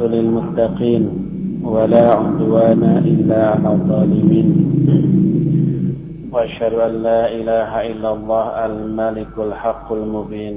للمتقين 0.00 1.04
ولا 1.64 2.14
عدوان 2.14 2.82
إلا 3.04 3.40
على 3.50 3.68
الظالمين. 3.72 4.48
وأشهد 6.32 6.74
أن 6.74 7.02
لا 7.02 7.32
إله 7.32 7.70
إلا 7.90 8.12
الله 8.12 8.66
الملك 8.66 9.34
الحق 9.38 9.92
المبين. 9.92 10.56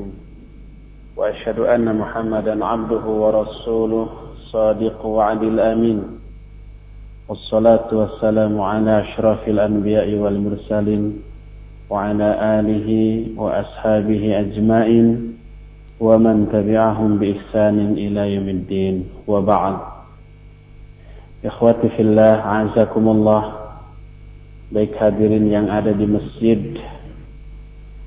وأشهد 1.17 1.59
أن 1.59 1.95
محمدا 1.97 2.65
عبده 2.65 3.05
ورسوله 3.05 4.07
صادق 4.51 5.05
وعد 5.05 5.43
الأمين. 5.43 6.01
والصلاة 7.29 7.89
والسلام 7.91 8.61
على 8.61 8.99
أشرف 8.99 9.49
الأنبياء 9.49 10.13
والمرسلين 10.13 11.13
وعلى 11.89 12.29
آله 12.59 12.89
وأصحابه 13.37 14.39
أجمعين. 14.39 15.32
ومن 16.02 16.54
تبعهم 16.54 17.18
بإحسان 17.18 17.98
إلى 17.98 18.22
يوم 18.34 18.48
الدين 18.48 18.96
وبعد 19.26 19.76
Ikhwati 21.38 21.94
fillah, 21.94 22.42
azakumullah 22.42 23.70
Baik 24.74 24.90
hadirin 24.98 25.46
yang 25.46 25.70
ada 25.70 25.94
di 25.94 26.02
masjid 26.02 26.58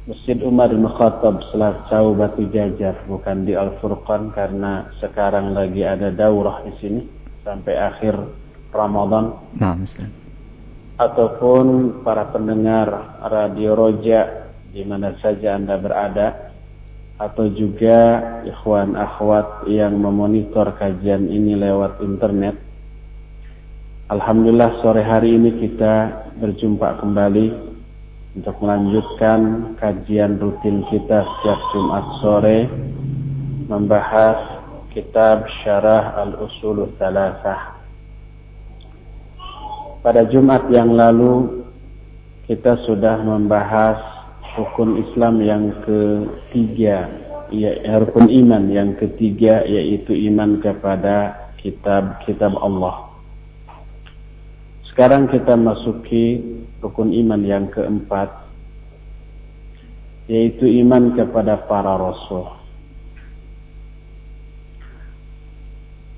Masjid 0.03 0.35
Umar 0.43 0.67
bin 0.67 0.83
Khattab 0.83 1.39
Selacau 1.47 2.11
Batu 2.11 2.43
Jajar 2.51 2.99
Bukan 3.07 3.47
di 3.47 3.55
Al-Furqan 3.55 4.35
karena 4.35 4.91
sekarang 4.99 5.55
lagi 5.55 5.79
ada 5.87 6.11
daurah 6.11 6.59
di 6.67 6.75
sini 6.83 7.01
Sampai 7.47 7.79
akhir 7.79 8.19
Ramadan 8.75 9.31
Nah, 9.55 9.79
Ustaz. 9.79 10.11
Ataupun 10.99 12.03
para 12.03 12.35
pendengar 12.35 13.19
Radio 13.31 13.79
Roja 13.79 14.51
di 14.75 14.83
mana 14.83 15.15
saja 15.23 15.55
Anda 15.55 15.79
berada 15.79 16.44
atau 17.16 17.48
juga 17.52 18.20
ikhwan 18.44 18.92
akhwat 18.92 19.64
yang 19.68 19.96
memonitor 19.96 20.68
kajian 20.76 21.28
ini 21.32 21.56
lewat 21.56 22.00
internet 22.04 22.66
Alhamdulillah 24.06 24.86
sore 24.86 25.02
hari 25.02 25.34
ini 25.34 25.58
kita 25.66 25.94
berjumpa 26.38 27.02
kembali 27.02 27.46
untuk 28.38 28.54
melanjutkan 28.62 29.72
kajian 29.82 30.38
rutin 30.38 30.86
kita 30.94 31.26
setiap 31.26 31.60
Jumat 31.74 32.06
sore 32.22 32.58
membahas 33.66 34.62
kitab 34.94 35.50
Syarah 35.58 36.22
Al-Usul 36.22 36.94
Salasah. 37.02 37.82
Pada 40.06 40.22
Jumat 40.30 40.70
yang 40.70 40.94
lalu 40.94 41.66
kita 42.46 42.78
sudah 42.86 43.18
membahas 43.26 43.98
rukun 44.56 45.04
Islam 45.04 45.44
yang 45.44 45.64
ketiga, 45.84 47.12
ya 47.52 47.70
rukun 48.00 48.32
iman 48.32 48.72
yang 48.72 48.96
ketiga 48.96 49.62
yaitu 49.68 50.16
iman 50.32 50.58
kepada 50.64 51.46
kitab-kitab 51.60 52.56
Allah. 52.56 53.12
Sekarang 54.88 55.28
kita 55.28 55.54
masuki 55.60 56.40
rukun 56.80 57.12
iman 57.12 57.44
yang 57.44 57.68
keempat, 57.68 58.32
yaitu 60.24 60.64
iman 60.80 61.12
kepada 61.12 61.68
para 61.68 62.00
rasul. 62.00 62.48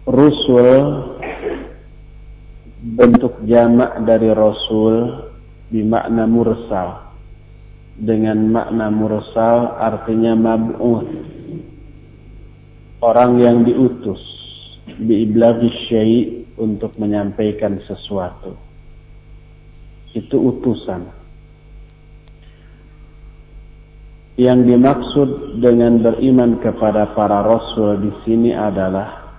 Rasul 0.08 0.70
bentuk 2.96 3.34
jamak 3.44 3.98
dari 4.06 4.30
rasul 4.30 5.26
bermakna 5.68 6.24
mursal. 6.24 7.07
Dengan 7.98 8.38
makna 8.54 8.94
mursal 8.94 9.74
artinya 9.74 10.38
mab'uth. 10.38 11.10
Orang 13.02 13.42
yang 13.42 13.66
diutus 13.66 14.22
biiblaghi 14.98 15.70
syai' 15.86 16.22
untuk 16.58 16.94
menyampaikan 16.98 17.78
sesuatu 17.86 18.68
itu 20.16 20.36
utusan. 20.36 21.06
Yang 24.38 24.60
dimaksud 24.70 25.30
dengan 25.58 25.98
beriman 25.98 26.62
kepada 26.62 27.10
para 27.14 27.42
rasul 27.42 27.98
di 27.98 28.12
sini 28.22 28.54
adalah 28.54 29.34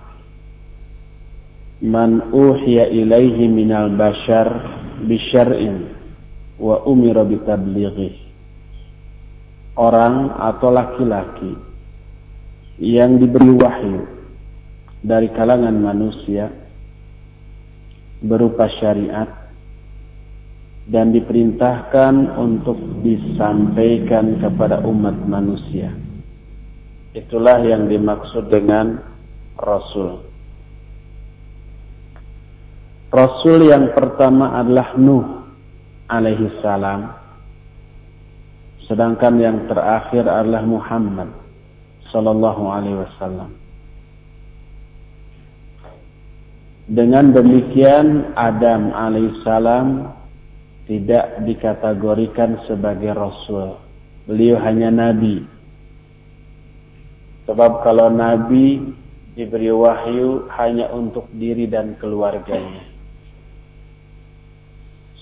man 1.80 2.28
uhiya 2.28 2.92
ilaihi 2.92 3.48
minal 3.48 3.88
bashar 3.96 4.48
bisyar'in 5.08 5.88
wa 6.60 6.84
umira 6.84 7.24
bitablighi. 7.24 8.29
Orang 9.80 10.36
atau 10.36 10.68
laki-laki 10.68 11.56
yang 12.76 13.16
diberi 13.16 13.48
wahyu 13.56 14.04
dari 15.00 15.32
kalangan 15.32 15.72
manusia 15.72 16.52
berupa 18.20 18.68
syariat 18.76 19.40
dan 20.88 21.16
diperintahkan 21.16 22.36
untuk 22.36 22.76
disampaikan 23.00 24.36
kepada 24.40 24.84
umat 24.84 25.16
manusia. 25.24 25.92
Itulah 27.16 27.64
yang 27.64 27.88
dimaksud 27.88 28.52
dengan 28.52 29.00
Rasul. 29.56 30.24
Rasul 33.10 33.66
yang 33.66 33.90
pertama 33.96 34.60
adalah 34.60 34.94
Nuh 34.94 35.26
alaihi 36.06 36.48
salam. 36.62 37.19
Sedangkan 38.90 39.38
yang 39.38 39.70
terakhir 39.70 40.26
adalah 40.26 40.66
Muhammad 40.66 41.30
sallallahu 42.10 42.62
alaihi 42.66 42.98
wasallam. 42.98 43.54
Dengan 46.90 47.30
demikian 47.30 48.34
Adam 48.34 48.90
alaihissalam 48.90 50.10
tidak 50.90 51.38
dikategorikan 51.46 52.58
sebagai 52.66 53.14
rasul. 53.14 53.78
Beliau 54.26 54.58
hanya 54.58 54.90
nabi. 54.90 55.46
Sebab 57.46 57.86
kalau 57.86 58.10
nabi 58.10 58.90
diberi 59.38 59.70
wahyu 59.70 60.50
hanya 60.58 60.90
untuk 60.90 61.30
diri 61.38 61.70
dan 61.70 61.94
keluarganya. 62.02 62.82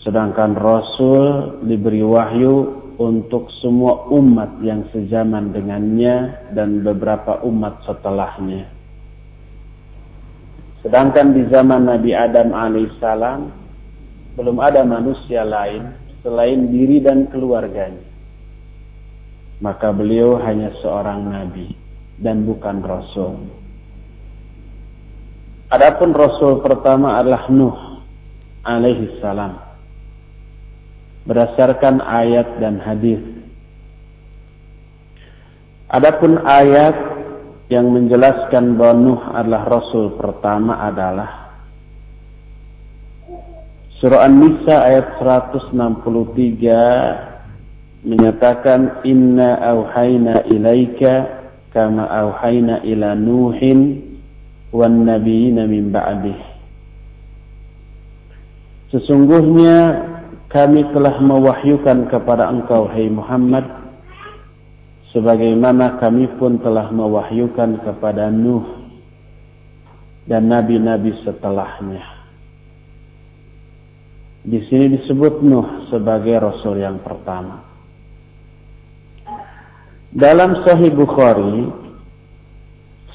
Sedangkan 0.01 0.57
rasul 0.57 1.61
diberi 1.69 2.01
wahyu 2.01 2.88
untuk 2.99 3.47
semua 3.63 4.11
umat 4.11 4.59
yang 4.59 4.83
sejaman 4.91 5.55
dengannya 5.55 6.51
dan 6.51 6.83
beberapa 6.83 7.39
umat 7.47 7.79
setelahnya. 7.87 8.67
Sedangkan 10.83 11.31
di 11.35 11.47
zaman 11.47 11.87
Nabi 11.87 12.11
Adam 12.15 12.51
alaihissalam 12.51 13.41
belum 14.35 14.59
ada 14.59 14.83
manusia 14.83 15.47
lain 15.47 15.95
selain 16.23 16.71
diri 16.75 16.99
dan 16.99 17.31
keluarganya. 17.31 18.03
Maka 19.59 19.91
beliau 19.91 20.39
hanya 20.39 20.71
seorang 20.79 21.35
nabi 21.35 21.75
dan 22.23 22.47
bukan 22.47 22.79
rasul. 22.79 23.43
Adapun 25.69 26.15
rasul 26.15 26.63
pertama 26.63 27.19
adalah 27.19 27.51
Nuh 27.51 27.75
alaihi 28.63 29.19
salam. 29.19 29.68
Berdasarkan 31.27 32.05
ayat 32.05 32.61
dan 32.63 32.79
hadis. 32.79 33.19
Adapun 35.89 36.37
ayat 36.45 36.95
yang 37.73 37.89
menjelaskan 37.89 38.77
bahwa 38.77 38.97
Nuh 38.97 39.23
adalah 39.33 39.65
rasul 39.69 40.21
pertama 40.21 40.77
adalah 40.85 41.49
Surah 43.99 44.31
An-Nisa 44.31 44.79
ayat 44.79 45.19
163 45.19 45.75
menyatakan 48.07 49.03
inna 49.03 49.59
auhayna 49.59 50.47
ilaika 50.47 51.27
kama 51.75 52.07
auhayna 52.07 52.79
ila 52.87 53.19
nuhin 53.19 54.07
wan 54.71 55.03
nabiyina 55.03 55.67
min 55.67 55.91
ba'dih 55.91 56.39
Sesungguhnya 58.95 60.07
kami 60.49 60.81
telah 60.97 61.21
mewahyukan 61.21 62.09
kepada 62.09 62.49
engkau 62.49 62.89
hai 62.89 63.09
Muhammad 63.13 63.69
sebagaimana 65.13 66.01
kami 66.01 66.25
pun 66.41 66.57
telah 66.61 66.89
mewahyukan 66.89 67.85
kepada 67.85 68.33
Nuh 68.33 68.65
dan 70.25 70.49
nabi-nabi 70.49 71.13
setelahnya 71.25 72.19
di 74.49 74.65
sini 74.73 74.97
disebut 74.97 75.45
Nuh 75.45 75.93
sebagai 75.93 76.41
rasul 76.41 76.81
yang 76.81 77.05
pertama. 77.05 77.69
Dalam 80.09 80.65
Sahih 80.65 80.89
Bukhari, 80.89 81.69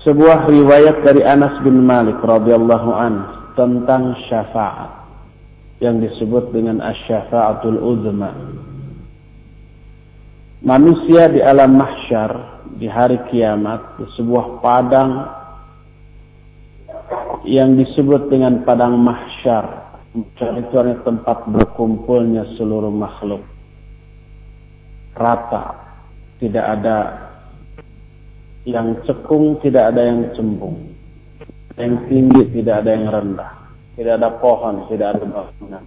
sebuah 0.06 0.46
riwayat 0.46 1.02
dari 1.02 1.26
Anas 1.26 1.58
bin 1.66 1.82
Malik 1.82 2.22
radhiyallahu 2.22 2.92
an 2.94 3.14
tentang 3.58 4.14
syafaat 4.30 5.03
yang 5.82 5.98
disebut 6.04 6.54
dengan 6.54 6.84
asy-syafaatul 6.84 7.80
uzma. 7.82 8.32
Manusia 10.64 11.28
di 11.28 11.44
alam 11.44 11.76
mahsyar 11.76 12.64
di 12.80 12.88
hari 12.88 13.20
kiamat 13.30 14.00
di 14.00 14.08
sebuah 14.16 14.64
padang 14.64 15.12
yang 17.44 17.76
disebut 17.76 18.32
dengan 18.32 18.64
padang 18.64 18.96
mahsyar. 18.96 19.84
Mahsyar 20.16 20.54
itu 20.64 20.76
adalah 20.78 21.04
tempat 21.04 21.38
berkumpulnya 21.52 22.48
seluruh 22.56 22.94
makhluk. 22.94 23.44
Rata. 25.14 25.84
Tidak 26.40 26.66
ada 26.66 26.98
yang 28.68 29.00
cekung, 29.08 29.60
tidak 29.64 29.96
ada 29.96 30.02
yang 30.04 30.20
cembung. 30.36 30.92
Yang 31.76 31.96
tinggi, 32.08 32.42
tidak 32.60 32.84
ada 32.84 32.90
yang 32.92 33.06
rendah. 33.12 33.63
Tidak 33.94 34.14
ada 34.18 34.30
pohon, 34.42 34.90
tidak 34.90 35.18
ada 35.18 35.26
bangunan. 35.30 35.86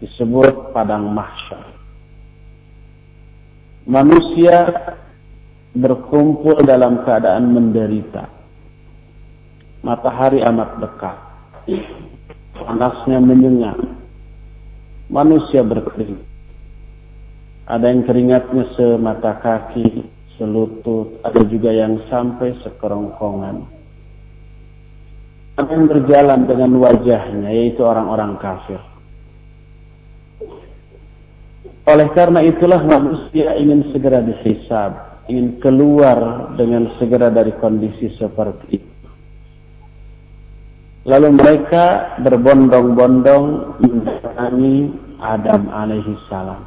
Disebut 0.00 0.72
padang 0.72 1.12
mahsyar. 1.12 1.76
Manusia 3.84 4.64
berkumpul 5.76 6.64
dalam 6.64 7.04
keadaan 7.04 7.52
menderita. 7.52 8.32
Matahari 9.84 10.40
amat 10.40 10.80
dekat. 10.80 11.16
Panasnya 12.56 13.20
menyengat. 13.20 13.76
Manusia 15.12 15.60
berkeringat. 15.60 16.32
Ada 17.64 17.92
yang 17.92 18.04
keringatnya 18.08 18.64
semata 18.76 19.40
kaki, 19.40 20.04
selutut, 20.36 21.20
ada 21.24 21.44
juga 21.48 21.72
yang 21.72 21.96
sampai 22.12 22.56
sekerongkongan. 22.60 23.73
Yang 25.54 25.82
berjalan 25.86 26.50
dengan 26.50 26.70
wajahnya, 26.82 27.50
yaitu 27.54 27.82
orang-orang 27.86 28.34
kafir. 28.42 28.82
Oleh 31.84 32.08
karena 32.16 32.40
itulah 32.42 32.80
manusia 32.82 33.54
ingin 33.60 33.92
segera 33.92 34.24
dihisab 34.24 35.14
ingin 35.28 35.56
keluar 35.60 36.52
dengan 36.56 36.92
segera 37.00 37.32
dari 37.32 37.52
kondisi 37.56 38.12
seperti 38.20 38.66
itu. 38.76 38.92
Lalu 41.04 41.36
mereka 41.36 42.16
berbondong-bondong 42.24 43.44
mendatangi 43.80 44.76
Adam 45.20 45.68
alaihi 45.68 46.16
salam. 46.32 46.64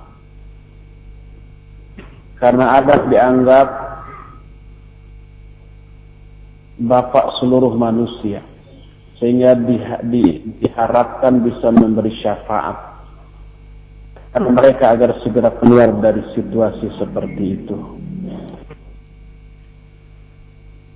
Karena 2.37 2.77
Adam 2.77 3.09
dianggap 3.09 3.67
bapak 6.85 7.41
seluruh 7.41 7.73
manusia. 7.73 8.45
Sehingga 9.17 9.57
di, 9.57 9.77
di, 10.13 10.23
diharapkan 10.61 11.41
bisa 11.41 11.73
memberi 11.73 12.13
syafaat. 12.21 12.77
Karena 14.29 14.49
mereka 14.53 14.93
agar 14.93 15.17
segera 15.25 15.49
keluar 15.57 15.89
dari 15.97 16.21
situasi 16.37 16.93
seperti 17.01 17.43
itu. 17.57 17.77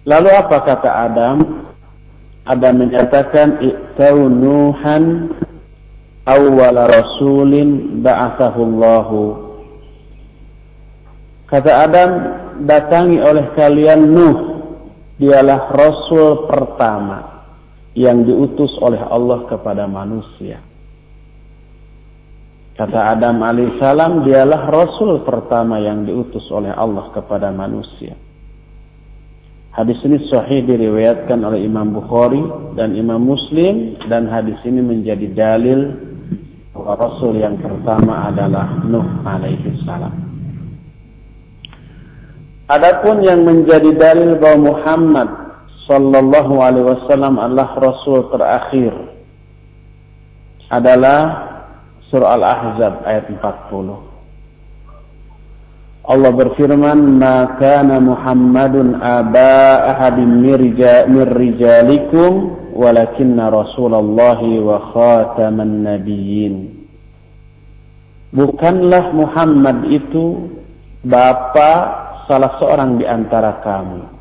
Lalu 0.06 0.30
apa 0.30 0.58
kata 0.62 0.90
Adam? 1.10 1.38
Adam 2.46 2.74
menyatakan 2.78 3.62
i'tau 3.62 4.30
Nuhan 4.30 5.34
awwal 6.30 6.78
rasulin 6.90 8.02
ba'athahullahu. 8.06 9.50
Kata 11.50 11.72
Adam, 11.90 12.10
datangi 12.70 13.18
oleh 13.18 13.46
kalian 13.58 14.02
Nuh, 14.14 14.38
dialah 15.18 15.74
rasul 15.74 16.46
pertama 16.46 17.41
yang 17.98 18.24
diutus 18.24 18.72
oleh 18.80 19.00
Allah 19.00 19.48
kepada 19.52 19.88
manusia. 19.88 20.64
Kata 22.80 23.14
Adam 23.14 23.44
alaihissalam, 23.44 24.24
dialah 24.24 24.72
rasul 24.72 25.22
pertama 25.28 25.78
yang 25.78 26.08
diutus 26.08 26.48
oleh 26.50 26.72
Allah 26.72 27.12
kepada 27.12 27.52
manusia. 27.52 28.16
Hadis 29.72 30.00
ini 30.04 30.20
sahih 30.28 30.68
diriwayatkan 30.68 31.40
oleh 31.48 31.64
Imam 31.64 31.96
Bukhari 31.96 32.44
dan 32.76 32.92
Imam 32.92 33.24
Muslim 33.24 33.96
dan 34.12 34.28
hadis 34.28 34.60
ini 34.68 34.84
menjadi 34.84 35.32
dalil 35.32 35.96
bahwa 36.76 37.00
Rasul 37.00 37.40
yang 37.40 37.56
pertama 37.56 38.28
adalah 38.28 38.84
Nuh 38.84 39.08
alaihi 39.24 39.72
salam. 39.88 40.12
Adapun 42.68 43.24
yang 43.24 43.48
menjadi 43.48 43.96
dalil 43.96 44.40
bahwa 44.40 44.76
Muhammad 44.76 45.30
sallallahu 45.92 46.54
alaihi 46.64 46.88
wasallam 46.88 47.36
adalah 47.36 47.76
rasul 47.76 48.32
terakhir 48.32 48.96
adalah 50.72 51.20
surah 52.08 52.40
Al-Ahzab 52.40 53.04
ayat 53.04 53.28
40. 53.28 54.08
Allah 56.08 56.32
berfirman, 56.32 57.20
"Ma 57.20 57.60
kana 57.60 58.00
Muhammadun 58.00 58.96
aba 59.04 59.84
ahadin 59.92 60.40
min 60.40 61.28
rijalikum, 61.28 62.32
walakinna 62.72 63.52
Rasulullah 63.52 64.40
wa 64.40 64.78
khataman 64.96 65.84
nabiyyin." 65.84 66.88
Bukanlah 68.32 69.12
Muhammad 69.12 69.92
itu 69.92 70.56
bapa 71.04 71.72
salah 72.32 72.56
seorang 72.64 72.96
di 72.96 73.04
antara 73.04 73.60
kamu. 73.60 74.21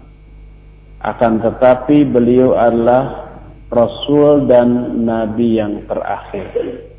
Akan 1.00 1.40
tetapi 1.40 2.04
beliau 2.04 2.52
adalah 2.56 3.32
Rasul 3.72 4.44
dan 4.44 5.00
Nabi 5.00 5.56
yang 5.56 5.88
terakhir. 5.88 6.90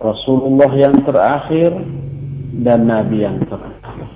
Rasulullah 0.00 0.72
yang 0.72 1.04
terakhir 1.04 1.70
dan 2.64 2.88
Nabi 2.88 3.28
yang 3.28 3.44
terakhir. 3.44 4.08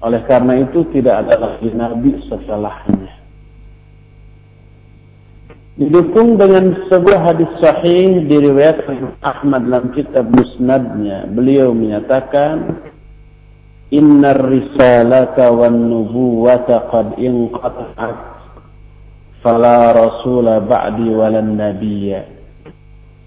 Oleh 0.00 0.22
karena 0.24 0.64
itu 0.64 0.80
tidak 0.96 1.28
ada 1.28 1.36
lagi 1.36 1.68
nabi 1.76 2.16
setelahnya. 2.24 3.12
Didukung 5.76 6.40
dengan 6.40 6.76
sebuah 6.88 7.20
hadis 7.20 7.48
sahih 7.60 8.24
diriwayatkan 8.28 9.16
Ahmad 9.20 9.68
dalam 9.68 9.92
kitab 9.92 10.28
Musnadnya. 10.28 11.28
Beliau 11.32 11.72
menyatakan, 11.72 12.80
Risalata 13.90 15.50
wan 15.50 15.90
nubuwata 15.90 16.86
qad 16.94 17.18
inqata'at 17.18 18.18
fala 19.42 19.90
rasula 19.90 20.62
ba'di 20.62 21.10
walan 21.10 21.58
nabiyya. 21.58 22.22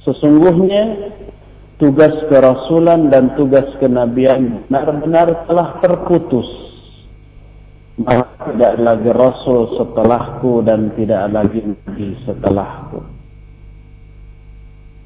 Sesungguhnya 0.08 1.12
tugas 1.84 2.16
kerasulan 2.32 3.12
dan 3.12 3.36
tugas 3.36 3.68
kenabian 3.84 4.64
benar-benar 4.72 5.48
telah 5.52 5.84
terputus 5.84 6.48
maka 8.00 8.26
tidak 8.50 8.74
lagi 8.82 9.12
rasul 9.14 9.70
setelahku 9.78 10.66
dan 10.66 10.90
tidak 10.98 11.30
lagi 11.30 11.62
nabi 11.62 12.18
setelahku. 12.26 13.00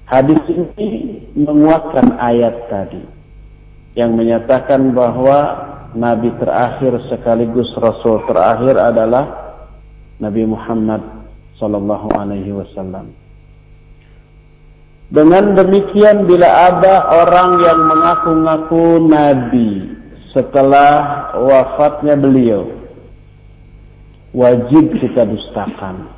Hadis 0.08 0.40
ini 0.48 1.20
menguatkan 1.36 2.16
ayat 2.16 2.72
tadi 2.72 3.17
yang 3.98 4.14
menyatakan 4.14 4.94
bahwa 4.94 5.66
nabi 5.98 6.30
terakhir 6.38 7.02
sekaligus 7.10 7.66
rasul 7.82 8.22
terakhir 8.30 8.78
adalah 8.78 9.26
Nabi 10.22 10.46
Muhammad 10.46 11.02
sallallahu 11.58 12.10
alaihi 12.14 12.54
wasallam. 12.54 13.14
Dengan 15.10 15.58
demikian 15.58 16.30
bila 16.30 16.46
ada 16.74 17.10
orang 17.26 17.50
yang 17.64 17.80
mengaku-ngaku 17.90 18.86
nabi 19.08 19.70
setelah 20.36 20.94
wafatnya 21.42 22.14
beliau 22.20 22.70
wajib 24.38 24.94
kita 25.02 25.26
dustakan. 25.26 26.14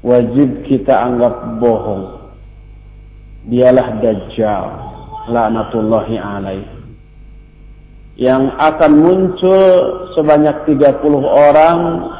Wajib 0.00 0.64
kita 0.64 0.96
anggap 0.96 1.60
bohong. 1.60 2.30
Dialah 3.50 4.00
Dajjal. 4.00 4.89
La'natullahi 5.28 6.16
alaih. 6.16 6.64
Yang 8.16 8.52
akan 8.56 8.92
muncul 9.00 9.68
sebanyak 10.16 10.56
30 10.68 11.00
orang 11.24 11.78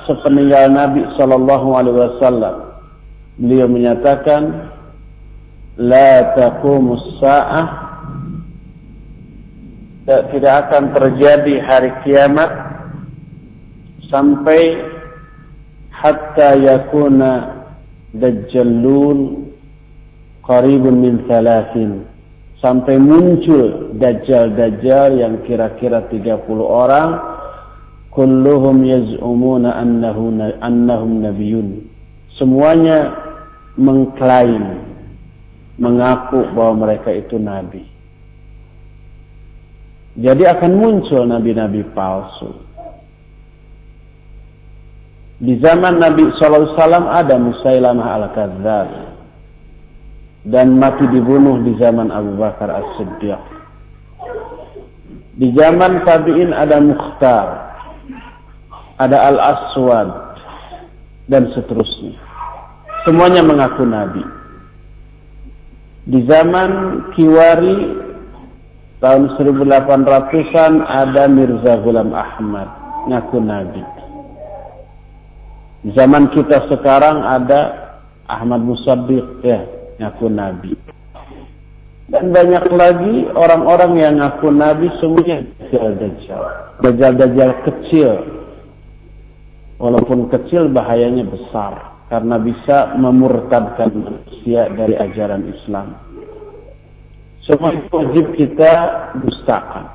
sepeninggal 0.09 0.73
Nabi 0.73 1.05
Sallallahu 1.17 1.69
Alaihi 1.77 1.97
Wasallam. 1.97 2.57
Beliau 3.41 3.69
menyatakan, 3.69 4.73
La 5.81 6.37
taqumus 6.37 7.05
sa'ah 7.25 7.67
tidak 10.09 10.55
akan 10.67 10.85
terjadi 10.93 11.55
hari 11.65 11.91
kiamat 12.03 12.51
sampai 14.11 14.83
hatta 15.95 16.59
yakuna 16.59 17.63
dajjalun 18.17 19.49
qaribun 20.43 20.95
min 20.99 21.15
thalathin 21.31 22.11
sampai 22.61 23.01
muncul 23.01 23.97
dajjal-dajjal 23.97 25.17
yang 25.17 25.35
kira-kira 25.49 26.05
30 26.13 26.45
orang 26.61 27.17
kulluhum 28.13 28.85
yaz'umuna 28.85 29.81
annahu 29.81 30.37
annahum 30.61 31.25
nabiyyun 31.25 31.89
semuanya 32.37 33.17
mengklaim 33.81 34.85
mengaku 35.81 36.45
bahwa 36.53 36.85
mereka 36.85 37.09
itu 37.17 37.41
nabi. 37.41 37.89
Jadi 40.21 40.45
akan 40.45 40.73
muncul 40.77 41.25
nabi-nabi 41.25 41.81
palsu. 41.97 42.69
Di 45.41 45.57
zaman 45.57 45.97
Nabi 45.97 46.29
SAW 46.37 46.77
ada 47.09 47.41
Musailamah 47.41 48.09
al-Kadzab 48.21 49.10
dan 50.49 50.81
mati 50.81 51.05
dibunuh 51.13 51.61
di 51.61 51.77
zaman 51.77 52.09
Abu 52.09 52.41
Bakar 52.41 52.73
As-Siddiq. 52.73 53.41
Di 55.37 55.49
zaman 55.57 56.05
Tabi'in 56.05 56.53
ada 56.53 56.81
Mukhtar, 56.81 57.47
ada 58.97 59.19
Al-Aswad, 59.33 60.09
dan 61.29 61.49
seterusnya. 61.53 62.17
Semuanya 63.05 63.41
mengaku 63.45 63.85
Nabi. 63.85 64.25
Di 66.09 66.21
zaman 66.25 66.71
Kiwari 67.17 67.97
tahun 69.01 69.37
1800-an 69.37 70.73
ada 70.85 71.25
Mirza 71.29 71.81
Ghulam 71.85 72.13
Ahmad 72.13 72.69
ngaku 73.09 73.39
Nabi. 73.41 73.85
Di 75.81 75.91
zaman 75.97 76.29
kita 76.37 76.69
sekarang 76.69 77.25
ada 77.25 77.61
Ahmad 78.29 78.61
Musaddiq 78.61 79.41
ya 79.41 79.80
ngaku 80.01 80.27
Nabi. 80.33 80.73
Dan 82.11 82.35
banyak 82.35 82.65
lagi 82.75 83.15
orang-orang 83.37 83.93
yang 84.01 84.15
ngaku 84.19 84.49
Nabi 84.51 84.91
semuanya 84.99 85.47
dajjal-dajjal. 85.71 86.43
Dajjal-dajjal 86.83 87.51
kecil. 87.69 88.11
Walaupun 89.79 90.27
kecil 90.33 90.73
bahayanya 90.73 91.29
besar. 91.29 92.03
Karena 92.11 92.43
bisa 92.43 92.99
memurtadkan 92.99 93.95
manusia 93.95 94.67
dari 94.75 94.99
ajaran 94.99 95.47
Islam. 95.47 95.95
Semua 97.47 97.71
wajib 97.95 98.35
kita 98.35 98.73
dustakan. 99.23 99.87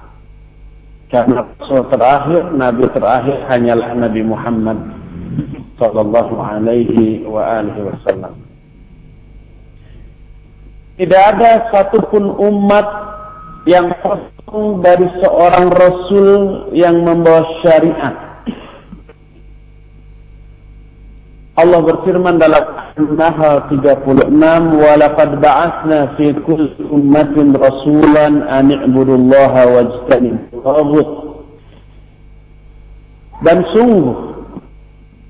Karena 1.11 1.43
Rasul 1.43 1.85
terakhir, 1.91 2.55
Nabi 2.55 2.83
terakhir 2.95 3.37
hanyalah 3.51 3.93
Nabi 3.93 4.21
Muhammad 4.23 4.79
sallallahu 5.75 6.35
alaihi 6.39 7.27
wa 7.27 7.61
alihi 7.61 7.81
wasallam. 7.83 8.33
Tidak 10.95 11.21
ada 11.35 11.67
satupun 11.75 12.39
umat 12.39 12.87
yang 13.67 13.91
kosong 13.99 14.79
dari 14.79 15.03
seorang 15.19 15.67
Rasul 15.73 16.31
yang 16.71 17.03
membawa 17.03 17.43
syariat. 17.59 18.15
Allah 21.55 21.79
berfirman 21.83 22.35
dalam 22.35 22.63
An-Nahl 22.99 23.71
36, 23.71 24.75
"Walaqad 24.75 25.39
ba'atsna 25.39 26.15
fi 26.19 26.35
kulli 26.43 26.83
ummatin 26.87 27.55
rasulan 27.55 28.43
an 28.47 28.71
i'budullaha 28.71 29.63
wajtanibut." 29.71 31.09
Dan 33.43 33.63
sungguh 33.71 34.15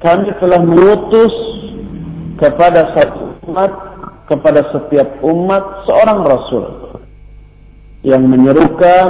kami 0.02 0.30
telah 0.38 0.62
mengutus 0.62 1.34
kepada 2.38 2.94
satu 2.94 3.34
umat 3.50 3.95
kepada 4.26 4.66
setiap 4.74 5.22
umat 5.22 5.86
seorang 5.86 6.20
rasul 6.26 6.66
yang 8.06 8.26
menyerukan 8.30 9.10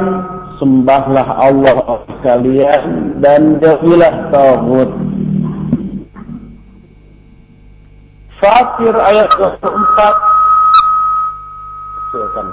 sembahlah 0.60 1.28
Allah 1.36 2.04
kalian 2.24 3.20
dan 3.20 3.60
jauhilah 3.60 4.32
tauhid. 4.32 4.92
Fatir 8.40 8.96
ayat 8.96 9.32
24 9.40 9.64
Silakan 12.12 12.48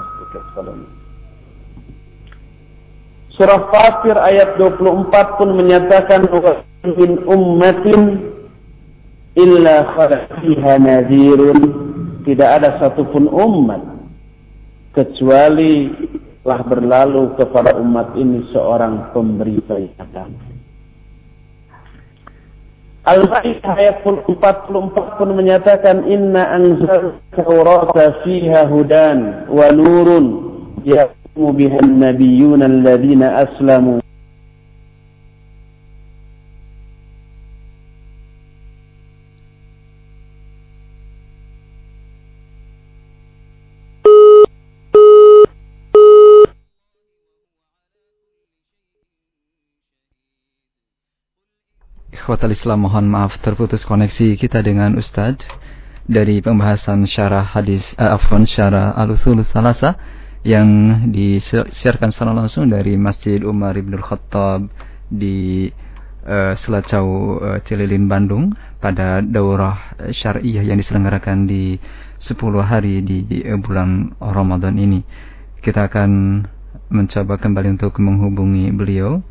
Surah 3.35 3.61
Fatir 3.67 4.15
ayat 4.15 4.55
24 4.55 5.37
pun 5.39 5.49
menyatakan 5.59 6.27
min 6.97 7.11
ummatin 7.27 8.31
illa 9.35 9.75
khala 9.95 10.27
fiha 10.39 10.73
nadhirun 10.79 11.92
tidak 12.23 12.49
ada 12.59 12.69
satupun 12.79 13.27
umat 13.31 13.83
kecuali 14.95 15.91
telah 16.43 16.61
berlalu 16.67 17.31
kepada 17.39 17.79
umat 17.79 18.19
ini 18.19 18.43
seorang 18.51 19.15
pemberi 19.15 19.63
peringatan. 19.63 20.35
Al-Maidah 23.03 23.75
ayat 23.79 23.99
44 24.03 25.19
pun 25.19 25.29
menyatakan 25.35 26.07
inna 26.07 26.55
anzal 26.55 27.19
Taurata 27.35 28.23
fiha 28.23 28.63
hudan 28.71 29.47
wa 29.51 29.67
nurun 29.75 30.25
yahkumu 30.87 31.51
biha 31.51 31.83
an-nabiyyuna 31.83 32.63
alladhina 32.63 33.43
aslamu 33.43 34.02
Ikhwatal 52.33 52.57
Islam 52.57 52.89
mohon 52.89 53.13
maaf 53.13 53.37
terputus 53.45 53.85
koneksi 53.85 54.33
kita 54.41 54.65
dengan 54.65 54.97
Ustadz 54.97 55.45
dari 56.09 56.41
pembahasan 56.41 57.05
syarah 57.05 57.45
hadis 57.45 57.93
uh, 57.93 58.17
afwan 58.17 58.41
syarah 58.41 58.89
al-usul 58.97 59.45
salasa 59.45 59.93
yang 60.41 60.65
disiarkan 61.13 62.09
secara 62.09 62.33
langsung 62.33 62.73
dari 62.73 62.97
Masjid 62.97 63.37
Umar 63.45 63.77
Ibn 63.77 64.01
Khattab 64.01 64.65
di 65.13 65.69
uh, 66.25 66.57
Selacau 66.57 67.37
uh, 67.37 67.61
Cililin 67.61 68.09
Bandung 68.09 68.57
pada 68.81 69.21
daurah 69.21 69.93
syariah 70.09 70.65
yang 70.65 70.81
diselenggarakan 70.81 71.45
di 71.45 71.77
10 72.17 72.33
hari 72.65 73.05
di 73.05 73.45
uh, 73.45 73.61
bulan 73.61 74.09
Ramadan 74.17 74.81
ini. 74.81 75.05
Kita 75.61 75.85
akan 75.85 76.41
mencoba 76.89 77.37
kembali 77.37 77.77
untuk 77.77 78.01
menghubungi 78.01 78.73
beliau 78.73 79.21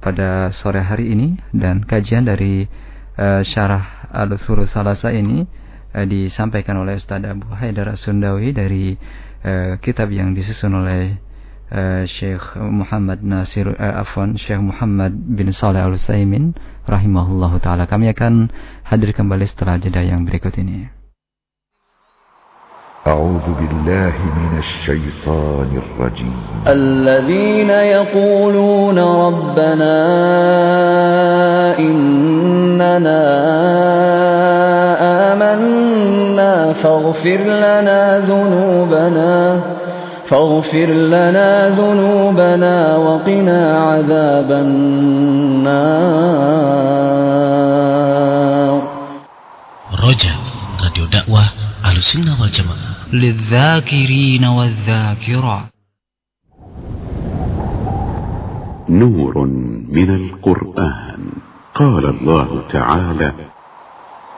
pada 0.00 0.48
sore 0.50 0.80
hari 0.80 1.12
ini 1.12 1.36
dan 1.52 1.84
kajian 1.84 2.24
dari 2.24 2.64
uh, 3.20 3.44
syarah 3.44 4.08
Al-Thuru 4.10 4.64
Salasa 4.64 5.12
ini 5.12 5.44
uh, 5.94 6.06
disampaikan 6.08 6.80
oleh 6.80 6.96
Ustaz 6.96 7.20
Abu 7.22 7.52
Haidar 7.52 7.92
Sundawi 7.94 8.56
dari 8.56 8.96
uh, 9.44 9.76
kitab 9.78 10.08
yang 10.10 10.32
disusun 10.32 10.72
oleh 10.80 11.20
uh, 11.70 12.02
Syekh 12.08 12.56
Muhammad 12.58 13.20
Nasir 13.20 13.68
uh, 13.70 14.02
Afwan 14.02 14.40
Syekh 14.40 14.60
Muhammad 14.60 15.12
bin 15.14 15.52
Saleh 15.52 15.84
Al-Utsaimin 15.84 16.56
rahimahullahu 16.88 17.60
taala. 17.60 17.84
Kami 17.84 18.10
akan 18.10 18.50
hadir 18.88 19.12
kembali 19.12 19.46
setelah 19.46 19.78
jeda 19.78 20.02
yang 20.02 20.24
berikut 20.24 20.56
ini. 20.58 20.99
أعوذ 23.06 23.52
بالله 23.60 24.12
من 24.36 24.58
الشيطان 24.58 25.82
الرجيم. 25.82 26.36
الذين 26.66 27.70
يقولون 27.70 28.98
ربنا 28.98 29.96
إننا 31.78 33.22
آمنا 35.32 36.72
فاغفر 36.72 37.40
لنا 37.40 38.18
ذنوبنا 38.18 39.60
فاغفر 40.28 40.86
لنا 40.86 41.68
ذنوبنا 41.68 42.96
وقنا 42.96 43.78
عذاب 43.78 44.52
النار. 44.52 45.70
رجاء 50.04 50.38
راديو 50.84 51.04
دعوة 51.06 51.44
على 51.84 51.98
السنة 51.98 52.32
والجماعة 52.42 52.89
للذاكرين 53.14 54.44
والذاكرات. 54.44 55.70
نور 58.88 59.46
من 59.92 60.10
القرآن. 60.14 61.32
قال 61.74 62.06
الله 62.06 62.62
تعالى 62.72 63.32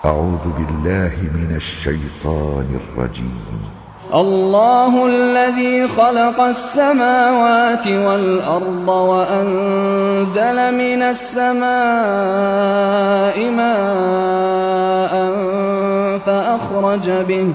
أعوذ 0.04 0.52
بالله 0.58 1.12
من 1.34 1.56
الشيطان 1.56 2.80
الرجيم. 2.80 3.82
الله 4.14 5.06
الذي 5.06 5.86
خلق 5.88 6.40
السماوات 6.40 7.86
والأرض 7.86 8.88
وأنزل 8.88 10.56
من 10.74 11.02
السماء 11.02 11.66
ماء 13.50 15.12
فأخرج 16.18 17.10
به 17.10 17.54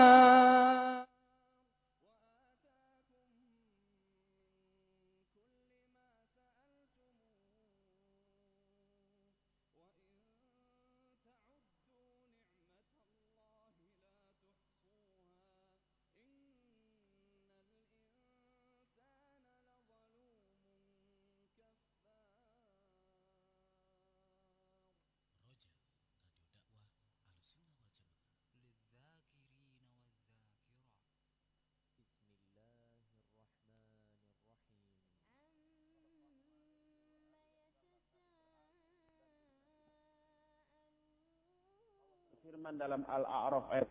Firman 42.61 42.77
dalam 42.77 43.01
Al-A'raf 43.09 43.73
ayat 43.73 43.89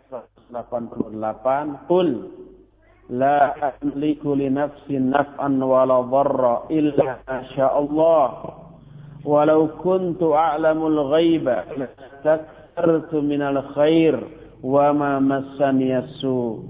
188, 0.55 1.91
"Qul 1.91 2.23
la 3.11 3.51
amliku 3.59 4.39
li 4.39 4.47
nafsi 4.47 4.95
naf'an 4.95 5.59
wala 5.59 6.07
dharra 6.07 6.71
illa 6.71 7.19
ma 7.27 7.67
Allah. 7.67 8.31
Walau 9.27 9.75
kuntu 9.83 10.39
a'lamul 10.39 11.03
ghaiba 11.11 11.67
lastakthartu 11.83 13.19
minal 13.27 13.59
khair 13.75 14.15
wa 14.63 14.95
ma 14.95 15.19
massani 15.19 15.91
su 16.23 16.63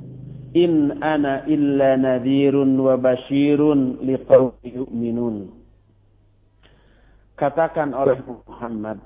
In 0.57 1.05
ana 1.05 1.45
illa 1.53 2.01
nadhirun 2.01 2.81
wa 2.81 2.97
bashirun 2.97 4.01
liqaumin 4.01 4.73
yu'minun." 4.73 5.53
Katakan 7.37 7.93
oleh 7.93 8.25
Muhammad, 8.25 9.05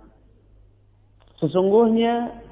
sesungguhnya 1.43 2.44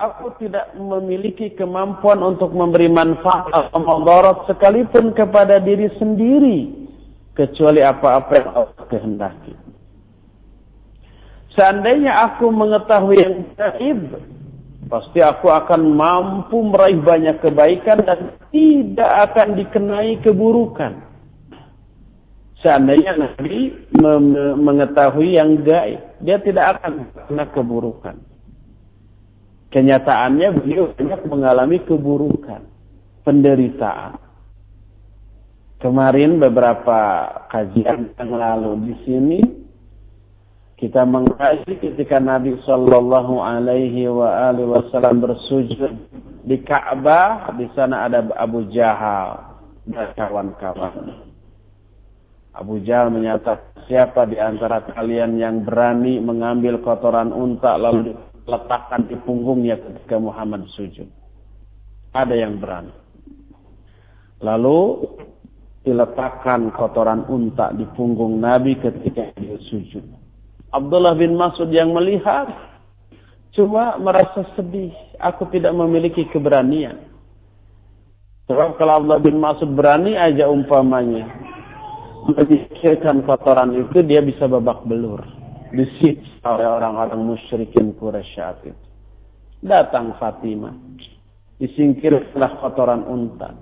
aku 0.00 0.32
tidak 0.40 0.72
memiliki 0.80 1.52
kemampuan 1.52 2.24
untuk 2.24 2.56
memberi 2.56 2.88
manfaat 2.88 3.52
atau 3.52 3.78
mudarat 3.84 4.48
sekalipun 4.48 5.12
kepada 5.12 5.60
diri 5.60 5.92
sendiri 6.00 6.88
kecuali 7.36 7.84
apa-apa 7.84 8.32
yang 8.32 8.50
Allah 8.56 8.84
kehendaki. 8.88 9.54
Seandainya 11.52 12.32
aku 12.32 12.48
mengetahui 12.48 13.16
yang 13.20 13.36
gaib, 13.58 14.00
pasti 14.88 15.20
aku 15.20 15.52
akan 15.52 15.92
mampu 15.92 16.56
meraih 16.64 16.96
banyak 16.96 17.36
kebaikan 17.44 18.00
dan 18.06 18.40
tidak 18.48 19.12
akan 19.30 19.60
dikenai 19.60 20.16
keburukan. 20.24 21.04
Seandainya 22.60 23.16
Nabi 23.16 23.72
mengetahui 24.56 25.36
yang 25.36 25.60
gaib, 25.60 26.00
dia 26.24 26.40
tidak 26.40 26.80
akan 26.80 27.08
kena 27.28 27.44
keburukan. 27.52 28.29
Kenyataannya 29.70 30.48
beliau 30.58 30.90
banyak 30.98 31.20
mengalami 31.30 31.78
keburukan, 31.86 32.66
penderitaan. 33.22 34.18
Kemarin 35.78 36.42
beberapa 36.42 37.24
kajian 37.48 38.12
yang 38.18 38.30
lalu 38.34 38.90
di 38.90 38.94
sini 39.06 39.40
kita 40.76 41.04
mengkaji 41.06 41.76
ketika 41.76 42.18
Nabi 42.18 42.58
Shallallahu 42.66 43.40
Alaihi 43.40 44.08
Wasallam 44.10 45.22
bersujud 45.24 45.92
di 46.44 46.56
Ka'bah, 46.66 47.52
di 47.56 47.68
sana 47.76 48.10
ada 48.10 48.24
Abu 48.36 48.64
Jahal 48.72 49.60
dan 49.86 50.08
kawan-kawan. 50.16 51.28
Abu 52.56 52.82
Jahal 52.82 53.14
menyatakan 53.14 53.86
siapa 53.86 54.26
di 54.26 54.40
antara 54.40 54.82
kalian 54.82 55.38
yang 55.38 55.62
berani 55.62 56.18
mengambil 56.18 56.82
kotoran 56.82 57.30
unta 57.30 57.78
lalu 57.78 58.16
letakkan 58.46 59.08
di 59.08 59.16
punggungnya 59.20 59.76
ketika 59.80 60.16
Muhammad 60.16 60.68
sujud. 60.76 61.08
Ada 62.10 62.34
yang 62.34 62.58
berani. 62.58 62.92
Lalu 64.40 65.06
diletakkan 65.84 66.72
kotoran 66.76 67.24
unta 67.28 67.72
di 67.72 67.84
punggung 67.96 68.40
Nabi 68.40 68.76
ketika 68.80 69.32
dia 69.36 69.56
sujud. 69.68 70.04
Abdullah 70.70 71.16
bin 71.16 71.34
Mas'ud 71.34 71.68
yang 71.72 71.92
melihat 71.92 72.48
cuma 73.56 73.98
merasa 73.98 74.46
sedih. 74.54 74.94
Aku 75.20 75.48
tidak 75.52 75.74
memiliki 75.76 76.24
keberanian. 76.30 77.10
Sebab 78.48 78.80
kalau 78.80 79.02
Abdullah 79.02 79.22
bin 79.22 79.36
Mas'ud 79.38 79.70
berani 79.72 80.16
aja 80.16 80.50
umpamanya 80.50 81.50
menyisirkan 82.28 83.24
kotoran 83.24 83.72
itu 83.72 84.04
dia 84.04 84.20
bisa 84.20 84.44
babak 84.44 84.84
belur 84.84 85.24
disiksa 85.72 86.29
oleh 86.40 86.66
orang-orang 86.66 87.20
musyrikin 87.20 87.92
Quraisy 88.00 88.32
saat 88.32 88.58
itu. 88.64 88.76
Datang 89.60 90.16
Fatimah, 90.16 90.72
disingkirlah 91.60 92.64
kotoran 92.64 93.04
unta. 93.04 93.52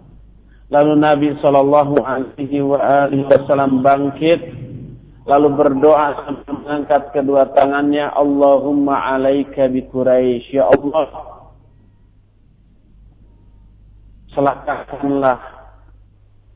Lalu 0.71 0.93
Nabi 0.95 1.29
Shallallahu 1.43 1.97
Alaihi 2.07 2.63
Wasallam 2.63 3.83
bangkit, 3.83 4.39
lalu 5.27 5.49
berdoa 5.59 6.39
mengangkat 6.47 7.11
kedua 7.11 7.51
tangannya, 7.51 8.15
Allahumma 8.15 9.19
alaika 9.19 9.67
bi 9.67 9.83
Quraisy, 9.91 10.55
ya 10.55 10.71
Allah, 10.71 11.09
celakakanlah 14.39 15.39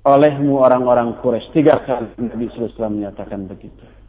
olehmu 0.07 0.63
orang-orang 0.63 1.19
Quraisy. 1.19 1.51
Tiga 1.51 1.83
kali 1.83 2.15
Nabi 2.15 2.47
SAW 2.55 2.95
menyatakan 2.95 3.51
begitu. 3.51 4.02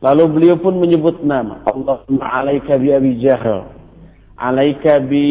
Lalu 0.00 0.24
beliau 0.32 0.56
pun 0.56 0.80
menyebut 0.80 1.20
nama. 1.20 1.60
Allahumma 1.68 2.24
alaika 2.24 2.80
bi 2.80 2.88
Abi 2.88 3.20
Jahal. 3.20 3.68
Alaika 4.40 4.96
bi 5.04 5.24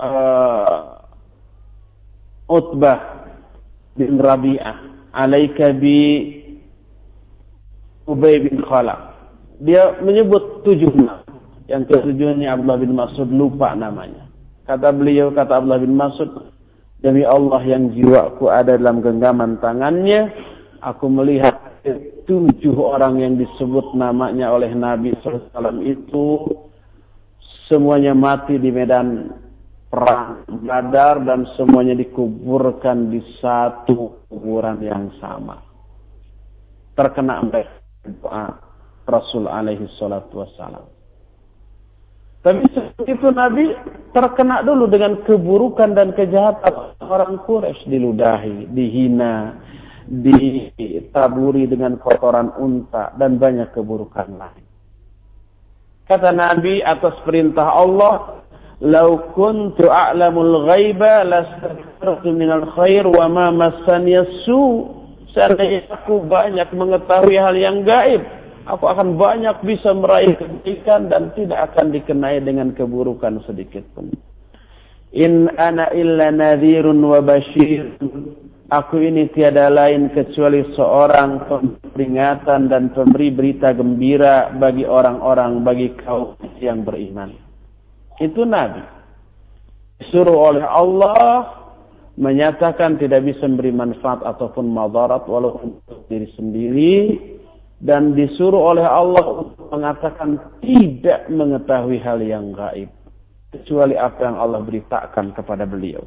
uh, 0.00 1.04
Utbah 2.48 3.28
bin 3.96 4.16
Rabi'ah. 4.16 4.76
Alaika 5.12 5.76
bi 5.76 5.96
Ubay 8.08 8.40
bin 8.40 8.64
Khalaf. 8.64 9.12
Dia 9.60 10.00
menyebut 10.00 10.64
tujuh 10.64 10.92
nama. 10.96 11.24
Yang 11.68 11.92
ketujuhnya 11.92 12.56
Abdullah 12.56 12.80
bin 12.80 12.92
Mas'ud 12.92 13.28
lupa 13.32 13.72
namanya. 13.72 14.28
Kata 14.68 14.92
beliau, 14.92 15.32
kata 15.32 15.60
Abdullah 15.60 15.80
bin 15.80 15.96
Mas'ud, 15.96 16.28
Demi 17.04 17.20
Allah 17.20 17.60
yang 17.68 17.92
jiwaku 17.92 18.48
ada 18.48 18.80
dalam 18.80 19.04
genggaman 19.04 19.60
tangannya, 19.60 20.32
aku 20.80 21.04
melihat 21.12 21.52
tujuh 22.24 22.76
orang 22.76 23.20
yang 23.20 23.34
disebut 23.36 23.96
namanya 23.96 24.52
oleh 24.52 24.72
Nabi 24.72 25.14
SAW 25.20 25.80
itu 25.84 26.48
semuanya 27.68 28.12
mati 28.12 28.60
di 28.60 28.68
medan 28.68 29.32
perang 29.88 30.42
Badar 30.64 31.22
dan 31.22 31.46
semuanya 31.54 31.94
dikuburkan 31.94 33.14
di 33.14 33.22
satu 33.38 34.26
kuburan 34.26 34.82
yang 34.82 35.12
sama. 35.22 35.62
Terkena 36.98 37.46
doa 38.02 38.58
Rasul 39.04 39.46
alaihi 39.46 39.86
salatu 40.00 40.42
wassalam. 40.42 40.90
Tapi 42.44 42.60
itu 43.08 43.28
Nabi 43.32 43.72
terkena 44.12 44.60
dulu 44.60 44.84
dengan 44.84 45.24
keburukan 45.24 45.96
dan 45.96 46.12
kejahatan 46.12 47.00
orang 47.00 47.40
Quraisy 47.48 47.88
diludahi, 47.88 48.68
dihina, 48.68 49.56
ditaburi 50.08 51.64
dengan 51.64 51.96
kotoran 51.96 52.52
unta 52.60 53.12
dan 53.16 53.40
banyak 53.40 53.72
keburukan 53.72 54.28
lain. 54.36 54.64
Kata 56.04 56.36
Nabi 56.36 56.84
atas 56.84 57.16
perintah 57.24 57.64
Allah, 57.64 58.44
"Lau 58.84 59.32
kuntu 59.32 59.88
a'lamul 59.88 60.68
ghaiba 60.68 61.24
lastaghfartu 61.24 62.28
minal 62.28 62.68
khair 62.76 63.08
wa 63.08 63.24
ma 63.32 63.48
massani 63.48 64.12
su." 64.44 64.84
Seandainya 65.32 65.90
aku 65.90 66.22
banyak 66.28 66.70
mengetahui 66.76 67.40
hal 67.40 67.56
yang 67.56 67.82
gaib, 67.82 68.22
aku 68.68 68.84
akan 68.86 69.16
banyak 69.18 69.56
bisa 69.66 69.90
meraih 69.96 70.36
kebaikan 70.36 71.10
dan 71.10 71.32
tidak 71.34 71.72
akan 71.72 71.90
dikenai 71.90 72.38
dengan 72.44 72.70
keburukan 72.76 73.40
sedikit 73.48 73.82
pun. 73.96 74.14
In 75.10 75.50
ana 75.58 75.90
illa 75.90 76.30
nadhirun 76.30 77.00
wa 77.02 77.18
bashir. 77.24 77.96
Aku 78.72 78.96
ini 78.96 79.28
tiada 79.36 79.68
lain 79.68 80.08
kecuali 80.16 80.64
seorang 80.72 81.44
peringatan 81.92 82.72
dan 82.72 82.96
pemberi 82.96 83.28
berita 83.28 83.76
gembira 83.76 84.48
bagi 84.56 84.88
orang-orang, 84.88 85.60
bagi 85.60 85.92
kaum 86.00 86.32
yang 86.64 86.80
beriman. 86.80 87.36
Itu 88.16 88.48
Nabi. 88.48 88.80
Disuruh 90.00 90.54
oleh 90.54 90.64
Allah 90.64 91.60
menyatakan 92.16 92.96
tidak 92.96 93.26
bisa 93.28 93.44
memberi 93.44 93.74
manfaat 93.74 94.24
ataupun 94.24 94.70
madarat 94.72 95.28
walaupun 95.28 95.82
untuk 95.84 96.08
diri 96.08 96.28
sendiri 96.32 96.94
dan 97.84 98.16
disuruh 98.16 98.72
oleh 98.74 98.86
Allah 98.86 99.44
untuk 99.44 99.66
mengatakan 99.68 100.40
tidak 100.64 101.28
mengetahui 101.28 102.00
hal 102.00 102.22
yang 102.24 102.54
gaib 102.56 102.88
kecuali 103.52 103.98
apa 103.98 104.24
yang 104.24 104.40
Allah 104.40 104.64
beritakan 104.64 105.36
kepada 105.36 105.68
beliau. 105.68 106.00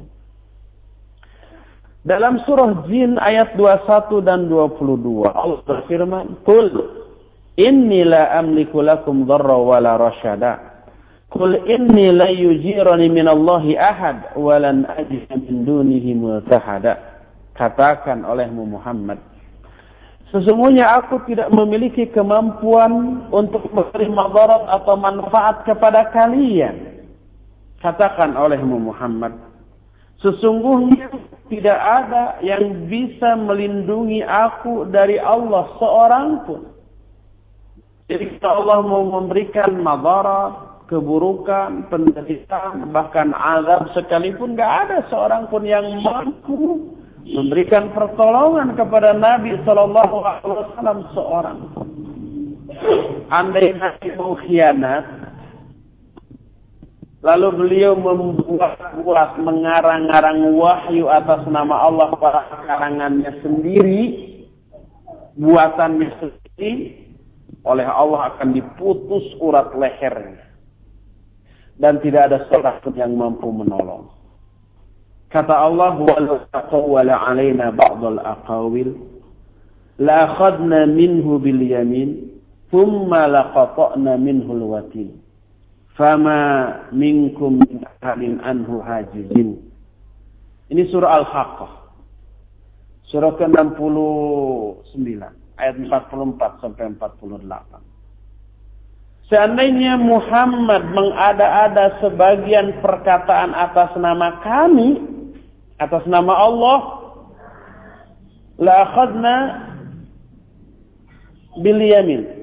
Dalam 2.08 2.40
surah 2.48 2.88
Jin 2.88 3.20
ayat 3.20 3.52
21 3.52 4.24
dan 4.24 4.48
22 4.48 5.28
Allah 5.28 5.60
berfirman, 5.60 6.40
"Qul 6.40 6.72
inni 7.60 8.00
la 8.00 8.32
amliku 8.40 8.80
lakum 8.80 9.28
dharra 9.28 9.60
wa 9.60 9.76
la 9.76 10.00
rasyada." 10.00 10.56
Qul 11.28 11.68
inni 11.68 12.08
la 12.08 12.32
yujirani 12.32 13.12
min 13.12 13.28
Allahi 13.28 13.76
ahad 13.76 14.32
wa 14.40 14.56
lan 14.56 14.88
ajida 14.88 15.36
min 15.36 15.68
dunihi 15.68 16.16
multahada. 16.16 16.96
Katakan 17.52 18.24
olehmu 18.24 18.64
Muhammad, 18.64 19.20
Sesungguhnya 20.28 20.92
aku 20.92 21.24
tidak 21.24 21.48
memiliki 21.48 22.04
kemampuan 22.12 23.24
untuk 23.32 23.64
memberi 23.72 24.12
madarat 24.12 24.60
atau 24.68 24.92
manfaat 24.96 25.64
kepada 25.64 26.12
kalian. 26.12 27.00
Katakan 27.80 28.36
olehmu 28.36 28.92
Muhammad, 28.92 29.47
sesungguhnya 30.22 31.08
tidak 31.48 31.78
ada 31.78 32.36
yang 32.44 32.86
bisa 32.90 33.38
melindungi 33.38 34.20
aku 34.24 34.88
dari 34.90 35.16
Allah 35.16 35.70
seorang 35.80 36.26
pun. 36.44 36.62
Jadi 38.08 38.40
kalau 38.40 38.64
Allah 38.64 38.80
mau 38.88 39.04
memberikan 39.20 39.76
madarat, 39.84 40.84
keburukan, 40.88 41.92
penderitaan, 41.92 42.88
bahkan 42.88 43.36
azab 43.36 43.92
sekalipun, 43.92 44.56
gak 44.56 44.88
ada 44.88 45.04
seorang 45.12 45.44
pun 45.52 45.60
yang 45.68 45.84
mampu 46.00 46.88
memberikan 47.28 47.92
pertolongan 47.92 48.72
kepada 48.72 49.12
Nabi 49.12 49.60
Shallallahu 49.60 50.16
Alaihi 50.24 50.56
Wasallam 50.56 50.98
seorang. 51.12 51.58
Andai 53.28 53.76
Nabi 53.76 54.08
mau 54.16 54.40
khianat, 54.40 55.04
lalu 57.22 57.48
beliau 57.54 57.98
membuat-buat 57.98 59.42
mengarang-arang 59.42 60.54
wahyu 60.54 61.10
atas 61.10 61.42
nama 61.50 61.90
Allah 61.90 62.14
pada 62.14 62.46
karangannya 62.62 63.32
sendiri, 63.42 64.02
buatannya 65.34 66.08
sendiri, 66.22 66.70
oleh 67.66 67.86
Allah 67.86 68.34
akan 68.34 68.54
diputus 68.54 69.34
urat 69.42 69.74
lehernya. 69.74 70.46
Dan 71.78 72.02
tidak 72.02 72.30
ada 72.30 72.38
seorang 72.50 72.82
pun 72.82 72.94
yang 72.98 73.14
mampu 73.14 73.46
menolong. 73.54 74.10
Kata 75.30 75.54
Allah, 75.54 75.94
"Walau 75.94 76.42
taqawwala 76.50 77.14
la 79.98 80.16
akhadna 80.30 80.86
minhu 80.86 81.38
bil 81.38 81.62
yamin, 81.62 82.38
thumma 82.70 83.26
minhu. 84.18 85.27
Fama 85.98 86.40
minkum 86.94 87.58
min 87.58 87.82
ahadin 87.98 88.38
anhu 88.38 88.78
hajizin." 88.78 89.58
Ini 90.70 90.82
surah 90.94 91.18
Al-Haqqah. 91.24 91.72
Surah 93.08 93.32
ke-69 93.40 95.08
ayat 95.56 95.74
44 95.80 96.60
sampai 96.60 96.92
48. 96.94 97.80
Seandainya 99.28 100.00
Muhammad 100.00 100.92
mengada-ada 100.92 102.00
sebagian 102.00 102.80
perkataan 102.80 103.52
atas 103.52 103.92
nama 104.00 104.40
kami, 104.40 105.04
atas 105.80 106.04
nama 106.08 106.32
Allah 106.32 106.80
la 108.56 108.88
bil 111.60 111.80
yamin 111.80 112.37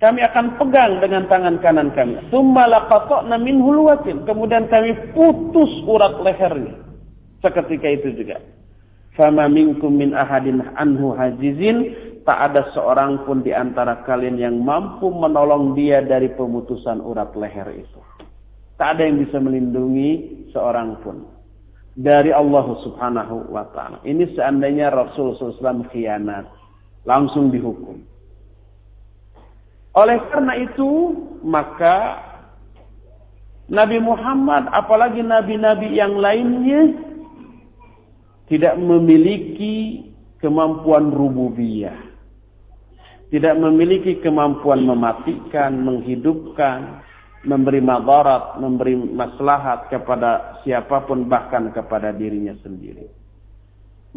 kami 0.00 0.24
akan 0.24 0.56
pegang 0.56 0.96
dengan 1.04 1.28
tangan 1.28 1.60
kanan 1.60 1.92
kami. 1.92 2.16
Summa 2.32 2.64
laqata'na 2.64 3.36
minhu 3.36 3.84
watin 3.84 4.24
kemudian 4.24 4.64
kami 4.72 4.96
putus 5.12 5.68
urat 5.84 6.24
lehernya. 6.24 6.72
Seketika 7.44 7.88
itu 7.88 8.16
juga. 8.16 8.40
Fama 9.12 9.44
minkum 9.52 9.92
min 9.92 10.16
ahadin 10.16 10.64
anhu 10.80 11.12
hajizin. 11.12 12.08
Tak 12.24 12.52
ada 12.52 12.68
seorang 12.72 13.28
pun 13.28 13.44
di 13.44 13.52
antara 13.52 14.00
kalian 14.04 14.40
yang 14.40 14.56
mampu 14.60 15.08
menolong 15.08 15.72
dia 15.76 16.04
dari 16.04 16.32
pemutusan 16.32 17.00
urat 17.04 17.32
leher 17.36 17.68
itu. 17.76 18.00
Tak 18.80 18.96
ada 18.96 19.04
yang 19.04 19.20
bisa 19.20 19.36
melindungi 19.36 20.10
seorang 20.56 20.96
pun. 21.04 21.28
Dari 21.92 22.32
Allah 22.32 22.64
Subhanahu 22.80 23.52
wa 23.52 23.68
taala. 23.76 24.00
Ini 24.04 24.32
seandainya 24.32 24.88
Rasulullah 24.88 25.52
SAW 25.52 25.92
khianat, 25.92 26.48
langsung 27.04 27.52
dihukum. 27.52 28.09
Oleh 30.00 30.16
karena 30.32 30.56
itu, 30.56 31.12
maka 31.44 32.24
Nabi 33.68 34.00
Muhammad 34.00 34.72
apalagi 34.72 35.20
nabi-nabi 35.20 35.92
yang 35.92 36.16
lainnya 36.16 36.96
tidak 38.48 38.80
memiliki 38.80 40.08
kemampuan 40.40 41.12
rububiyah. 41.12 42.08
Tidak 43.30 43.54
memiliki 43.62 44.18
kemampuan 44.18 44.82
mematikan, 44.82 45.86
menghidupkan, 45.86 46.98
memberi 47.46 47.78
madarat, 47.78 48.58
memberi 48.58 48.98
maslahat 48.98 49.86
kepada 49.86 50.58
siapa 50.66 51.06
pun 51.06 51.30
bahkan 51.30 51.70
kepada 51.70 52.10
dirinya 52.10 52.58
sendiri. 52.58 53.06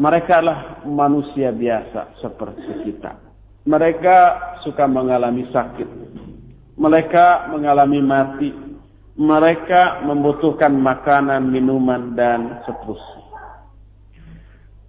Mereka 0.01 0.31
adalah 0.41 0.81
manusia 0.89 1.53
biasa 1.53 2.17
seperti 2.25 2.89
kita. 2.89 3.32
Mereka 3.63 4.17
suka 4.67 4.83
mengalami 4.91 5.47
sakit. 5.47 5.87
Mereka 6.75 7.47
mengalami 7.53 7.99
mati. 8.03 8.51
Mereka 9.13 10.03
membutuhkan 10.03 10.73
makanan, 10.73 11.47
minuman, 11.47 12.17
dan 12.17 12.65
seterusnya. 12.65 13.23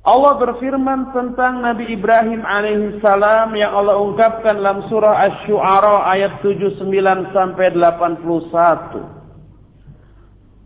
Allah 0.04 0.36
berfirman 0.36 1.16
tentang 1.16 1.64
Nabi 1.64 1.88
Ibrahim 1.88 2.44
alaihissalam 2.44 3.56
yang 3.56 3.72
Allah 3.72 3.96
ungkapkan 4.04 4.60
dalam 4.60 4.84
surah 4.92 5.16
Asy-Syu'ara 5.16 6.04
ayat 6.12 6.44
79 6.44 7.32
sampai 7.32 7.72
81. 7.72 9.00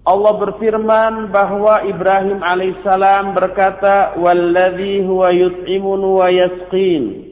Allah 0.03 0.33
berfirman 0.43 1.31
bahwa 1.31 1.87
Ibrahim 1.87 2.43
alaihissalam 2.43 3.39
berkata, 3.39 4.19
"Walladzi 4.19 5.07
huwa 5.07 5.31
yut'imun 5.31 6.03
wa 6.03 6.27
yasqin, 6.35 7.28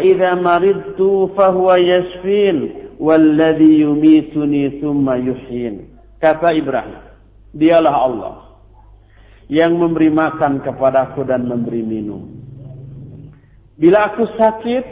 idza 0.00 0.32
maridtu 0.40 1.30
fahuwa 1.36 1.76
yashfin, 1.76 2.72
walladzi 2.96 3.84
yumituni 3.84 4.80
tsumma 4.80 5.20
yuhyin." 5.20 5.92
Kata 6.16 6.56
Ibrahim, 6.56 7.00
dialah 7.52 7.94
Allah 7.94 8.34
yang 9.52 9.76
memberi 9.76 10.08
makan 10.10 10.64
kepadaku 10.64 11.22
dan 11.28 11.46
memberi 11.46 11.84
minum. 11.84 12.24
Bila 13.76 14.08
aku 14.08 14.24
sakit, 14.40 14.84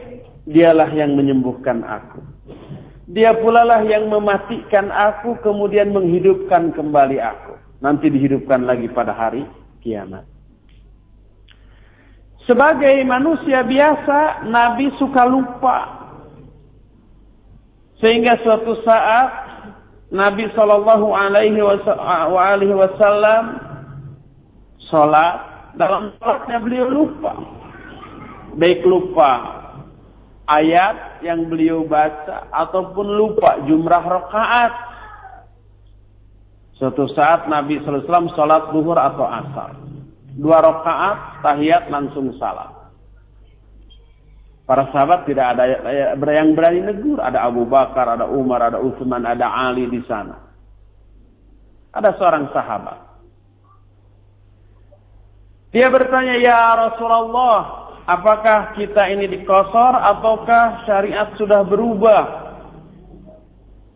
dialah 0.44 0.92
yang 0.92 1.16
menyembuhkan 1.16 1.80
aku. 1.82 2.20
Dia 3.08 3.36
pula 3.36 3.64
lah 3.64 3.84
yang 3.84 4.08
mematikan 4.08 4.88
aku 4.92 5.36
kemudian 5.44 5.92
menghidupkan 5.92 6.72
kembali 6.72 7.20
aku. 7.20 7.52
Nanti 7.84 8.08
dihidupkan 8.08 8.64
lagi 8.64 8.88
pada 8.88 9.12
hari 9.12 9.44
kiamat. 9.84 10.33
Sebagai 12.44 13.00
manusia 13.08 13.64
biasa, 13.64 14.44
Nabi 14.52 14.92
suka 15.00 15.24
lupa. 15.24 15.78
Sehingga 18.04 18.36
suatu 18.44 18.84
saat 18.84 19.30
Nabi 20.12 20.52
Shallallahu 20.52 21.08
Alaihi 21.08 22.76
Wasallam 22.76 23.44
sholat, 24.92 25.36
dalam 25.80 26.12
sholatnya 26.20 26.58
beliau 26.60 26.86
lupa. 26.92 27.32
Baik 28.54 28.84
lupa 28.86 29.64
ayat 30.48 31.24
yang 31.24 31.48
beliau 31.48 31.88
baca 31.88 32.48
ataupun 32.52 33.06
lupa 33.16 33.64
jumlah 33.64 34.02
rakaat. 34.04 34.72
Suatu 36.76 37.06
saat 37.14 37.46
Nabi 37.46 37.78
SAW 37.86 38.34
sholat 38.34 38.74
duhur 38.74 38.98
atau 38.98 39.24
asar. 39.24 39.83
Dua 40.34 40.58
rakaat, 40.58 41.46
tahiyat 41.46 41.86
langsung 41.94 42.34
salat. 42.42 42.74
Para 44.64 44.88
sahabat 44.90 45.28
tidak 45.28 45.54
ada 45.54 45.64
yang 46.32 46.56
berani 46.56 46.80
negur. 46.80 47.20
Ada 47.20 47.44
Abu 47.44 47.68
Bakar, 47.68 48.16
ada 48.16 48.24
Umar, 48.26 48.64
ada 48.64 48.80
Utsman, 48.80 49.22
ada 49.28 49.44
Ali 49.44 49.86
di 49.92 50.00
sana. 50.08 50.40
Ada 51.92 52.16
seorang 52.16 52.48
sahabat. 52.50 52.98
Dia 55.70 55.92
bertanya, 55.92 56.40
"Ya 56.40 56.74
Rasulullah, 56.80 57.92
apakah 58.08 58.74
kita 58.74 59.04
ini 59.12 59.30
dikosor 59.38 59.94
ataukah 60.00 60.86
syariat 60.88 61.30
sudah 61.38 61.62
berubah 61.62 62.22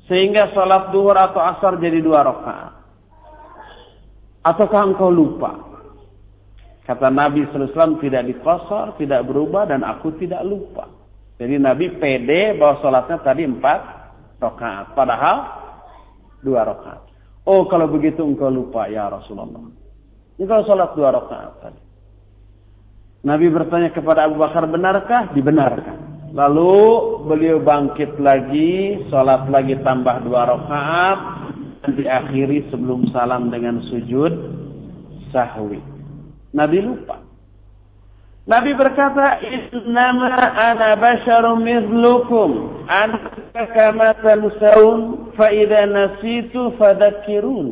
sehingga 0.06 0.52
salat 0.52 0.90
duhur 0.94 1.16
atau 1.16 1.42
asar 1.42 1.80
jadi 1.80 1.98
dua 2.04 2.22
rakaat? 2.28 2.72
Ataukah 4.46 4.82
engkau 4.84 5.10
lupa?" 5.10 5.67
Kata 6.88 7.12
Nabi 7.12 7.44
SAW 7.52 8.00
tidak 8.00 8.24
dikosor, 8.32 8.96
tidak 8.96 9.28
berubah 9.28 9.68
dan 9.68 9.84
aku 9.84 10.16
tidak 10.16 10.40
lupa. 10.40 10.88
Jadi 11.36 11.60
Nabi 11.60 12.00
pede 12.00 12.56
bahwa 12.56 12.80
sholatnya 12.80 13.20
tadi 13.20 13.44
empat 13.44 13.80
rakaat. 14.40 14.96
Padahal 14.96 15.36
dua 16.40 16.64
rakaat. 16.64 17.04
Oh 17.44 17.68
kalau 17.68 17.92
begitu 17.92 18.24
engkau 18.24 18.48
lupa 18.48 18.88
ya 18.88 19.12
Rasulullah. 19.12 19.68
Engkau 20.40 20.64
sholat 20.64 20.96
dua 20.96 21.12
rakaat 21.12 21.52
tadi. 21.60 21.80
Nabi 23.20 23.52
bertanya 23.52 23.92
kepada 23.92 24.24
Abu 24.24 24.40
Bakar, 24.40 24.64
benarkah? 24.64 25.28
Dibenarkan. 25.36 26.32
Lalu 26.32 26.76
beliau 27.28 27.60
bangkit 27.60 28.16
lagi, 28.16 29.04
sholat 29.12 29.44
lagi 29.52 29.76
tambah 29.84 30.24
dua 30.24 30.56
rakaat, 30.56 31.18
dan 31.84 31.90
diakhiri 32.00 32.64
sebelum 32.72 33.12
salam 33.12 33.52
dengan 33.52 33.84
sujud 33.92 34.32
sahwi. 35.34 35.97
Nabi 36.52 36.80
lupa. 36.80 37.28
Nabi 38.48 38.72
berkata, 38.72 39.44
Innama 39.44 40.32
ana 40.56 40.96
basyarum 40.96 41.60
mithlukum. 41.60 42.80
Ana 42.88 43.36
kama 43.76 44.16
tansawun, 44.24 45.32
fa'idha 45.36 45.84
nasitu 45.84 46.72
fadakirun. 46.80 47.68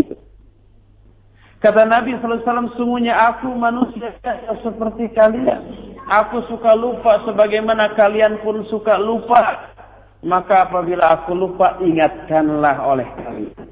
Kata 1.65 1.89
Nabi 1.89 2.13
SAW, 2.21 2.77
sungguhnya 2.77 3.17
aku 3.33 3.49
manusia 3.57 4.13
seperti 4.61 5.09
kalian. 5.17 5.65
Aku 6.07 6.45
suka 6.53 6.77
lupa 6.77 7.25
sebagaimana 7.25 7.97
kalian 7.97 8.39
pun 8.45 8.61
suka 8.69 9.01
lupa. 9.01 9.73
Maka 10.21 10.69
apabila 10.69 11.17
aku 11.17 11.33
lupa, 11.33 11.81
ingatkanlah 11.81 12.77
oleh 12.85 13.09
kalian. 13.25 13.67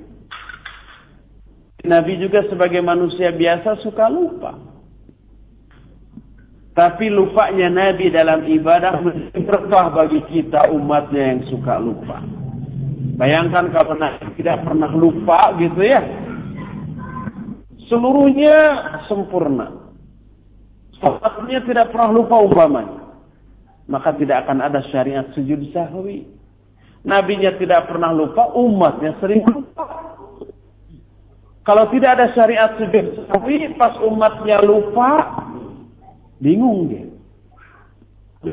Nabi 1.84 2.16
juga 2.16 2.40
sebagai 2.48 2.80
manusia 2.80 3.28
biasa 3.28 3.84
suka 3.84 4.08
lupa. 4.08 4.73
Tapi 6.74 7.06
lupanya 7.06 7.70
Nabi 7.70 8.10
dalam 8.10 8.42
ibadah 8.50 8.98
berkah 9.46 9.94
bagi 9.94 10.20
kita 10.26 10.74
umatnya 10.74 11.22
yang 11.34 11.40
suka 11.46 11.78
lupa. 11.78 12.18
Bayangkan 13.14 13.70
kalau 13.70 13.94
Nabi 13.94 14.26
tidak 14.34 14.66
pernah 14.66 14.90
lupa 14.90 15.54
gitu 15.62 15.87
ya 15.87 16.02
seluruhnya 17.88 18.56
sempurna. 19.06 19.70
Sholatnya 20.98 21.60
tidak 21.68 21.92
pernah 21.92 22.10
lupa 22.10 22.37
umpamanya. 22.40 23.02
Maka 23.84 24.16
tidak 24.16 24.48
akan 24.48 24.64
ada 24.64 24.80
syariat 24.88 25.28
sujud 25.37 25.60
sahwi. 25.70 26.24
Nabinya 27.04 27.52
tidak 27.60 27.84
pernah 27.84 28.16
lupa, 28.16 28.48
umatnya 28.56 29.12
sering 29.20 29.44
lupa. 29.44 30.16
Kalau 31.64 31.88
tidak 31.92 32.16
ada 32.16 32.32
syariat 32.32 32.72
sujud 32.80 33.28
sahwi, 33.28 33.76
pas 33.76 33.92
umatnya 34.00 34.64
lupa, 34.64 35.10
bingung 36.44 36.92
dia. 36.92 37.09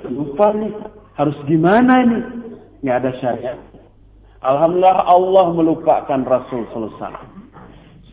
Lupa 0.08 0.56
nih, 0.56 0.71
harus 1.19 1.36
gimana 1.51 2.08
ini? 2.08 2.19
Nggak 2.80 2.97
ada 3.04 3.12
syariat. 3.19 3.60
Alhamdulillah 4.41 5.06
Allah 5.06 5.45
melupakan 5.51 6.19
Rasul 6.23 6.65
Sallallahu. 6.71 7.43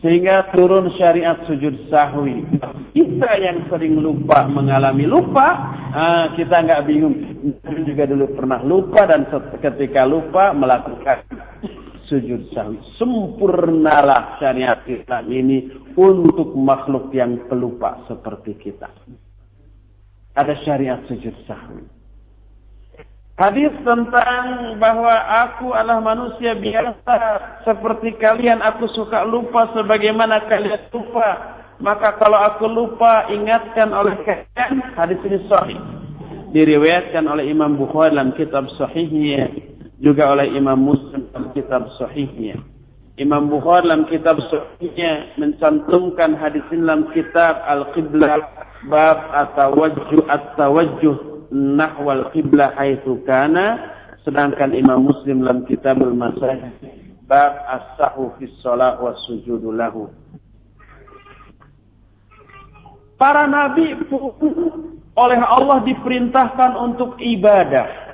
Sehingga 0.03 0.51
turun 0.51 0.91
syariat 0.95 1.39
sujud 1.47 1.87
sahwi. 1.87 2.43
Kita 2.95 3.31
yang 3.39 3.67
sering 3.67 3.99
lupa 3.99 4.47
mengalami 4.47 5.07
lupa, 5.07 5.47
ah, 5.95 6.25
kita 6.35 6.63
nggak 6.63 6.83
bingung. 6.87 7.15
Kita 7.63 7.79
juga 7.83 8.03
dulu 8.07 8.25
pernah 8.35 8.59
lupa 8.63 9.07
dan 9.07 9.27
ketika 9.59 10.03
lupa 10.03 10.51
melakukan 10.55 11.23
sujud 12.07 12.51
sahwi. 12.51 12.79
Sempurnalah 12.99 14.39
syariat 14.39 14.79
kita 14.83 15.23
ini 15.27 15.71
untuk 15.95 16.55
makhluk 16.55 17.11
yang 17.15 17.47
pelupa 17.47 18.03
seperti 18.07 18.55
kita. 18.59 18.87
Ada 20.37 20.53
syariat 20.65 21.01
sujud 21.09 21.33
sahwi. 21.49 21.85
Hadis 23.39 23.71
tentang 23.87 24.75
bahwa 24.83 25.15
aku 25.47 25.71
adalah 25.71 26.03
manusia 26.03 26.59
biasa 26.59 27.15
seperti 27.63 28.19
kalian. 28.19 28.59
Aku 28.59 28.83
suka 28.91 29.23
lupa 29.23 29.71
sebagaimana 29.71 30.43
kalian 30.51 30.91
lupa. 30.91 31.55
Maka 31.79 32.19
kalau 32.19 32.35
aku 32.35 32.67
lupa 32.67 33.31
ingatkan 33.31 33.95
oleh 33.95 34.19
kalian. 34.27 34.83
Hadis 34.91 35.23
ini 35.23 35.39
sahih. 35.47 35.79
Diriwayatkan 36.51 37.23
oleh 37.31 37.47
Imam 37.47 37.79
Bukhari 37.79 38.11
dalam 38.11 38.35
kitab 38.35 38.67
sahihnya. 38.75 39.47
Juga 40.03 40.35
oleh 40.35 40.51
Imam 40.59 40.75
Muslim 40.75 41.31
dalam 41.31 41.55
kitab 41.55 41.87
sahihnya. 41.95 42.59
Imam 43.15 43.47
Bukhari 43.47 43.87
dalam 43.87 44.03
kitab 44.11 44.35
sahihnya 44.51 45.39
mencantumkan 45.39 46.35
hadis 46.35 46.63
ini 46.75 46.83
dalam 46.83 47.07
kitab 47.15 47.55
Al-Qiblah 47.63 48.67
bab 48.87 49.19
at-tawajjuh 49.35 50.23
at-tawajjuh 50.29 51.15
nahwal 51.51 52.31
qiblah 52.31 52.71
haitsu 52.79 53.19
kana 53.27 53.91
sedangkan 54.23 54.71
Imam 54.71 55.03
Muslim 55.03 55.43
dalam 55.43 55.67
Kitabul 55.67 56.15
Masajid 56.15 56.71
bab 57.27 57.59
as-sahu 57.67 58.31
fi 58.39 58.47
shalah 58.63 59.01
was 59.03 59.19
sujudu 59.27 59.75
lahu 59.75 60.07
Para 63.19 63.51
nabi 63.51 63.99
oleh 65.19 65.39
Allah 65.43 65.83
diperintahkan 65.83 66.71
untuk 66.79 67.19
ibadah. 67.19 68.07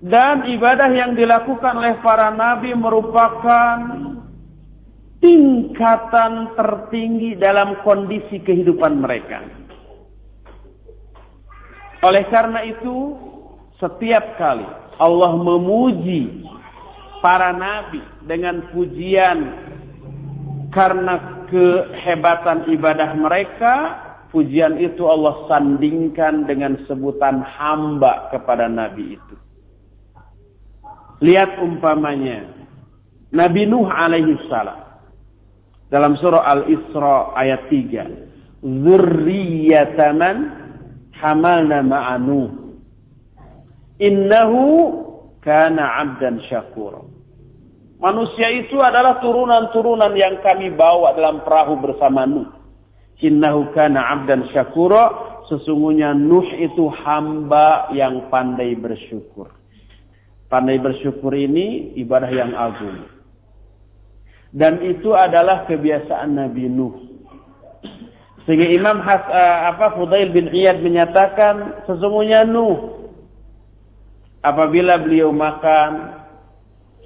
Dan 0.00 0.48
ibadah 0.48 0.88
yang 0.88 1.12
dilakukan 1.12 1.76
oleh 1.76 2.00
para 2.00 2.32
nabi 2.32 2.72
merupakan 2.72 3.76
tingkatan 5.24 6.52
tertinggi 6.52 7.40
dalam 7.40 7.80
kondisi 7.80 8.44
kehidupan 8.44 9.00
mereka. 9.00 9.40
Oleh 12.04 12.28
karena 12.28 12.60
itu, 12.68 13.16
setiap 13.80 14.36
kali 14.36 14.68
Allah 15.00 15.32
memuji 15.32 16.44
para 17.24 17.56
nabi 17.56 18.04
dengan 18.28 18.68
pujian 18.76 19.48
karena 20.76 21.48
kehebatan 21.48 22.68
ibadah 22.76 23.16
mereka, 23.16 23.74
pujian 24.28 24.76
itu 24.76 25.08
Allah 25.08 25.48
sandingkan 25.48 26.44
dengan 26.44 26.76
sebutan 26.84 27.40
hamba 27.40 28.28
kepada 28.28 28.68
nabi 28.68 29.16
itu. 29.16 29.36
Lihat 31.24 31.64
umpamanya 31.64 32.44
Nabi 33.32 33.64
Nuh 33.64 33.88
alaihi 33.88 34.36
salam 34.52 34.84
dalam 35.94 36.18
surah 36.18 36.42
Al-Isra 36.42 37.38
ayat 37.38 37.70
3. 37.70 38.66
Zurriyataman 38.66 40.36
hamalna 41.14 41.86
ma'anu 41.86 42.50
innahu 44.02 44.62
kana 45.38 46.02
'abdan 46.02 46.42
syakura. 46.50 46.98
Manusia 48.02 48.50
itu 48.50 48.82
adalah 48.82 49.22
turunan-turunan 49.22 50.18
yang 50.18 50.42
kami 50.42 50.74
bawa 50.74 51.14
dalam 51.14 51.46
perahu 51.46 51.78
bersama 51.78 52.26
Nuh. 52.26 52.50
Innahu 53.22 53.70
kana 53.70 54.02
'abdan 54.10 54.50
syakura. 54.50 55.30
Sesungguhnya 55.46 56.10
Nuh 56.10 56.50
itu 56.58 56.90
hamba 57.06 57.86
yang 57.94 58.26
pandai 58.34 58.74
bersyukur. 58.74 59.46
Pandai 60.50 60.82
bersyukur 60.82 61.30
ini 61.38 61.94
ibadah 61.94 62.34
yang 62.34 62.50
agung 62.58 63.13
dan 64.54 64.78
itu 64.86 65.10
adalah 65.10 65.66
kebiasaan 65.66 66.38
Nabi 66.38 66.70
Nuh 66.70 66.94
sehingga 68.44 68.68
Imam 68.68 69.00
Has, 69.00 69.24
uh, 69.24 69.72
apa 69.72 69.96
Fudail 69.96 70.28
bin 70.30 70.52
Iyad 70.52 70.84
menyatakan 70.84 71.84
sesungguhnya 71.88 72.44
Nuh 72.44 73.08
apabila 74.44 75.00
beliau 75.00 75.32
makan 75.32 76.22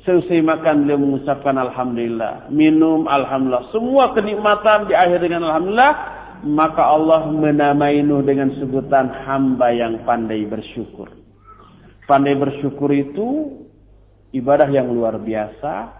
selesai 0.02 0.42
makan 0.42 0.86
beliau 0.86 0.98
mengucapkan 0.98 1.54
alhamdulillah, 1.54 2.50
minum 2.50 3.06
alhamdulillah, 3.06 3.70
semua 3.70 4.10
kenikmatan 4.16 4.90
diakhiri 4.90 5.30
dengan 5.30 5.52
alhamdulillah, 5.52 5.94
maka 6.42 6.82
Allah 6.82 7.30
menamai 7.30 8.02
Nuh 8.02 8.26
dengan 8.26 8.50
sebutan 8.58 9.06
hamba 9.28 9.70
yang 9.70 10.02
pandai 10.02 10.42
bersyukur. 10.42 11.06
Pandai 12.10 12.34
bersyukur 12.34 12.90
itu 12.90 13.52
ibadah 14.34 14.66
yang 14.66 14.90
luar 14.90 15.22
biasa 15.22 15.97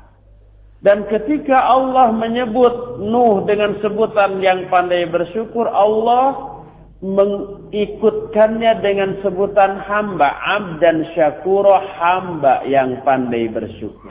dan 0.79 1.11
ketika 1.11 1.59
Allah 1.59 2.15
menyebut 2.15 3.03
Nuh 3.03 3.43
dengan 3.51 3.83
sebutan 3.83 4.39
yang 4.39 4.71
pandai 4.71 5.11
bersyukur, 5.11 5.67
Allah 5.67 6.55
mengikutkannya 7.03 8.79
dengan 8.79 9.19
sebutan 9.23 9.83
hamba, 9.83 10.39
abdan 10.39 11.03
syakuro, 11.19 11.83
hamba 11.99 12.63
yang 12.67 13.03
pandai 13.03 13.51
bersyukur. 13.51 14.11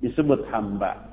Disebut 0.00 0.48
hamba. 0.48 1.12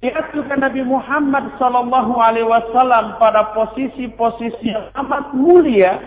Lihat 0.00 0.32
juga 0.32 0.54
Nabi 0.56 0.86
Muhammad 0.86 1.54
Sallallahu 1.58 2.14
Alaihi 2.22 2.46
Wasallam 2.46 3.18
pada 3.18 3.50
posisi-posisi 3.52 4.72
yang 4.72 4.94
amat 4.94 5.34
mulia, 5.36 6.00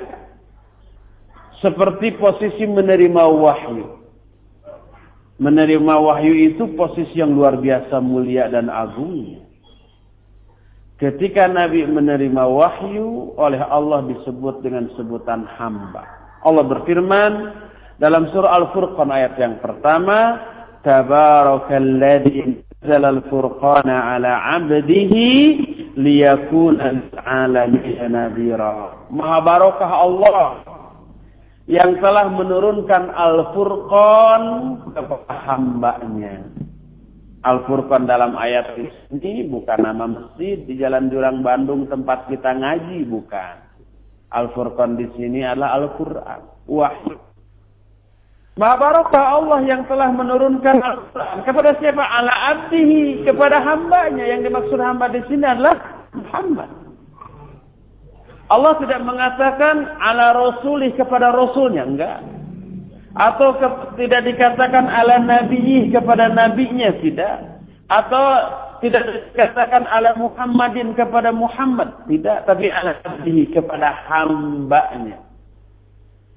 seperti 1.60 2.16
posisi 2.20 2.68
menerima 2.68 3.24
wahyu 3.32 4.03
menerima 5.42 5.94
wahyu 5.98 6.54
itu 6.54 6.74
posisi 6.78 7.18
yang 7.18 7.34
luar 7.34 7.58
biasa 7.58 7.98
mulia 8.04 8.50
dan 8.50 8.70
agung. 8.70 9.42
Ketika 11.02 11.50
Nabi 11.50 11.84
menerima 11.90 12.44
wahyu 12.48 13.34
oleh 13.36 13.60
Allah 13.60 14.06
disebut 14.08 14.62
dengan 14.62 14.88
sebutan 14.94 15.44
hamba. 15.58 16.06
Allah 16.46 16.64
berfirman 16.64 17.34
dalam 17.98 18.30
surah 18.32 18.56
Al-Furqan 18.62 19.10
ayat 19.10 19.36
yang 19.36 19.60
pertama, 19.60 20.40
Tabarakalladzi 20.84 22.68
anzala 22.84 23.16
al-furqana 23.16 24.20
ala 24.20 24.60
'abdihi 24.60 25.28
liyakuna 25.96 27.08
nadhira. 28.12 29.08
Maha 29.08 29.40
barokah 29.40 29.90
Allah 30.04 30.60
yang 31.70 31.96
telah 32.04 32.28
menurunkan 32.28 33.14
Al-Furqan 33.14 34.44
kepada 34.92 35.36
hambanya. 35.48 36.44
Al-Furqan 37.44 38.08
dalam 38.08 38.36
ayat 38.40 38.76
ini 39.12 39.48
bukan 39.48 39.80
nama 39.84 40.08
masjid 40.08 40.60
di 40.64 40.80
Jalan 40.80 41.12
Jurang 41.12 41.44
Bandung 41.44 41.88
tempat 41.88 42.28
kita 42.28 42.56
ngaji, 42.56 43.08
bukan. 43.08 43.56
Al-Furqan 44.32 45.00
di 45.00 45.08
sini 45.16 45.44
adalah 45.44 45.80
Al-Quran, 45.80 46.42
wahyu. 46.68 47.20
Maha 48.54 48.78
barokah 48.78 49.24
Allah 49.42 49.66
yang 49.66 49.82
telah 49.90 50.14
menurunkan 50.14 50.78
Al-Quran 50.78 51.38
kepada 51.42 51.74
siapa? 51.82 52.06
Ala 52.06 52.34
abdihi, 52.54 53.26
kepada 53.26 53.58
hambanya. 53.66 54.24
Yang 54.30 54.52
dimaksud 54.52 54.78
hamba 54.78 55.10
di 55.10 55.22
sini 55.26 55.42
adalah 55.42 56.06
Muhammad. 56.14 56.83
Allah 58.54 58.78
tidak 58.78 59.02
mengatakan 59.02 59.98
ala 59.98 60.38
rasulih 60.38 60.94
kepada 60.94 61.34
rasulnya, 61.34 61.90
enggak. 61.90 62.22
Atau 63.18 63.58
ke, 63.58 63.68
tidak 63.98 64.30
dikatakan 64.30 64.86
ala 64.86 65.18
nabiih 65.26 65.90
kepada 65.90 66.30
nabinya, 66.30 66.94
tidak. 67.02 67.62
Atau 67.90 68.22
tidak 68.86 69.34
dikatakan 69.34 69.90
ala 69.90 70.14
Muhammadin 70.22 70.94
kepada 70.94 71.34
Muhammad, 71.34 72.06
tidak. 72.06 72.46
Tapi 72.46 72.70
ala 72.70 73.02
nabiih 73.02 73.50
kepada 73.58 73.90
hambanya. 74.06 75.18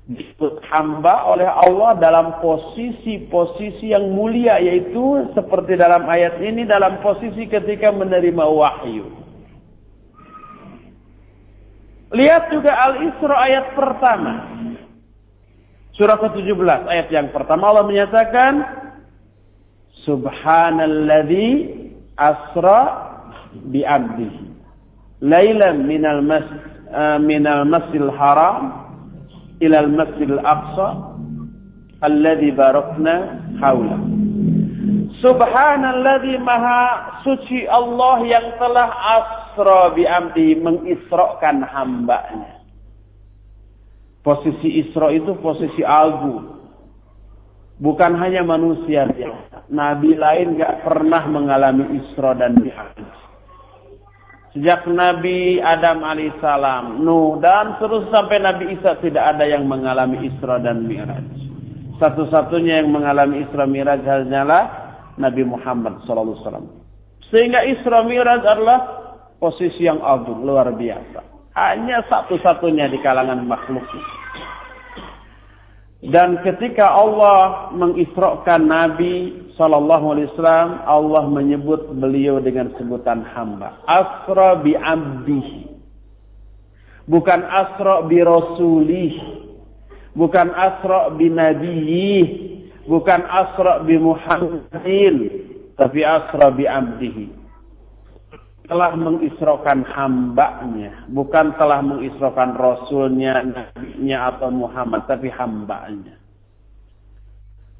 Disebut 0.08 0.62
hamba 0.70 1.26
oleh 1.26 1.50
Allah 1.50 1.98
dalam 2.00 2.38
posisi-posisi 2.40 3.92
yang 3.92 4.08
mulia, 4.14 4.56
yaitu 4.62 5.26
seperti 5.36 5.76
dalam 5.76 6.06
ayat 6.08 6.40
ini, 6.40 6.64
dalam 6.64 7.02
posisi 7.04 7.44
ketika 7.44 7.92
menerima 7.92 8.44
wahyu. 8.46 9.25
Lihat 12.14 12.54
juga 12.54 12.70
Al-Isra 12.70 13.34
ayat 13.34 13.66
pertama. 13.74 14.32
Surah 15.96 16.20
ke-17 16.20 16.86
ayat 16.86 17.08
yang 17.08 17.32
pertama 17.32 17.72
Allah 17.72 17.88
menyatakan 17.88 18.52
Subhanalladzi 20.04 21.48
asra 22.20 22.80
bi 23.64 23.80
'abdihi 23.80 24.46
lailan 25.24 25.88
minal 25.88 26.20
mas 26.20 26.44
uh, 26.92 27.16
minal 27.16 27.64
masjidil 27.64 28.12
haram 28.12 28.92
ila 29.64 29.76
al 29.80 29.90
masjidil 29.90 30.42
aqsa 30.44 30.88
alladzi 32.04 32.52
barakna 32.52 33.40
haula 33.64 33.96
Subhanalladzi 35.24 36.36
maha 36.44 37.16
suci 37.24 37.64
Allah 37.72 38.20
yang 38.28 38.46
telah 38.60 38.88
as 38.92 39.28
asra 39.56 39.96
bi 39.96 40.04
amdi 40.04 40.60
mengisrokan 40.60 41.64
hambanya. 41.64 42.60
Posisi 44.20 44.84
isra 44.84 45.08
itu 45.16 45.32
posisi 45.40 45.80
agung. 45.80 46.60
Bukan 47.80 48.12
hanya 48.20 48.44
manusia 48.44 49.08
biasa. 49.08 49.72
Nabi 49.72 50.12
lain 50.12 50.60
gak 50.60 50.84
pernah 50.84 51.24
mengalami 51.24 52.04
isra 52.04 52.36
dan 52.36 52.60
mi'raj. 52.60 53.00
Sejak 54.56 54.88
Nabi 54.88 55.60
Adam 55.60 56.00
alaihissalam, 56.00 57.04
Nuh 57.04 57.36
dan 57.44 57.76
terus 57.76 58.08
sampai 58.08 58.40
Nabi 58.40 58.72
Isa 58.72 58.96
tidak 59.04 59.36
ada 59.36 59.44
yang 59.44 59.68
mengalami 59.68 60.32
Isra 60.32 60.56
dan 60.64 60.88
Mi'raj. 60.88 61.28
Satu-satunya 62.00 62.80
yang 62.80 62.88
mengalami 62.88 63.44
Isra 63.44 63.68
Mi'raj 63.68 64.00
hanyalah 64.00 64.64
Nabi 65.20 65.44
Muhammad 65.44 66.00
SAW. 66.08 66.40
Sehingga 67.28 67.68
Isra 67.68 68.00
Mi'raj 68.08 68.48
adalah 68.48 68.95
posisi 69.36 69.84
yang 69.84 70.00
agung, 70.00 70.44
luar 70.44 70.72
biasa. 70.72 71.20
Hanya 71.56 72.04
satu-satunya 72.08 72.92
di 72.92 73.00
kalangan 73.00 73.40
makhluk. 73.48 73.84
Dan 76.04 76.38
ketika 76.44 76.92
Allah 76.92 77.72
mengisrokan 77.72 78.68
Nabi 78.68 79.32
Sallallahu 79.56 80.06
Alaihi 80.12 80.28
Wasallam, 80.36 80.70
Allah 80.84 81.24
menyebut 81.32 81.88
beliau 81.96 82.44
dengan 82.44 82.68
sebutan 82.76 83.24
hamba. 83.32 83.80
Asra 83.88 84.60
bi 84.60 84.76
abdihi. 84.76 85.72
Bukan 87.08 87.40
asra 87.48 88.04
bi 88.04 88.20
rasulih. 88.20 89.14
Bukan 90.12 90.52
asra 90.52 91.08
bi 91.16 91.32
nabiyih. 91.32 92.28
Bukan 92.84 93.24
asra 93.24 93.80
bi 93.80 93.96
muhammadin. 93.96 95.16
Tapi 95.80 96.00
asra 96.04 96.52
bi 96.52 96.68
abdihi 96.68 97.45
telah 98.66 98.92
mengisrokan 98.98 99.86
hambanya, 99.86 101.06
bukan 101.10 101.54
telah 101.54 101.80
mengisrokan 101.82 102.58
rasulnya, 102.58 103.42
nabinya 103.42 104.34
atau 104.34 104.50
Muhammad, 104.50 105.06
tapi 105.06 105.30
hambanya. 105.30 106.18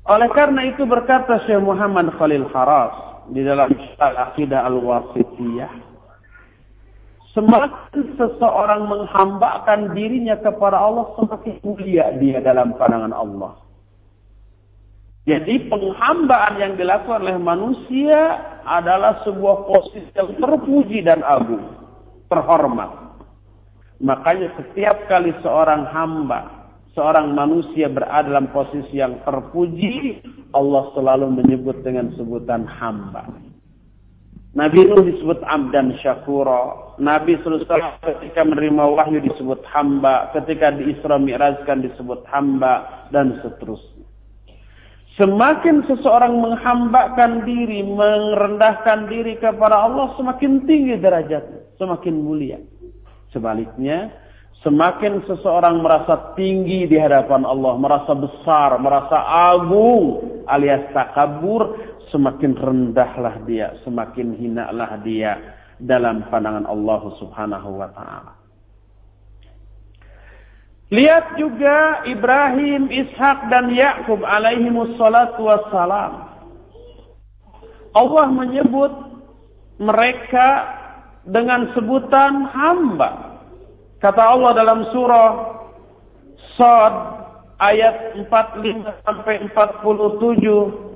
Oleh 0.07 0.31
karena 0.31 0.70
itu 0.70 0.87
berkata 0.87 1.42
Syekh 1.44 1.59
Muhammad 1.59 2.14
Khalil 2.14 2.46
Haras 2.55 3.27
di 3.35 3.42
dalam 3.42 3.75
Al-Aqidah 3.99 4.62
Al-Wasitiyah, 4.70 5.72
semakin 7.35 8.14
seseorang 8.14 8.87
menghambakan 8.87 9.90
dirinya 9.99 10.38
kepada 10.38 10.79
Allah, 10.79 11.11
semakin 11.18 11.59
mulia 11.66 12.14
dia 12.22 12.38
dalam 12.38 12.79
pandangan 12.79 13.11
Allah. 13.11 13.65
Jadi 15.27 15.67
penghambaan 15.67 16.55
yang 16.62 16.79
dilakukan 16.79 17.27
oleh 17.27 17.35
manusia 17.35 18.39
adalah 18.62 19.27
sebuah 19.27 19.67
posisi 19.67 20.07
yang 20.15 20.39
terpuji 20.39 21.03
dan 21.03 21.27
agung, 21.27 21.67
terhormat. 22.31 23.19
Makanya 23.99 24.55
setiap 24.55 25.11
kali 25.11 25.35
seorang 25.43 25.83
hamba, 25.91 26.71
seorang 26.95 27.35
manusia 27.35 27.91
berada 27.91 28.31
dalam 28.31 28.55
posisi 28.55 29.03
yang 29.03 29.19
terpuji, 29.27 30.23
Allah 30.55 30.95
selalu 30.95 31.43
menyebut 31.43 31.83
dengan 31.83 32.15
sebutan 32.15 32.62
hamba. 32.62 33.27
Nabi 34.57 34.89
Nuh 34.89 35.05
disebut 35.05 35.43
abdan 35.45 35.93
syakura. 36.01 36.97
Nabi 36.97 37.37
SAW 37.45 37.67
ketika 38.01 38.41
menerima 38.41 38.89
wahyu 38.89 39.21
disebut 39.21 39.61
hamba. 39.69 40.33
Ketika 40.33 40.73
di 40.73 40.97
Isra 40.97 41.21
Mi'rajkan 41.21 41.85
disebut 41.85 42.25
hamba. 42.33 43.05
Dan 43.12 43.37
seterusnya. 43.45 43.95
Semakin 45.16 45.81
seseorang 45.88 46.44
menghambakan 46.44 47.48
diri, 47.48 47.81
merendahkan 47.81 49.09
diri 49.09 49.40
kepada 49.40 49.88
Allah, 49.88 50.12
semakin 50.20 50.68
tinggi 50.68 51.00
derajat, 51.00 51.72
semakin 51.81 52.20
mulia. 52.20 52.61
Sebaliknya, 53.33 54.12
semakin 54.61 55.24
seseorang 55.24 55.81
merasa 55.81 56.37
tinggi 56.37 56.85
di 56.85 57.00
hadapan 57.00 57.48
Allah, 57.48 57.81
merasa 57.81 58.12
besar, 58.12 58.76
merasa 58.76 59.16
agung, 59.57 60.20
alias 60.52 60.85
takabur, 60.92 61.64
semakin 62.12 62.52
rendahlah 62.52 63.40
dia, 63.48 63.72
semakin 63.88 64.37
hinalah 64.37 65.00
dia 65.00 65.40
dalam 65.81 66.29
pandangan 66.29 66.68
Allah 66.68 67.00
Subhanahu 67.16 67.81
wa 67.81 67.88
taala. 67.96 68.36
Lihat 70.87 71.35
juga 71.35 72.07
Ibrahim, 72.07 72.87
Ishak 72.87 73.51
dan 73.51 73.75
Yakub 73.75 74.22
alaihi 74.22 74.70
wassalatu 74.70 75.51
wassalam. 75.51 76.31
Allah 77.90 78.27
menyebut 78.31 78.92
mereka 79.83 80.49
dengan 81.27 81.75
sebutan 81.75 82.46
hamba. 82.55 83.42
Kata 83.99 84.22
Allah 84.31 84.53
dalam 84.55 84.87
surah 84.94 85.59
Sad 86.55 86.95
ayat 87.59 88.14
45 88.30 89.05
sampai 89.05 89.43
47 89.51 90.87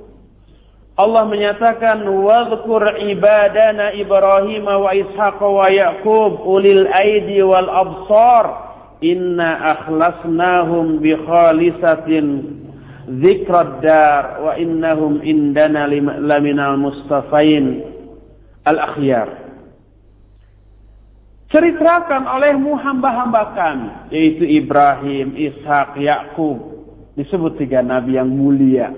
Allah 1.01 1.25
menyatakan 1.25 2.05
wadhkur 2.05 2.85
ibadana 3.01 3.97
Ibrahim 3.97 4.69
wa 4.69 4.93
Ishaq 4.93 5.41
wa 5.41 5.67
Yaqub 5.73 6.45
ulil 6.45 6.85
aidi 6.93 7.41
wal 7.41 7.69
absar 7.73 8.70
inna 9.01 9.77
akhlasnahum 9.77 11.01
bi 11.01 11.17
khalisatin 11.17 12.27
dzikrad 13.21 13.81
dar 13.83 14.45
wa 14.45 14.53
innahum 14.55 15.25
indana 15.25 15.89
laminal 16.21 16.77
mustafain 16.79 17.85
al 18.69 18.79
akhyar 18.79 19.41
ceritakan 21.51 22.31
olehmu 22.31 22.79
hamba-hamba 22.79 23.43
kami 23.59 23.91
yaitu 24.15 24.47
Ibrahim, 24.47 25.35
Ishak, 25.35 25.99
Yakub. 25.99 26.79
Disebut 27.19 27.59
tiga 27.59 27.83
nabi 27.83 28.17
yang 28.17 28.31
mulia. 28.31 28.95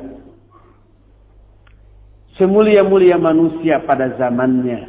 Semulia-mulia 2.37 3.17
manusia 3.17 3.81
pada 3.83 4.15
zamannya. 4.21 4.89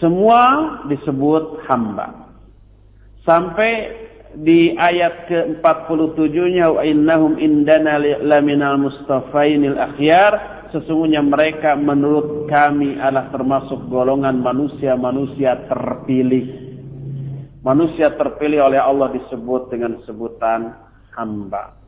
Semua 0.00 0.40
disebut 0.88 1.62
hamba. 1.68 2.21
Sampai 3.22 4.02
di 4.32 4.72
ayat 4.74 5.28
ke-47-nya 5.28 6.72
wa 6.72 6.82
innahum 6.82 7.36
indana 7.36 8.00
laminal 8.00 8.80
mustafainil 8.80 9.76
akhyar 9.76 10.64
sesungguhnya 10.72 11.20
mereka 11.20 11.76
menurut 11.76 12.48
kami 12.48 12.96
adalah 12.96 13.28
termasuk 13.28 13.78
golongan 13.92 14.40
manusia-manusia 14.40 15.68
terpilih. 15.68 16.72
Manusia 17.62 18.10
terpilih 18.18 18.72
oleh 18.72 18.80
Allah 18.80 19.12
disebut 19.14 19.70
dengan 19.70 20.02
sebutan 20.02 20.74
hamba. 21.14 21.78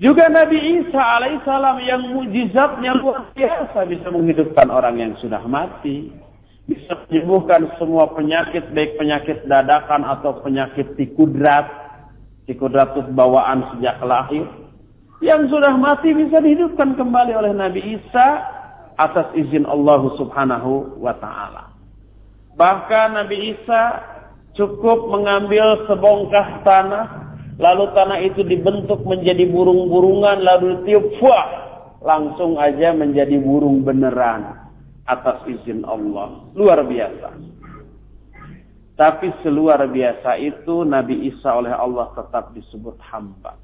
Juga 0.00 0.32
Nabi 0.32 0.80
Isa 0.80 0.96
alaihissalam 0.96 1.76
yang 1.84 2.02
mujizatnya 2.16 2.96
luar 2.96 3.28
biasa 3.36 3.84
bisa 3.84 4.08
menghidupkan 4.08 4.72
orang 4.72 4.96
yang 4.96 5.12
sudah 5.20 5.44
mati. 5.44 6.08
Bisa 6.70 6.94
menyembuhkan 7.10 7.66
semua 7.82 8.06
penyakit, 8.14 8.70
baik 8.70 8.94
penyakit 8.94 9.42
dadakan 9.50 10.06
atau 10.06 10.38
penyakit 10.38 10.94
tikudrat. 10.94 11.66
Tikudrat 12.46 12.94
itu 12.94 13.10
bawaan 13.10 13.74
sejak 13.74 13.98
lahir. 14.06 14.46
Yang 15.18 15.50
sudah 15.50 15.74
mati 15.74 16.14
bisa 16.14 16.38
dihidupkan 16.38 16.94
kembali 16.94 17.34
oleh 17.34 17.50
Nabi 17.58 17.98
Isa 17.98 18.28
atas 18.94 19.34
izin 19.34 19.66
Allah 19.66 20.14
subhanahu 20.14 20.94
wa 21.02 21.10
ta'ala. 21.18 21.74
Bahkan 22.54 23.18
Nabi 23.18 23.58
Isa 23.58 23.82
cukup 24.54 25.10
mengambil 25.10 25.90
sebongkah 25.90 26.62
tanah 26.62 27.34
lalu 27.58 27.90
tanah 27.98 28.18
itu 28.22 28.46
dibentuk 28.46 29.02
menjadi 29.04 29.42
burung-burungan, 29.50 30.38
lalu 30.38 30.86
tiup 30.86 31.18
fuah, 31.18 31.48
langsung 31.98 32.62
aja 32.62 32.94
menjadi 32.94 33.42
burung 33.42 33.82
beneran 33.82 34.59
atas 35.10 35.42
izin 35.50 35.82
Allah. 35.82 36.46
Luar 36.54 36.86
biasa. 36.86 37.34
Tapi 39.00 39.32
seluar 39.40 39.80
biasa 39.88 40.36
itu 40.36 40.84
Nabi 40.84 41.32
Isa 41.32 41.56
oleh 41.56 41.72
Allah 41.72 42.12
tetap 42.12 42.52
disebut 42.52 43.00
hamba. 43.00 43.56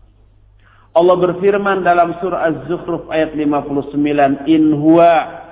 Allah 0.96 1.12
berfirman 1.20 1.84
dalam 1.84 2.16
surah 2.24 2.48
Az-Zukhruf 2.48 3.04
ayat 3.12 3.36
59, 3.36 4.48
"In 4.48 4.80
huwa 4.80 5.44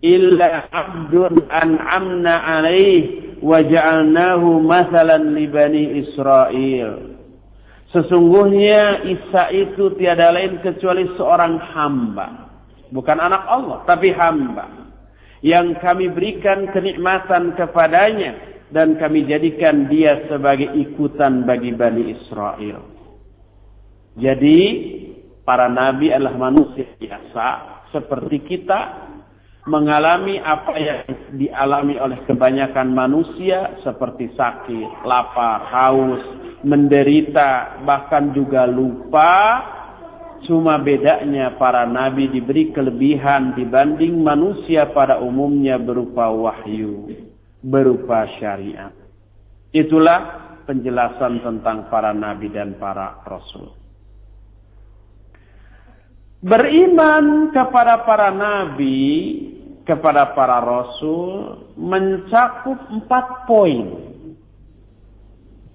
illa 0.00 0.64
'abdun 0.72 1.36
an'amna 1.52 2.32
'alaih 2.32 3.36
wa 3.44 3.60
ja'alnahu 3.60 4.64
mathalan 4.64 5.36
li 5.36 5.44
bani 5.52 6.00
Israel." 6.00 7.20
Sesungguhnya 7.92 9.04
Isa 9.04 9.52
itu 9.52 9.92
tiada 10.00 10.32
lain 10.32 10.64
kecuali 10.64 11.04
seorang 11.20 11.60
hamba. 11.76 12.48
Bukan 12.88 13.20
anak 13.20 13.44
Allah, 13.52 13.84
tapi 13.84 14.16
hamba. 14.16 14.79
Yang 15.40 15.80
kami 15.80 16.12
berikan 16.12 16.68
kenikmatan 16.72 17.56
kepadanya. 17.56 18.48
Dan 18.70 19.02
kami 19.02 19.26
jadikan 19.26 19.90
dia 19.90 20.30
sebagai 20.30 20.70
ikutan 20.78 21.42
bagi 21.42 21.74
Bani 21.74 22.14
Israel. 22.14 22.86
Jadi, 24.14 24.60
para 25.42 25.66
nabi 25.66 26.14
adalah 26.14 26.38
manusia 26.38 26.86
biasa. 27.02 27.46
Seperti 27.90 28.38
kita, 28.46 29.10
mengalami 29.66 30.38
apa 30.38 30.72
yang 30.78 31.02
dialami 31.34 31.98
oleh 31.98 32.22
kebanyakan 32.30 32.94
manusia. 32.94 33.74
Seperti 33.82 34.30
sakit, 34.38 35.02
lapar, 35.02 35.66
haus, 35.66 36.22
menderita, 36.62 37.82
bahkan 37.82 38.30
juga 38.30 38.70
lupa. 38.70 39.62
Cuma 40.50 40.82
bedanya 40.82 41.54
para 41.62 41.86
nabi 41.86 42.26
diberi 42.26 42.74
kelebihan 42.74 43.54
dibanding 43.54 44.18
manusia 44.18 44.90
pada 44.90 45.22
umumnya 45.22 45.78
berupa 45.78 46.26
wahyu, 46.26 47.06
berupa 47.62 48.26
syariat. 48.42 48.90
Itulah 49.70 50.50
penjelasan 50.66 51.38
tentang 51.46 51.86
para 51.86 52.10
nabi 52.10 52.50
dan 52.50 52.74
para 52.82 53.22
rasul. 53.22 53.78
Beriman 56.42 57.54
kepada 57.54 58.02
para 58.02 58.34
nabi, 58.34 59.06
kepada 59.86 60.34
para 60.34 60.58
rasul 60.58 61.62
mencakup 61.78 62.90
empat 62.90 63.46
poin 63.46 63.86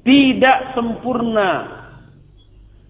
tidak 0.03 0.76
sempurna 0.76 1.85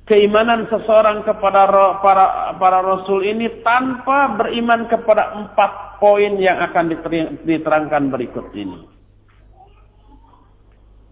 keimanan 0.06 0.70
seseorang 0.70 1.26
kepada 1.26 1.66
para 2.00 2.54
para 2.62 2.80
rasul 2.86 3.26
ini 3.26 3.50
tanpa 3.66 4.38
beriman 4.38 4.86
kepada 4.86 5.34
empat 5.34 5.98
poin 5.98 6.38
yang 6.38 6.62
akan 6.62 6.94
diterangkan 7.44 8.14
berikut 8.14 8.54
ini. 8.54 8.86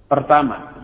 Pertama, 0.06 0.78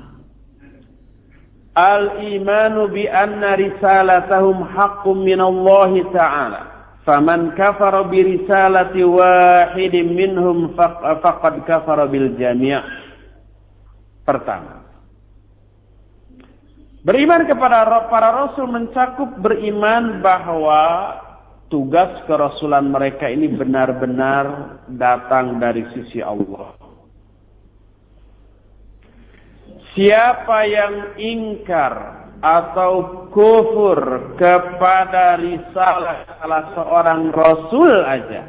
al-imanu 1.78 2.90
bi 2.90 3.06
anna 3.06 3.54
risalatahum 3.54 4.66
haqqum 4.74 5.22
min 5.22 5.38
Allah 5.38 5.92
taala. 6.10 6.62
Faman 7.06 7.54
kafara 7.54 8.06
bi 8.10 8.26
risalati 8.26 9.06
wahidin 9.06 10.18
minhum 10.18 10.74
faqad 10.78 11.62
kafara 11.70 12.10
bil 12.10 12.34
jami'. 12.42 12.74
Pertama, 14.26 14.79
Beriman 17.00 17.48
kepada 17.48 17.88
para 18.12 18.30
rasul 18.36 18.68
mencakup 18.68 19.40
beriman 19.40 20.20
bahwa 20.20 21.16
tugas 21.72 22.12
kerasulan 22.28 22.92
mereka 22.92 23.32
ini 23.32 23.48
benar-benar 23.48 24.78
datang 25.00 25.64
dari 25.64 25.88
sisi 25.96 26.20
Allah. 26.20 26.76
Siapa 29.96 30.60
yang 30.68 30.96
ingkar 31.16 31.94
atau 32.44 33.28
kufur 33.32 34.36
kepada 34.36 35.40
risalah 35.40 36.28
salah 36.36 36.64
seorang 36.76 37.22
rasul 37.32 37.92
aja, 38.04 38.44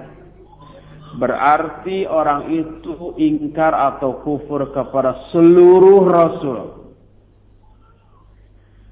berarti 1.22 2.02
orang 2.06 2.50
itu 2.50 3.14
ingkar 3.14 3.74
atau 3.94 4.18
kufur 4.26 4.74
kepada 4.74 5.30
seluruh 5.30 6.02
rasul. 6.02 6.79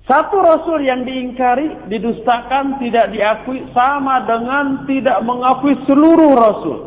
Satu 0.09 0.41
rasul 0.41 0.89
yang 0.89 1.05
diingkari, 1.05 1.85
didustakan, 1.93 2.81
tidak 2.81 3.13
diakui 3.13 3.61
sama 3.77 4.25
dengan 4.25 4.89
tidak 4.89 5.21
mengakui 5.21 5.77
seluruh 5.85 6.33
rasul. 6.33 6.79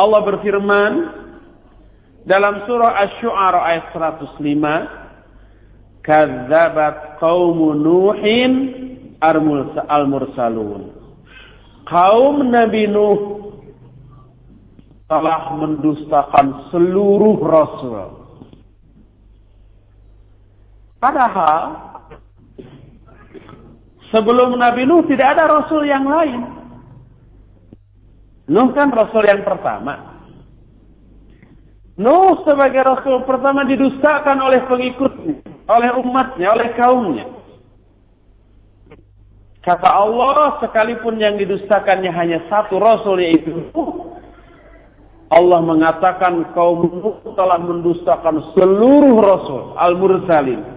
Allah 0.00 0.20
berfirman 0.24 0.92
dalam 2.24 2.64
surah 2.64 2.96
Asy-Syu'ara 2.96 3.60
ayat 3.60 3.84
105, 3.92 4.88
"Kadzabat 6.00 7.20
qaum 7.20 7.76
Nuhin 7.76 8.52
al-mursalun." 9.20 10.96
Kaum 11.84 12.36
Nabi 12.48 12.88
Nuh 12.88 13.20
telah 15.12 15.54
mendustakan 15.60 16.72
seluruh 16.72 17.36
rasul. 17.44 18.25
Padahal 21.06 21.62
sebelum 24.10 24.58
Nabi 24.58 24.82
Nuh 24.90 25.06
tidak 25.06 25.38
ada 25.38 25.46
rasul 25.46 25.86
yang 25.86 26.02
lain. 26.02 26.42
Nuh 28.50 28.74
kan 28.74 28.90
rasul 28.90 29.22
yang 29.22 29.46
pertama. 29.46 30.18
Nuh 31.94 32.42
sebagai 32.42 32.82
rasul 32.82 33.22
pertama 33.22 33.62
didustakan 33.70 34.34
oleh 34.42 34.66
pengikutnya, 34.66 35.46
oleh 35.70 35.90
umatnya, 35.94 36.58
oleh 36.58 36.74
kaumnya. 36.74 37.26
Kata 39.62 39.86
Allah, 39.86 40.58
sekalipun 40.58 41.22
yang 41.22 41.38
didustakannya 41.38 42.10
hanya 42.10 42.42
satu 42.50 42.82
rasul 42.82 43.22
yaitu 43.22 43.54
Nuh, 43.54 44.18
Allah 45.30 45.62
mengatakan 45.62 46.50
kaum 46.50 46.82
Nuh 46.82 47.22
telah 47.38 47.62
mendustakan 47.62 48.42
seluruh 48.58 49.22
rasul 49.22 49.62
al-mursalin 49.78 50.75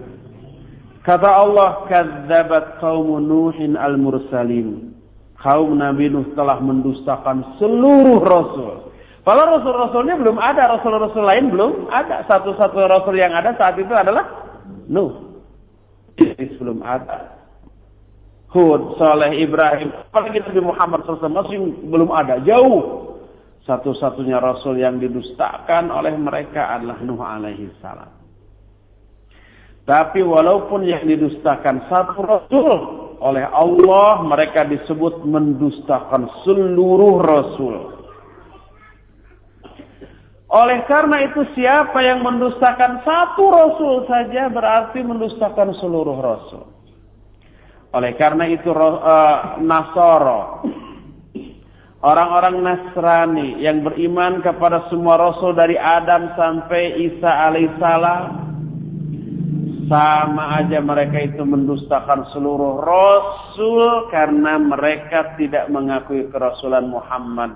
Kata 1.00 1.30
Allah, 1.32 1.88
"Kadzabat 1.88 2.80
kaum 2.84 3.20
Nuhin 3.24 3.76
al-mursalin." 3.76 4.92
Kaum 5.40 5.80
Nabi 5.80 6.12
Nuh 6.12 6.36
telah 6.36 6.60
mendustakan 6.60 7.56
seluruh 7.56 8.20
rasul. 8.20 8.92
Kalau 9.24 9.44
rasul-rasulnya 9.56 10.20
belum 10.20 10.36
ada, 10.36 10.68
rasul-rasul 10.76 11.24
lain 11.24 11.48
belum 11.48 11.88
ada. 11.88 12.28
Satu-satu 12.28 12.76
rasul 12.84 13.16
yang 13.16 13.32
ada 13.32 13.56
saat 13.56 13.80
itu 13.80 13.92
adalah 13.92 14.28
Nuh. 14.84 15.40
Jadi 16.20 16.60
belum 16.60 16.84
ada. 16.84 17.40
Hud, 18.52 19.00
Saleh, 19.00 19.40
Ibrahim, 19.40 19.94
apalagi 20.10 20.42
Nabi 20.42 20.60
Muhammad 20.60 21.06
SAW 21.06 21.32
masih 21.32 21.56
belum 21.88 22.10
ada. 22.12 22.42
Jauh. 22.44 23.08
Satu-satunya 23.64 24.42
rasul 24.42 24.76
yang 24.76 25.00
didustakan 25.00 25.88
oleh 25.88 26.12
mereka 26.20 26.76
adalah 26.76 27.00
Nuh 27.00 27.20
alaihi 27.22 27.72
salam. 27.80 28.19
Tapi 29.90 30.22
walaupun 30.22 30.86
yang 30.86 31.02
didustakan 31.02 31.82
satu 31.90 32.22
rasul, 32.22 32.74
oleh 33.18 33.42
Allah 33.42 34.22
mereka 34.22 34.62
disebut 34.62 35.26
mendustakan 35.26 36.30
seluruh 36.46 37.18
rasul. 37.18 37.98
Oleh 40.46 40.86
karena 40.86 41.26
itu 41.26 41.42
siapa 41.58 41.98
yang 42.06 42.22
mendustakan 42.22 43.02
satu 43.02 43.50
rasul 43.50 44.06
saja 44.06 44.46
berarti 44.46 45.02
mendustakan 45.02 45.74
seluruh 45.82 46.22
rasul. 46.22 46.70
Oleh 47.90 48.14
karena 48.14 48.46
itu 48.46 48.70
uh, 48.70 49.58
Nasoro 49.58 50.62
orang-orang 52.06 52.62
Nasrani 52.62 53.58
yang 53.58 53.82
beriman 53.82 54.38
kepada 54.38 54.86
semua 54.86 55.18
rasul 55.18 55.50
dari 55.58 55.74
Adam 55.74 56.30
sampai 56.38 57.10
Isa 57.10 57.50
alaihissalam 57.50 58.49
sama 59.90 60.62
aja 60.62 60.78
mereka 60.78 61.18
itu 61.18 61.42
mendustakan 61.42 62.30
seluruh 62.30 62.78
rasul 62.78 64.06
karena 64.14 64.54
mereka 64.54 65.34
tidak 65.34 65.66
mengakui 65.66 66.30
kerasulan 66.30 66.86
Muhammad 66.86 67.50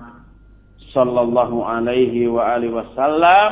sallallahu 0.91 1.63
alaihi 1.63 2.27
wa 2.27 2.59
alihi 2.59 2.75
wasallam 2.75 3.51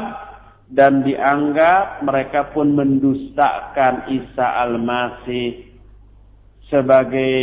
dan 0.76 1.00
dianggap 1.08 2.04
mereka 2.04 2.52
pun 2.52 2.76
mendustakan 2.76 4.04
Isa 4.12 4.68
al-Masih 4.68 5.64
sebagai 6.68 7.40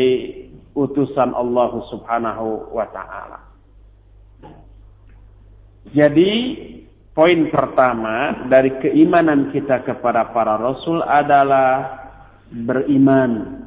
utusan 0.76 1.32
Allah 1.32 1.72
Subhanahu 1.88 2.68
wa 2.68 2.84
taala. 2.92 3.40
Jadi 5.96 6.32
Poin 7.10 7.50
pertama 7.50 8.46
dari 8.46 8.70
keimanan 8.78 9.50
kita 9.50 9.82
kepada 9.82 10.30
para 10.30 10.54
rasul 10.54 11.02
adalah 11.02 11.98
beriman 12.54 13.66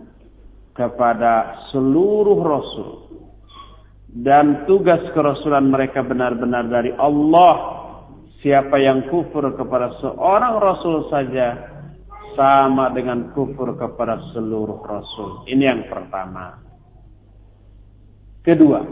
kepada 0.72 1.68
seluruh 1.70 2.40
rasul 2.40 2.92
dan 4.16 4.64
tugas 4.64 5.02
kerasulan 5.12 5.68
mereka 5.68 6.00
benar-benar 6.06 6.72
dari 6.72 6.96
Allah. 6.96 7.84
Siapa 8.44 8.76
yang 8.76 9.08
kufur 9.08 9.56
kepada 9.56 9.96
seorang 10.04 10.60
rasul 10.60 11.08
saja 11.08 11.74
sama 12.36 12.92
dengan 12.92 13.32
kufur 13.32 13.72
kepada 13.80 14.20
seluruh 14.36 14.84
rasul. 14.84 15.48
Ini 15.48 15.64
yang 15.64 15.88
pertama. 15.88 16.60
Kedua, 18.44 18.84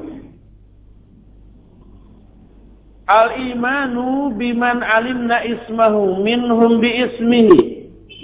Al-imanu 3.12 4.32
biman 4.39 4.80
alimna 4.80 5.43
ismahu 5.43 6.24
minhum 6.24 6.80
bi 6.80 6.88
ismihi. 6.88 7.59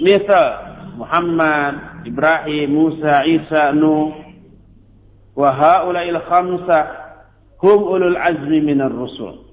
Misal 0.00 0.48
Muhammad, 0.96 2.08
Ibrahim, 2.08 2.72
Musa, 2.72 3.20
Isa, 3.28 3.76
Nuh. 3.76 4.16
Wa 5.36 5.52
haula'il 5.52 6.16
khamsah 6.24 6.84
hum 7.60 7.78
ulul 7.84 8.16
azmi 8.16 8.64
minar 8.64 8.88
rusul. 8.90 9.44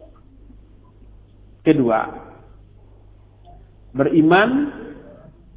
Kedua, 1.67 2.05
beriman 3.91 4.71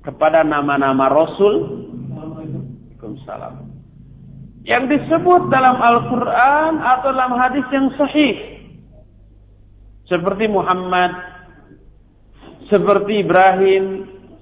kepada 0.03 0.43
nama-nama 0.43 1.07
Rasul. 1.07 1.87
Waalaikumsalam. 2.13 3.63
Yang 4.67 4.85
disebut 4.97 5.49
dalam 5.49 5.81
Al-Quran 5.81 6.73
atau 6.83 7.09
dalam 7.15 7.33
hadis 7.41 7.65
yang 7.73 7.89
sahih 7.97 8.48
seperti 10.09 10.49
Muhammad, 10.49 11.13
seperti 12.73 13.23
Ibrahim, 13.23 13.85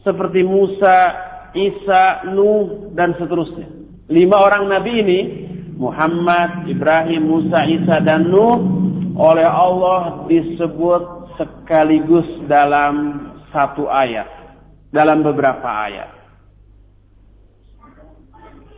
seperti 0.06 0.46
Musa, 0.46 0.98
Isa, 1.52 2.30
Nuh, 2.30 2.94
dan 2.94 3.18
seterusnya. 3.18 3.66
Lima 4.06 4.38
orang 4.38 4.70
nabi 4.70 4.92
ini, 5.02 5.20
Muhammad, 5.74 6.70
Ibrahim, 6.70 7.26
Musa, 7.26 7.66
Isa, 7.66 7.98
dan 8.06 8.30
Nuh, 8.30 8.56
oleh 9.18 9.44
Allah 9.44 10.24
disebut 10.30 11.34
sekaligus 11.34 12.26
dalam 12.46 13.26
satu 13.50 13.90
ayat. 13.90 14.30
Dalam 14.94 15.26
beberapa 15.26 15.66
ayat. 15.66 16.14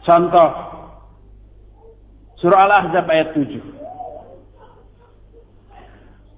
Contoh, 0.09 0.51
Surah 2.41 2.71
Al-Ahzab 2.71 3.05
ayat 3.11 3.35
7. 3.35 3.78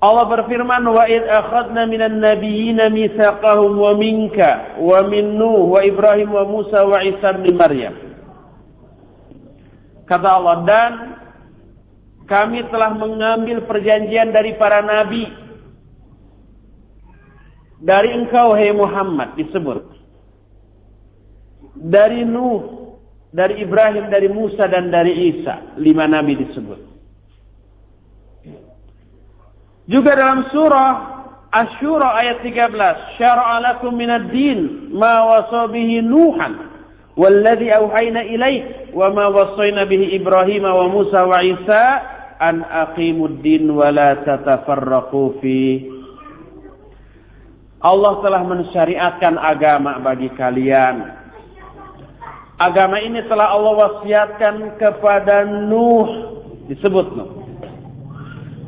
Allah 0.01 0.25
berfirman 0.33 0.81
wa 0.89 1.05
id 1.05 1.29
akhadna 1.29 1.85
minan 1.85 2.25
nabiyyin 2.25 2.81
mitsaqahum 2.89 3.77
wa 3.77 3.93
minka 3.93 4.81
wa 4.81 5.05
min 5.05 5.37
Nuh 5.37 5.77
wa 5.77 5.85
Ibrahim 5.85 6.33
wa 6.33 6.45
Musa 6.49 6.89
wa 6.89 7.05
Isa 7.05 7.37
bin 7.37 7.53
Maryam. 7.61 7.93
Kata 10.09 10.29
Allah 10.41 10.57
dan 10.65 10.93
kami 12.25 12.65
telah 12.73 12.97
mengambil 12.97 13.69
perjanjian 13.69 14.33
dari 14.33 14.57
para 14.57 14.81
nabi. 14.81 15.29
Dari 17.81 18.13
engkau 18.13 18.57
hai 18.57 18.73
Muhammad 18.73 19.37
disebut. 19.37 19.85
Dari 21.77 22.25
Nuh 22.25 22.81
dari 23.37 23.61
Ibrahim 23.63 24.09
dari 24.09 24.33
Musa 24.33 24.65
dan 24.65 24.89
dari 24.89 25.13
Isa 25.39 25.77
lima 25.79 26.09
nabi 26.11 26.35
disebut 26.35 26.90
Juga 29.90 30.18
dalam 30.18 30.50
surah 30.50 31.14
Asyura 31.56 32.20
ayat 32.20 32.44
13, 32.44 33.16
"Syara'a 33.16 33.64
lakum 33.64 33.96
minad 33.96 34.28
din 34.28 34.92
ma 34.92 35.24
wasa 35.24 35.72
bihi 35.72 36.04
Nuhan 36.04 36.76
والذي 37.16 37.72
أوحينا 37.76 38.22
إليك 38.22 38.92
وما 38.92 39.26
وصينا 39.28 39.84
به 39.84 40.20
إبراهيم 40.20 40.64
وموسى 40.66 41.22
وعيسى 41.22 41.84
أن 42.42 42.64
أقيموا 42.72 43.28
الدين 43.28 43.72
ولا 43.72 44.14
تتفرقوا 44.14 45.30
فيه 45.42 45.96
Allah 47.86 48.18
telah 48.26 48.42
mensyariatkan 48.42 49.38
agama 49.38 50.02
bagi 50.02 50.34
kalian. 50.34 51.06
Agama 52.58 52.98
ini 52.98 53.22
telah 53.30 53.54
Allah 53.54 53.74
wasiatkan 53.78 54.82
kepada 54.82 55.46
Nuh. 55.46 56.10
Disebut 56.66 57.08
Nuh. 57.14 57.39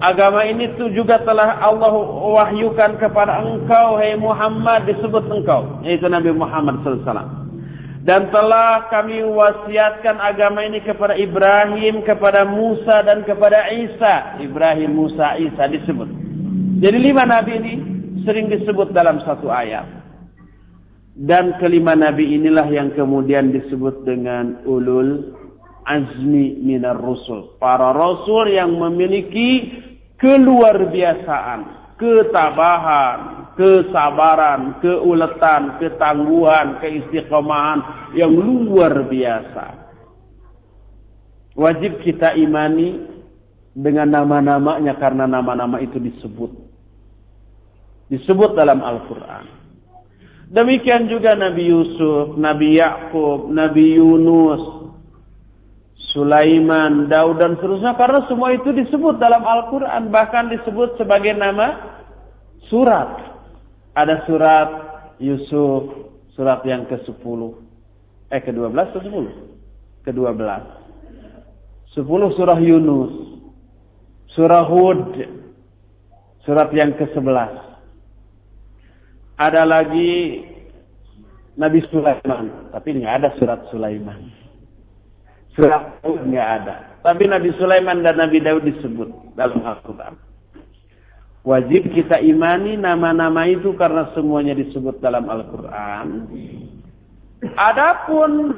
Agama 0.02 0.42
ini 0.42 0.66
tu 0.74 0.90
juga 0.90 1.22
telah 1.22 1.62
Allah 1.62 1.94
wahyukan 2.34 2.98
kepada 2.98 3.38
engkau, 3.38 3.94
hai 4.02 4.18
Muhammad, 4.18 4.90
disebut 4.90 5.30
engkau, 5.30 5.78
yaitu 5.86 6.10
Nabi 6.10 6.34
Muhammad 6.34 6.82
SAW. 6.82 7.46
Dan 8.02 8.34
telah 8.34 8.90
kami 8.90 9.22
wasiatkan 9.22 10.18
agama 10.18 10.66
ini 10.66 10.82
kepada 10.82 11.14
Ibrahim, 11.14 12.02
kepada 12.02 12.42
Musa, 12.42 13.06
dan 13.06 13.22
kepada 13.22 13.70
Isa. 13.70 14.42
Ibrahim, 14.42 14.90
Musa, 14.90 15.38
Isa 15.38 15.70
disebut. 15.70 16.10
Jadi 16.82 16.98
lima 16.98 17.22
Nabi 17.22 17.62
ini 17.62 17.72
sering 18.26 18.50
disebut 18.50 18.90
dalam 18.90 19.22
satu 19.22 19.54
ayat. 19.54 19.86
Dan 21.14 21.54
kelima 21.62 21.94
Nabi 21.94 22.26
inilah 22.42 22.66
yang 22.74 22.90
kemudian 22.98 23.54
disebut 23.54 24.02
dengan 24.02 24.66
ulul 24.66 25.30
azmi 25.86 26.58
minar 26.58 26.98
rusul. 26.98 27.54
Para 27.62 27.94
rasul 27.94 28.50
yang 28.50 28.74
memiliki 28.74 29.78
keluar 30.22 30.78
biasaan, 30.86 31.60
ketabahan, 31.98 33.18
kesabaran, 33.58 34.78
keuletan, 34.78 35.76
ketangguhan, 35.82 36.78
keistiqomahan 36.78 37.82
yang 38.14 38.30
luar 38.30 39.02
biasa. 39.10 39.66
Wajib 41.52 42.00
kita 42.00 42.32
imani 42.38 43.02
dengan 43.76 44.08
nama-namanya 44.08 44.96
karena 44.96 45.28
nama-nama 45.28 45.82
itu 45.84 46.00
disebut. 46.00 46.48
Disebut 48.08 48.56
dalam 48.56 48.80
Al-Quran. 48.80 49.44
Demikian 50.52 51.08
juga 51.08 51.32
Nabi 51.32 51.64
Yusuf, 51.72 52.36
Nabi 52.36 52.76
Yakub, 52.76 53.48
Nabi 53.52 53.96
Yunus, 53.96 54.81
Sulaiman, 56.12 57.08
Daud 57.08 57.40
dan 57.40 57.56
seterusnya 57.56 57.96
karena 57.96 58.20
semua 58.28 58.52
itu 58.52 58.68
disebut 58.68 59.16
dalam 59.16 59.40
Al-Qur'an 59.40 60.12
bahkan 60.12 60.52
disebut 60.52 61.00
sebagai 61.00 61.32
nama 61.32 61.98
surat. 62.68 63.32
Ada 63.96 64.24
surat 64.28 64.68
Yusuf, 65.16 66.12
surat 66.36 66.60
yang 66.68 66.84
ke-10. 66.84 67.40
Eh 68.32 68.40
ke-12 68.44 68.76
atau 68.76 69.00
10? 69.00 70.04
Ke-12. 70.04 70.40
10 71.96 72.36
surah 72.36 72.60
Yunus. 72.60 73.12
Surah 74.36 74.64
Hud. 74.68 75.16
Surat 76.44 76.68
yang 76.76 76.92
ke-11. 76.96 77.72
Ada 79.40 79.64
lagi 79.64 80.44
Nabi 81.56 81.80
Sulaiman, 81.88 82.72
tapi 82.72 83.00
nggak 83.00 83.14
ada 83.20 83.30
surat 83.36 83.60
Sulaiman. 83.68 84.41
Surah 85.52 86.00
nggak 86.04 86.48
ada. 86.62 86.76
Tapi 87.02 87.28
Nabi 87.28 87.50
Sulaiman 87.58 88.00
dan 88.00 88.16
Nabi 88.16 88.40
Daud 88.40 88.64
disebut 88.64 89.36
dalam 89.36 89.60
Al-Quran. 89.66 90.14
Wajib 91.42 91.90
kita 91.90 92.22
imani 92.22 92.78
nama-nama 92.78 93.50
itu 93.50 93.74
karena 93.74 94.06
semuanya 94.14 94.54
disebut 94.54 95.02
dalam 95.02 95.26
Al-Quran. 95.26 96.30
Adapun 97.58 98.54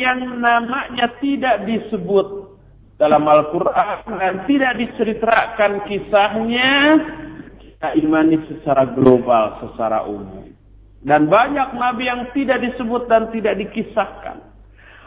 yang 0.00 0.40
namanya 0.40 1.12
tidak 1.20 1.68
disebut 1.68 2.56
dalam 2.96 3.28
Al-Quran 3.28 4.16
dan 4.16 4.48
tidak 4.48 4.80
diceritakan 4.80 5.84
kisahnya, 5.84 6.72
kita 7.60 7.88
imani 8.00 8.40
secara 8.48 8.88
global, 8.96 9.60
secara 9.60 10.08
umum. 10.08 10.48
Dan 11.04 11.28
banyak 11.28 11.76
nabi 11.76 12.08
yang 12.08 12.32
tidak 12.32 12.64
disebut 12.64 13.04
dan 13.12 13.28
tidak 13.28 13.60
dikisahkan. 13.60 14.53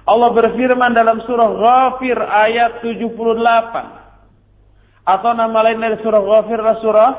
Allah 0.08 0.32
berfirman 0.32 0.95
dalam 0.95 1.20
surah 1.28 1.51
Ghafir 1.51 2.16
ayat 2.16 2.80
78. 2.80 5.03
Atau 5.03 5.32
nama 5.36 5.68
lain 5.68 5.84
dari 5.84 5.99
surah 5.99 6.24
Ghafir 6.24 6.64
adalah 6.64 6.80
surah 6.80 7.12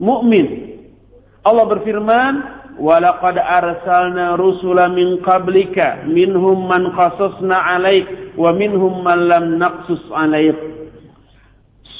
Mukmin. 0.00 0.72
Allah 1.44 1.68
berfirman, 1.68 2.32
"Walaqad 2.80 3.36
arsalna 3.36 4.40
rusula 4.40 4.88
min 4.88 5.20
qablika 5.20 6.08
minhum 6.08 6.64
man 6.64 6.96
qasasna 6.96 7.76
'alaik 7.76 8.08
wa 8.40 8.56
minhum 8.56 9.04
man 9.04 9.28
lam 9.28 9.60
naqsus 9.60 10.00
'alaik." 10.16 10.56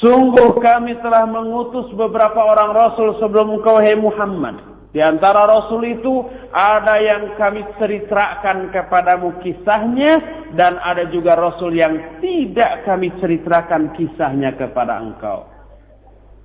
Sungguh 0.01 0.57
kami 0.59 0.97
telah 1.05 1.29
mengutus 1.29 1.85
beberapa 1.95 2.41
orang 2.41 2.75
rasul 2.75 3.15
sebelum 3.21 3.61
engkau 3.61 3.77
hai 3.79 3.95
Muhammad 3.95 4.72
di 4.93 5.01
antara 5.01 5.49
Rasul 5.49 5.89
itu 5.89 6.21
ada 6.53 7.01
yang 7.01 7.33
kami 7.33 7.65
ceritakan 7.81 8.69
kepadamu 8.69 9.41
kisahnya 9.41 10.21
dan 10.53 10.77
ada 10.77 11.09
juga 11.09 11.33
Rasul 11.33 11.73
yang 11.73 12.21
tidak 12.21 12.85
kami 12.85 13.09
ceritakan 13.17 13.97
kisahnya 13.97 14.53
kepada 14.53 15.01
engkau. 15.01 15.49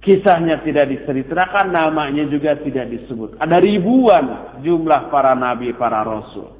Kisahnya 0.00 0.64
tidak 0.64 0.88
diceritakan, 0.88 1.74
namanya 1.74 2.24
juga 2.32 2.56
tidak 2.64 2.88
disebut. 2.88 3.36
Ada 3.36 3.60
ribuan 3.60 4.56
jumlah 4.64 5.12
para 5.12 5.34
nabi, 5.36 5.74
para 5.76 6.06
rasul. 6.06 6.54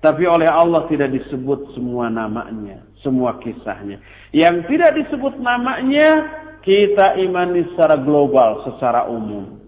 Tapi 0.00 0.24
oleh 0.24 0.48
Allah 0.48 0.88
tidak 0.88 1.12
disebut 1.12 1.76
semua 1.76 2.08
namanya, 2.08 2.82
semua 3.04 3.36
kisahnya. 3.38 4.00
Yang 4.32 4.66
tidak 4.72 4.96
disebut 4.96 5.36
namanya, 5.38 6.24
kita 6.64 7.20
imani 7.20 7.68
secara 7.72 8.00
global, 8.00 8.64
secara 8.64 9.12
umum. 9.12 9.63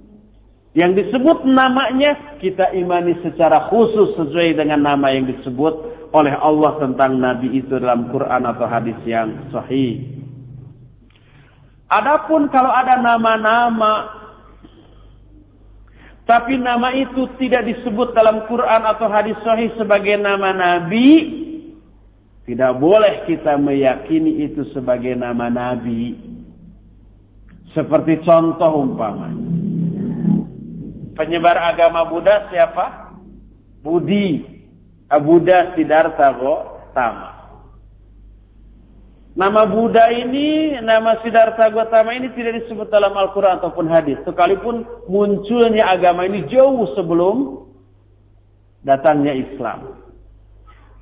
Yang 0.76 1.08
disebut 1.08 1.48
namanya 1.48 2.36
kita 2.36 2.76
imani 2.76 3.16
secara 3.24 3.72
khusus 3.72 4.12
sesuai 4.20 4.60
dengan 4.60 4.84
nama 4.84 5.08
yang 5.08 5.24
disebut 5.24 5.72
oleh 6.12 6.36
Allah 6.36 6.76
tentang 6.76 7.16
Nabi 7.16 7.48
itu 7.56 7.80
dalam 7.80 8.12
Quran 8.12 8.44
atau 8.44 8.68
hadis 8.68 9.00
yang 9.08 9.48
sahih. 9.48 10.04
Adapun 11.88 12.52
kalau 12.52 12.68
ada 12.68 13.00
nama-nama 13.00 14.20
tapi 16.28 16.60
nama 16.60 16.92
itu 16.92 17.24
tidak 17.40 17.64
disebut 17.72 18.12
dalam 18.12 18.44
Quran 18.44 18.82
atau 18.84 19.08
hadis 19.08 19.38
sahih 19.48 19.72
sebagai 19.80 20.20
nama 20.20 20.52
Nabi, 20.52 21.08
tidak 22.44 22.76
boleh 22.76 23.24
kita 23.24 23.56
meyakini 23.56 24.44
itu 24.44 24.68
sebagai 24.76 25.16
nama 25.16 25.48
Nabi. 25.48 26.20
Seperti 27.72 28.20
contoh 28.28 28.84
umpamanya 28.84 29.65
penyebar 31.16 31.56
agama 31.56 32.04
Buddha 32.06 32.46
siapa? 32.52 33.16
Budi 33.80 34.56
Buddha 35.08 35.72
Siddhartha 35.74 36.34
Gautama. 36.36 37.28
Nama 39.36 39.62
Buddha 39.68 40.08
ini, 40.10 40.80
nama 40.80 41.20
Siddhartha 41.20 41.68
Gautama 41.68 42.16
ini 42.16 42.32
tidak 42.32 42.64
disebut 42.64 42.88
dalam 42.88 43.12
Al-Quran 43.12 43.60
ataupun 43.60 43.86
hadis. 43.86 44.16
Sekalipun 44.24 44.82
munculnya 45.06 45.92
agama 45.92 46.24
ini 46.24 46.48
jauh 46.48 46.88
sebelum 46.96 47.68
datangnya 48.82 49.36
Islam. 49.36 50.02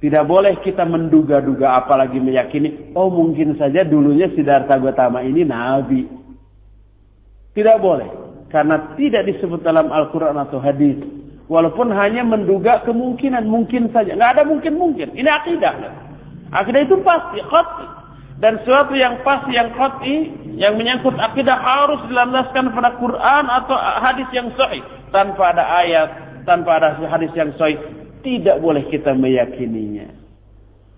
Tidak 0.02 0.24
boleh 0.28 0.60
kita 0.60 0.84
menduga-duga 0.84 1.80
apalagi 1.80 2.20
meyakini, 2.20 2.92
oh 2.92 3.08
mungkin 3.08 3.56
saja 3.56 3.86
dulunya 3.86 4.28
Siddhartha 4.36 4.76
Gautama 4.76 5.24
ini 5.24 5.46
Nabi. 5.46 6.04
Tidak 7.54 7.78
boleh. 7.80 8.23
Karena 8.55 8.94
tidak 8.94 9.26
disebut 9.26 9.66
dalam 9.66 9.90
Al-Quran 9.90 10.38
atau 10.38 10.62
hadis. 10.62 10.94
Walaupun 11.50 11.90
hanya 11.90 12.22
menduga 12.22 12.86
kemungkinan, 12.86 13.50
mungkin 13.50 13.90
saja. 13.90 14.14
Nggak 14.14 14.38
ada 14.38 14.42
mungkin-mungkin. 14.46 15.11
Ini 15.11 15.26
akidah. 15.26 15.74
Akidah 16.55 16.86
itu 16.86 16.94
pasti, 17.02 17.42
khati. 17.42 17.86
Dan 18.38 18.62
sesuatu 18.62 18.94
yang 18.94 19.18
pasti, 19.26 19.59
yang 19.59 19.74
khati, 19.74 20.16
yang 20.55 20.78
menyangkut 20.78 21.18
akidah 21.18 21.59
harus 21.59 21.98
dilandaskan 22.07 22.70
pada 22.70 22.94
Quran 22.94 23.44
atau 23.50 23.74
hadis 23.74 24.30
yang 24.30 24.55
sahih. 24.55 24.86
Tanpa 25.11 25.50
ada 25.50 25.66
ayat, 25.82 26.09
tanpa 26.46 26.78
ada 26.78 26.94
hadis 27.11 27.34
yang 27.34 27.50
sahih. 27.59 27.76
Tidak 28.22 28.62
boleh 28.62 28.86
kita 28.86 29.18
meyakininya. 29.18 30.23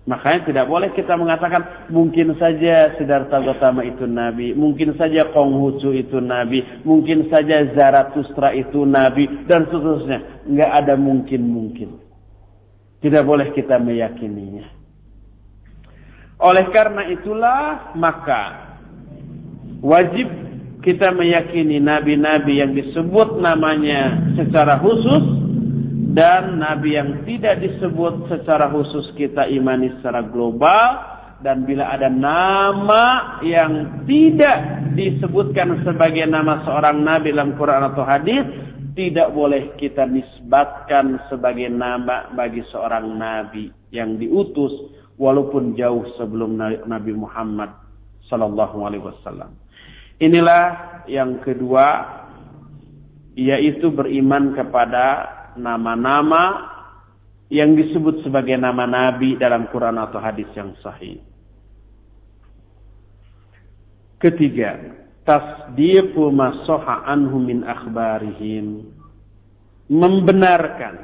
Makanya 0.07 0.47
tidak 0.47 0.65
boleh 0.71 0.95
kita 0.95 1.19
mengatakan 1.19 1.91
mungkin 1.91 2.31
saja 2.39 2.95
Siddhartha 2.95 3.43
Gautama 3.43 3.83
itu 3.83 4.07
nabi, 4.07 4.55
mungkin 4.55 4.95
saja 4.95 5.27
Konghucu 5.35 5.91
itu 5.91 6.23
nabi, 6.23 6.63
mungkin 6.87 7.27
saja 7.27 7.67
Zarathustra 7.75 8.55
itu 8.55 8.87
nabi 8.87 9.27
dan 9.51 9.67
seterusnya. 9.67 10.47
Enggak 10.47 10.71
ada 10.71 10.95
mungkin-mungkin. 10.95 11.99
Tidak 13.03 13.23
boleh 13.27 13.51
kita 13.51 13.83
meyakininya. 13.83 14.63
Oleh 16.39 16.71
karena 16.71 17.03
itulah 17.11 17.91
maka 17.99 18.43
wajib 19.83 20.31
kita 20.87 21.11
meyakini 21.11 21.83
nabi-nabi 21.83 22.63
yang 22.63 22.71
disebut 22.71 23.43
namanya 23.43 24.31
secara 24.39 24.79
khusus 24.79 25.46
dan 26.17 26.57
nabi 26.57 26.97
yang 26.97 27.21
tidak 27.29 27.61
disebut 27.61 28.25
secara 28.25 28.73
khusus 28.73 29.13
kita 29.13 29.45
imani 29.45 29.93
secara 30.01 30.25
global 30.25 30.97
dan 31.45 31.61
bila 31.69 31.93
ada 31.93 32.09
nama 32.09 33.37
yang 33.45 34.01
tidak 34.09 34.89
disebutkan 34.97 35.85
sebagai 35.85 36.25
nama 36.25 36.65
seorang 36.65 37.05
nabi 37.05 37.29
dalam 37.29 37.53
Quran 37.53 37.93
atau 37.93 38.01
hadis 38.01 38.41
tidak 38.97 39.29
boleh 39.29 39.77
kita 39.77 40.09
nisbatkan 40.09 41.21
sebagai 41.29 41.69
nama 41.69 42.33
bagi 42.33 42.65
seorang 42.73 43.13
nabi 43.13 43.69
yang 43.93 44.17
diutus 44.17 44.73
walaupun 45.21 45.77
jauh 45.77 46.01
sebelum 46.17 46.57
Nabi 46.57 47.13
Muhammad 47.13 47.73
sallallahu 48.25 48.77
alaihi 48.85 49.05
wasallam. 49.05 49.53
Inilah 50.17 50.65
yang 51.05 51.41
kedua 51.45 52.17
yaitu 53.37 53.93
beriman 53.93 54.57
kepada 54.57 55.36
nama-nama 55.57 56.73
yang 57.47 57.75
disebut 57.75 58.23
sebagai 58.27 58.55
nama 58.59 58.83
nabi 58.83 59.39
dalam 59.39 59.71
Quran 59.71 59.95
atau 59.99 60.19
hadis 60.19 60.47
yang 60.55 60.75
sahih. 60.83 61.19
Ketiga, 64.17 64.97
tasdiqu 65.23 66.33
ma 66.33 66.51
anhu 67.05 67.37
min 67.37 67.63
akhbarihim. 67.63 68.97
Membenarkan 69.87 70.95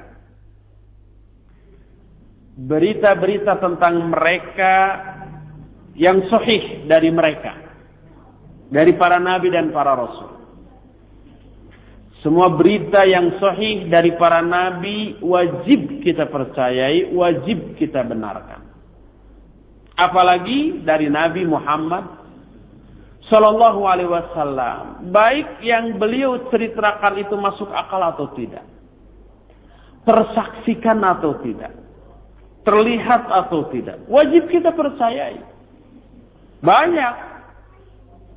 berita-berita 2.59 3.63
tentang 3.63 4.11
mereka 4.11 4.75
yang 5.95 6.25
sahih 6.27 6.83
dari 6.89 7.07
mereka. 7.13 7.53
Dari 8.73 8.97
para 8.97 9.21
nabi 9.21 9.53
dan 9.53 9.69
para 9.69 9.93
rasul. 9.93 10.32
Semua 12.23 12.47
berita 12.55 13.03
yang 13.03 13.35
sahih 13.35 13.91
dari 13.91 14.15
para 14.15 14.39
nabi 14.39 15.19
wajib 15.19 15.99
kita 16.07 16.31
percayai, 16.31 17.11
wajib 17.11 17.75
kita 17.75 17.99
benarkan. 17.99 18.63
Apalagi 19.93 20.81
dari 20.81 21.05
Nabi 21.11 21.45
Muhammad 21.45 22.23
Sallallahu 23.29 23.81
Alaihi 23.87 24.09
Wasallam, 24.09 25.13
baik 25.13 25.63
yang 25.63 25.95
beliau 26.01 26.49
ceritakan 26.49 27.23
itu 27.23 27.35
masuk 27.39 27.69
akal 27.71 28.01
atau 28.01 28.31
tidak, 28.35 28.65
tersaksikan 30.03 30.99
atau 31.03 31.39
tidak, 31.39 31.71
terlihat 32.67 33.23
atau 33.31 33.69
tidak, 33.71 34.01
wajib 34.11 34.43
kita 34.51 34.75
percayai. 34.75 35.39
Banyak 36.63 37.15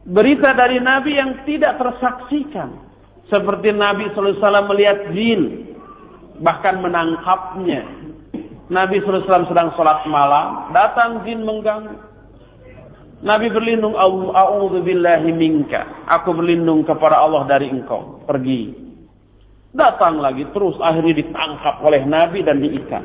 berita 0.06 0.54
dari 0.54 0.78
Nabi 0.78 1.18
yang 1.18 1.34
tidak 1.42 1.82
tersaksikan, 1.82 2.85
seperti 3.26 3.74
Nabi 3.74 4.10
SAW 4.14 4.38
melihat 4.70 5.10
jin. 5.10 5.72
Bahkan 6.36 6.84
menangkapnya. 6.84 7.82
Nabi 8.70 9.02
SAW 9.02 9.50
sedang 9.50 9.74
sholat 9.74 10.06
malam. 10.06 10.70
Datang 10.70 11.26
jin 11.26 11.42
mengganggu. 11.42 11.96
Nabi 13.24 13.50
berlindung. 13.50 13.96
Minka. 15.34 16.06
Aku 16.06 16.36
berlindung 16.36 16.86
kepada 16.86 17.18
Allah 17.18 17.48
dari 17.50 17.66
engkau. 17.72 18.22
Pergi. 18.28 18.74
Datang 19.74 20.22
lagi 20.22 20.46
terus. 20.54 20.78
Akhirnya 20.78 21.18
ditangkap 21.18 21.82
oleh 21.82 22.06
Nabi 22.06 22.46
dan 22.46 22.62
diikat. 22.62 23.04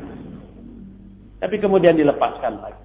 Tapi 1.42 1.56
kemudian 1.58 1.98
dilepaskan 1.98 2.62
lagi. 2.62 2.84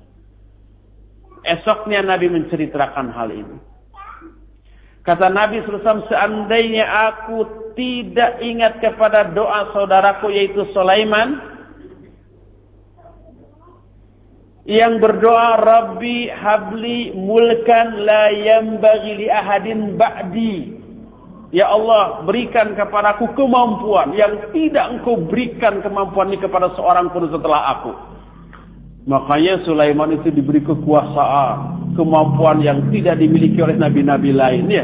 Esoknya 1.44 2.00
Nabi 2.00 2.32
menceritakan 2.32 3.12
hal 3.12 3.28
ini. 3.28 3.75
Kata 5.06 5.30
Nabi 5.30 5.62
SAW, 5.62 6.10
seandainya 6.10 6.82
aku 6.82 7.46
tidak 7.78 8.42
ingat 8.42 8.82
kepada 8.82 9.30
doa 9.30 9.70
saudaraku 9.70 10.34
yaitu 10.34 10.66
Sulaiman 10.74 11.38
yang 14.66 14.98
berdoa 14.98 15.62
Rabbi 15.62 16.26
habli 16.26 17.14
mulkan 17.14 18.02
la 18.02 18.34
bagi 18.82 19.12
li 19.22 19.26
ahadin 19.30 19.94
ba'di. 19.94 20.74
Ya 21.54 21.70
Allah 21.70 22.26
berikan 22.26 22.74
kepadaku 22.74 23.30
kemampuan 23.38 24.10
yang 24.18 24.50
tidak 24.50 24.90
engkau 24.90 25.22
berikan 25.30 25.78
kemampuan 25.86 26.34
ini 26.34 26.42
kepada 26.42 26.74
seorang 26.74 27.14
pun 27.14 27.30
setelah 27.30 27.78
aku. 27.78 28.15
Makanya 29.06 29.62
Sulaiman 29.62 30.18
itu 30.18 30.34
diberi 30.34 30.58
kekuasaan, 30.66 31.94
kemampuan 31.94 32.58
yang 32.58 32.90
tidak 32.90 33.22
dimiliki 33.22 33.62
oleh 33.62 33.78
nabi-nabi 33.78 34.34
lain 34.34 34.66
ya. 34.66 34.82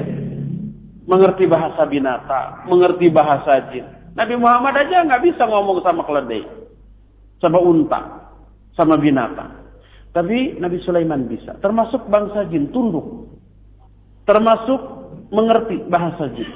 Mengerti 1.10 1.50
bahasa 1.50 1.82
binatang, 1.90 2.70
mengerti 2.70 3.10
bahasa 3.10 3.66
jin. 3.74 3.82
Nabi 4.14 4.38
Muhammad 4.38 4.78
aja 4.78 5.02
nggak 5.02 5.26
bisa 5.26 5.42
ngomong 5.42 5.82
sama 5.82 6.06
keledai, 6.06 6.46
sama 7.42 7.58
unta, 7.58 8.30
sama 8.78 8.94
binatang. 8.94 9.58
Tapi 10.14 10.60
Nabi 10.62 10.78
Sulaiman 10.86 11.26
bisa. 11.26 11.58
Termasuk 11.58 12.06
bangsa 12.06 12.46
jin 12.46 12.70
tunduk. 12.70 13.26
Termasuk 14.22 14.80
mengerti 15.34 15.82
bahasa 15.90 16.30
jin. 16.36 16.46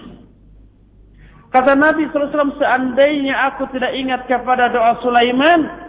Kata 1.51 1.73
Nabi 1.73 2.07
SAW, 2.13 2.61
seandainya 2.61 3.49
aku 3.49 3.65
tidak 3.73 3.97
ingat 3.97 4.29
kepada 4.29 4.69
doa 4.69 5.01
Sulaiman, 5.01 5.86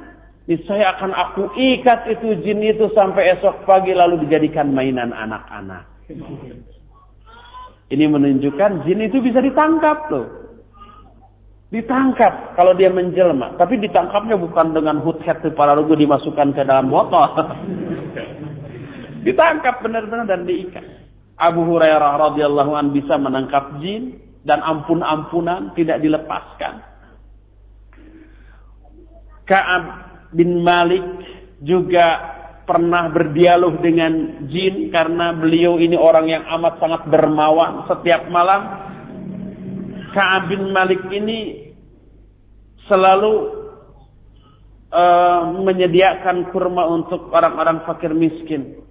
saya 0.64 0.95
akan 0.95 1.12
aku 1.12 1.52
ikat 1.60 2.08
itu 2.08 2.39
jin 2.39 2.64
itu 2.64 2.88
sampai 2.95 3.36
esok 3.36 3.68
pagi 3.68 3.91
lalu 3.91 4.24
dijadikan 4.24 4.72
mainan 4.72 5.12
anak-anak. 5.12 5.84
Ini 7.91 8.06
menunjukkan 8.08 8.88
jin 8.88 9.00
itu 9.04 9.20
bisa 9.20 9.43
ditangkap 9.43 10.08
loh. 10.08 10.28
Ditangkap 11.68 12.56
kalau 12.56 12.72
dia 12.80 12.88
menjelma. 12.88 13.60
Tapi 13.60 13.76
ditangkapnya 13.76 14.39
bukan 14.39 14.72
dengan 14.72 15.04
hood 15.04 15.20
head 15.28 15.43
para 15.52 15.76
lugu 15.76 16.00
dimasukkan 16.00 16.56
ke 16.56 16.64
dalam 16.64 16.88
botol. 16.88 17.28
Ditangkap 19.28 19.84
benar-benar 19.84 20.32
dan 20.32 20.48
diikat. 20.48 20.88
Abu 21.36 21.68
Hurairah 21.68 22.32
radhiyallahu 22.32 22.72
an 22.72 22.95
bisa 22.95 23.20
menangkap 23.20 23.84
jin 23.84 24.16
dan 24.48 24.64
ampun-ampunan 24.64 25.76
tidak 25.76 26.00
dilepaskan. 26.00 26.80
Ka'ab 29.43 30.07
bin 30.38 30.62
Malik 30.62 31.02
juga 31.66 32.38
pernah 32.70 33.10
berdialog 33.10 33.82
dengan 33.82 34.46
jin 34.52 34.94
karena 34.94 35.34
beliau 35.34 35.82
ini 35.82 35.98
orang 35.98 36.30
yang 36.30 36.44
amat 36.60 36.78
sangat 36.78 37.02
dermawan 37.10 37.90
setiap 37.90 38.30
malam 38.30 38.86
Ka'ab 40.14 40.54
bin 40.54 40.70
Malik 40.70 41.02
ini 41.10 41.68
selalu 42.86 43.34
uh, 44.92 45.42
menyediakan 45.62 46.52
kurma 46.52 46.88
untuk 46.88 47.30
orang-orang 47.32 47.84
fakir 47.84 48.12
miskin. 48.16 48.82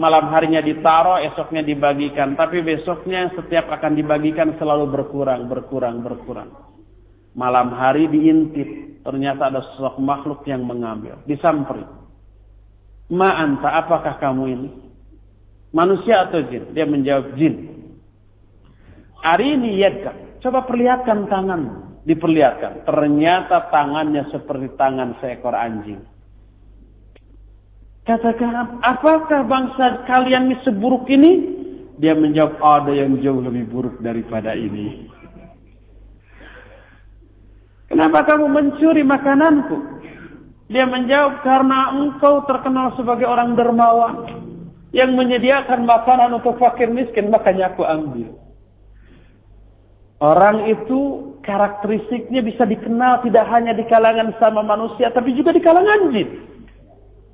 Malam 0.00 0.32
harinya 0.32 0.64
ditaruh, 0.64 1.20
esoknya 1.28 1.60
dibagikan. 1.60 2.32
Tapi 2.32 2.64
besoknya 2.64 3.28
setiap 3.36 3.68
akan 3.68 3.98
dibagikan 3.98 4.56
selalu 4.56 4.88
berkurang, 4.88 5.50
berkurang, 5.50 6.00
berkurang. 6.00 6.48
Malam 7.34 7.74
hari 7.74 8.10
diintip. 8.10 8.68
Ternyata 9.00 9.48
ada 9.48 9.64
sosok 9.74 9.96
makhluk 10.02 10.44
yang 10.44 10.66
mengambil. 10.66 11.16
Disamperi. 11.24 11.82
Ma'anta, 13.10 13.80
apakah 13.80 14.20
kamu 14.20 14.44
ini? 14.46 14.70
Manusia 15.72 16.28
atau 16.28 16.44
jin? 16.50 16.70
Dia 16.76 16.84
menjawab 16.84 17.34
jin. 17.38 17.70
Arini 19.24 19.80
yadka. 19.80 20.12
Coba 20.44 20.66
perlihatkan 20.68 21.26
tangan. 21.30 21.62
Diperlihatkan. 22.04 22.84
Ternyata 22.84 23.72
tangannya 23.72 24.28
seperti 24.32 24.72
tangan 24.76 25.16
seekor 25.20 25.54
anjing. 25.54 26.00
Katakan, 28.08 28.80
apakah 28.82 29.44
bangsa 29.46 30.02
kalian 30.08 30.50
ini 30.50 30.56
seburuk 30.64 31.06
ini? 31.12 31.60
Dia 32.00 32.16
menjawab, 32.16 32.56
ada 32.58 32.92
yang 32.96 33.20
jauh 33.20 33.44
lebih 33.44 33.68
buruk 33.68 34.00
daripada 34.00 34.56
ini. 34.56 35.04
Kenapa 37.90 38.22
kamu 38.22 38.46
mencuri 38.46 39.02
makananku? 39.02 39.98
Dia 40.70 40.86
menjawab, 40.86 41.42
karena 41.42 41.90
engkau 41.90 42.46
terkenal 42.46 42.94
sebagai 42.94 43.26
orang 43.26 43.58
dermawan. 43.58 44.30
Yang 44.94 45.10
menyediakan 45.18 45.86
makanan 45.86 46.38
untuk 46.38 46.58
fakir 46.58 46.86
miskin, 46.90 47.30
makanya 47.30 47.74
aku 47.74 47.82
ambil. 47.82 48.30
Orang 50.22 50.70
itu 50.70 51.32
karakteristiknya 51.42 52.42
bisa 52.42 52.62
dikenal 52.66 53.26
tidak 53.26 53.46
hanya 53.50 53.74
di 53.74 53.82
kalangan 53.90 54.34
sama 54.38 54.62
manusia, 54.62 55.10
tapi 55.10 55.34
juga 55.34 55.50
di 55.50 55.62
kalangan 55.62 56.14
jin. 56.14 56.28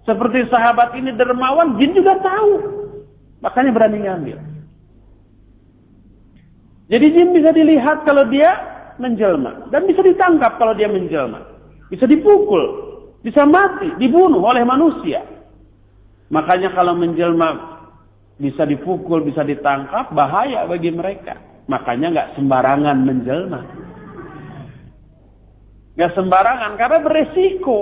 Seperti 0.08 0.48
sahabat 0.48 0.96
ini 0.96 1.12
dermawan, 1.12 1.76
jin 1.76 1.92
juga 1.92 2.16
tahu. 2.24 2.52
Makanya 3.44 3.70
berani 3.76 3.98
ngambil. 4.04 4.38
Jadi 6.86 7.06
jin 7.12 7.34
bisa 7.34 7.50
dilihat 7.50 8.06
kalau 8.06 8.24
dia 8.30 8.75
menjelma. 8.98 9.68
Dan 9.72 9.88
bisa 9.88 10.00
ditangkap 10.02 10.56
kalau 10.60 10.72
dia 10.76 10.90
menjelma. 10.90 11.42
Bisa 11.88 12.04
dipukul. 12.04 12.86
Bisa 13.22 13.42
mati, 13.42 13.90
dibunuh 13.98 14.38
oleh 14.38 14.62
manusia. 14.62 15.22
Makanya 16.30 16.74
kalau 16.74 16.94
menjelma 16.94 17.76
bisa 18.36 18.68
dipukul, 18.68 19.24
bisa 19.24 19.42
ditangkap, 19.42 20.12
bahaya 20.12 20.66
bagi 20.68 20.92
mereka. 20.92 21.34
Makanya 21.66 22.06
nggak 22.14 22.30
sembarangan 22.38 22.98
menjelma. 23.02 23.60
Nggak 25.96 26.12
sembarangan 26.14 26.72
karena 26.78 26.98
beresiko. 27.02 27.78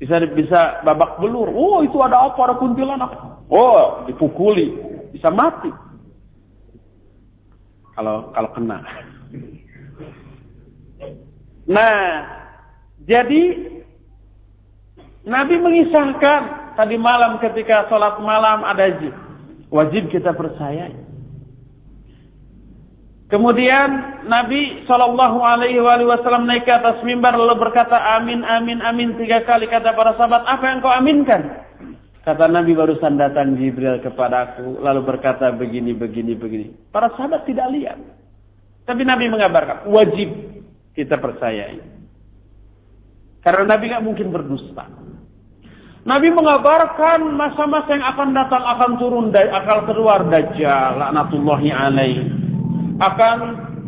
Bisa 0.00 0.18
bisa 0.34 0.82
babak 0.82 1.22
belur. 1.22 1.46
Oh 1.54 1.86
itu 1.86 1.94
ada 2.02 2.26
apa? 2.26 2.50
Ada 2.50 2.54
kuntilanak. 2.58 3.12
Oh 3.52 4.02
dipukuli. 4.10 4.74
Bisa 5.14 5.30
mati. 5.30 5.70
Kalau 7.94 8.34
kalau 8.34 8.50
kena. 8.56 8.82
Nah, 11.74 11.98
jadi 13.02 13.42
Nabi 15.26 15.54
mengisahkan 15.58 16.40
tadi 16.78 16.94
malam 16.94 17.42
ketika 17.42 17.90
sholat 17.90 18.22
malam 18.22 18.62
ada 18.62 18.94
jin. 19.02 19.14
Wajib 19.74 20.06
kita 20.14 20.30
percaya. 20.36 20.92
Kemudian 23.26 24.22
Nabi 24.30 24.86
Shallallahu 24.86 25.42
Alaihi 25.42 25.82
Wasallam 25.82 26.46
naik 26.46 26.68
ke 26.68 26.70
atas 26.70 27.02
mimbar 27.02 27.34
lalu 27.34 27.66
berkata 27.66 27.98
amin 28.20 28.46
amin 28.46 28.78
amin 28.78 29.18
tiga 29.18 29.42
kali 29.42 29.66
kata 29.66 29.96
para 29.96 30.14
sahabat 30.14 30.46
apa 30.46 30.64
yang 30.70 30.78
kau 30.78 30.94
aminkan? 30.94 31.42
Kata 32.22 32.46
Nabi 32.46 32.76
barusan 32.76 33.18
datang 33.18 33.58
Jibril 33.58 33.98
kepadaku 33.98 34.78
lalu 34.78 35.02
berkata 35.02 35.50
begini 35.50 35.96
begini 35.96 36.38
begini. 36.38 36.66
Para 36.94 37.10
sahabat 37.18 37.42
tidak 37.48 37.74
lihat. 37.74 37.98
Tapi 38.86 39.02
Nabi 39.02 39.26
mengabarkan 39.26 39.88
wajib 39.90 40.53
kita 40.94 41.18
percayai. 41.18 41.78
Karena 43.44 43.76
Nabi 43.76 43.84
nggak 43.92 44.04
mungkin 44.06 44.28
berdusta. 44.32 44.88
Nabi 46.04 46.28
mengabarkan 46.32 47.32
masa-masa 47.32 47.96
yang 47.96 48.04
akan 48.12 48.28
datang 48.36 48.60
akan 48.60 48.90
turun 49.00 49.32
akal 49.32 49.88
keluar 49.88 50.20
dajjal 50.28 51.00
laknatullahi 51.00 51.68
alaihi 51.72 52.28
akan 53.00 53.38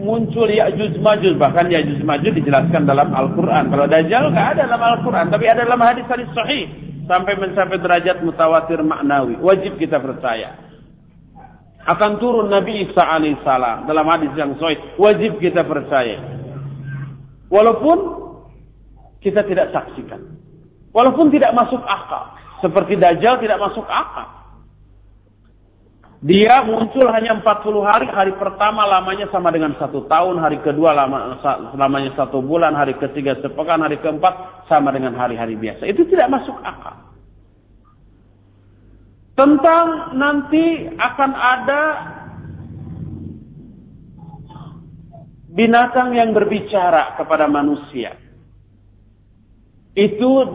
muncul 0.00 0.48
Ya'juj 0.48 1.00
Ma'juj 1.00 1.34
bahkan 1.40 1.68
Ya'juj 1.72 2.04
Ma'juj 2.04 2.36
dijelaskan 2.36 2.84
dalam 2.84 3.12
Al-Qur'an. 3.12 3.72
Kalau 3.72 3.86
Dajjal 3.88 4.32
enggak 4.32 4.48
ada 4.57 4.62
dalam 4.68 4.82
Al-Qur'an, 4.82 5.26
tapi 5.32 5.44
ada 5.48 5.64
dalam 5.64 5.80
hadis-hadis 5.80 6.28
sahih 6.36 6.68
sampai 7.09 7.34
mencapai 7.38 7.80
derajat 7.80 8.20
mutawatir 8.22 8.80
maknawi. 8.84 9.40
Wajib 9.40 9.80
kita 9.80 10.02
percaya. 10.02 10.59
Akan 11.86 12.18
turun 12.18 12.50
Nabi 12.50 12.82
Isa 12.82 12.98
alaihissalam 12.98 13.86
dalam 13.86 14.07
hadis 14.11 14.32
yang 14.34 14.59
sahih, 14.59 14.78
wajib 14.98 15.38
kita 15.38 15.62
percaya. 15.62 16.18
Walaupun 17.53 17.99
kita 19.22 19.42
tidak 19.47 19.74
saksikan. 19.74 20.22
Walaupun 20.94 21.28
tidak 21.34 21.53
masuk 21.53 21.82
akal. 21.82 22.34
Seperti 22.62 22.97
Dajjal 22.97 23.42
tidak 23.42 23.59
masuk 23.61 23.84
akal. 23.90 24.36
Dia 26.24 26.64
muncul 26.64 27.07
hanya 27.12 27.38
40 27.38 27.84
hari, 27.84 28.09
hari 28.09 28.32
pertama 28.40 28.88
lamanya 28.88 29.28
sama 29.28 29.53
dengan 29.53 29.76
satu 29.76 30.09
tahun, 30.09 30.40
hari 30.40 30.59
kedua 30.64 30.97
lama, 30.97 31.36
lamanya 31.76 32.16
satu 32.16 32.40
bulan, 32.40 32.72
hari 32.72 32.97
ketiga 32.97 33.36
sepekan, 33.44 33.84
hari 33.84 34.01
keempat 34.01 34.64
sama 34.64 34.90
dengan 34.97 35.12
hari-hari 35.12 35.55
biasa. 35.61 35.84
Itu 35.84 36.09
tidak 36.09 36.32
masuk 36.32 36.57
akal. 36.64 36.97
Tentang 39.36 40.16
nanti 40.16 40.88
akan 40.97 41.30
ada 41.36 41.82
binatang 45.57 46.12
yang 46.12 46.36
berbicara 46.36 47.16
kepada 47.16 47.48
manusia. 47.48 48.14
Itu 49.96 50.52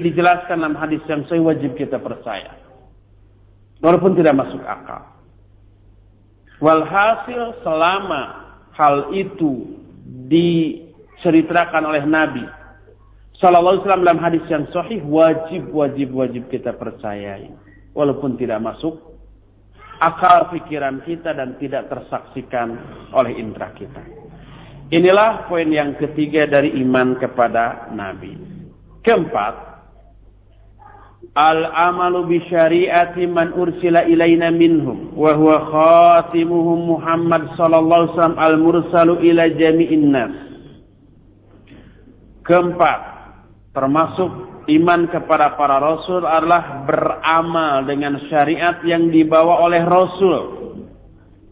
dijelaskan 0.00 0.64
dalam 0.64 0.74
hadis 0.80 1.04
yang 1.04 1.28
saya 1.28 1.44
wajib 1.44 1.76
kita 1.76 2.00
percaya. 2.00 2.56
Walaupun 3.84 4.16
tidak 4.16 4.32
masuk 4.40 4.64
akal. 4.64 5.04
Walhasil 6.64 7.60
selama 7.60 8.48
hal 8.72 9.12
itu 9.12 9.76
diceritakan 10.32 11.84
oleh 11.84 12.08
Nabi 12.08 12.44
Sallallahu 13.42 13.76
Alaihi 13.76 13.82
Wasallam 13.84 14.06
dalam 14.06 14.22
hadis 14.22 14.44
yang 14.48 14.64
sahih 14.72 15.04
wajib 15.04 15.68
wajib 15.74 16.08
wajib 16.16 16.42
kita 16.48 16.72
percayai 16.72 17.52
walaupun 17.92 18.40
tidak 18.40 18.62
masuk 18.62 19.13
akal 20.04 20.52
pikiran 20.52 21.00
kita 21.08 21.32
dan 21.32 21.56
tidak 21.56 21.88
tersaksikan 21.88 22.76
oleh 23.16 23.32
indera 23.40 23.72
kita. 23.72 24.04
Inilah 24.92 25.48
poin 25.48 25.72
yang 25.72 25.96
ketiga 25.96 26.44
dari 26.44 26.76
iman 26.84 27.16
kepada 27.16 27.88
Nabi. 27.96 28.36
Keempat, 29.00 29.74
Al-amalu 31.34 32.30
bi 32.30 32.38
syariati 32.46 33.26
man 33.26 33.56
ursila 33.58 34.06
ilaina 34.06 34.54
minhum 34.54 35.10
wa 35.18 35.34
huwa 35.34 35.66
khatimuhum 35.66 36.94
Muhammad 36.94 37.50
sallallahu 37.58 38.06
alaihi 38.06 38.12
wasallam 38.14 38.38
al-mursalu 38.38 39.14
ila 39.32 39.50
jami'in 39.50 40.14
nas. 40.14 40.34
Keempat, 42.46 43.00
termasuk 43.74 44.30
iman 44.68 45.06
kepada 45.08 45.54
para 45.54 45.80
rasul 45.80 46.24
adalah 46.24 46.84
beramal 46.88 47.84
dengan 47.84 48.18
syariat 48.28 48.80
yang 48.84 49.08
dibawa 49.12 49.64
oleh 49.64 49.82
rasul. 49.84 50.40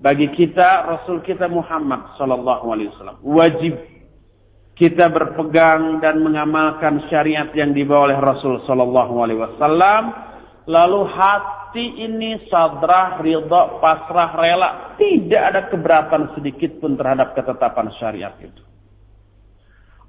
Bagi 0.03 0.35
kita 0.35 0.89
rasul 0.91 1.23
kita 1.23 1.47
Muhammad 1.47 2.19
sallallahu 2.19 2.67
alaihi 2.75 2.91
wasallam 2.91 3.23
wajib 3.23 3.79
kita 4.73 5.13
berpegang 5.13 6.03
dan 6.03 6.25
mengamalkan 6.25 7.07
syariat 7.07 7.47
yang 7.55 7.77
dibawa 7.77 8.11
oleh 8.11 8.19
Rasul 8.19 8.65
sallallahu 8.67 9.15
alaihi 9.21 9.41
wasallam. 9.45 10.03
Lalu 10.65 11.01
hati 11.07 11.87
ini 12.03 12.41
sadrah 12.49 13.21
ridha 13.21 13.79
pasrah 13.79 14.33
rela. 14.33 14.71
Tidak 14.97 15.43
ada 15.43 15.69
keberatan 15.69 16.35
sedikit 16.35 16.81
pun 16.81 16.97
terhadap 16.97 17.37
ketetapan 17.37 17.93
syariat 18.01 18.35
itu 18.41 18.72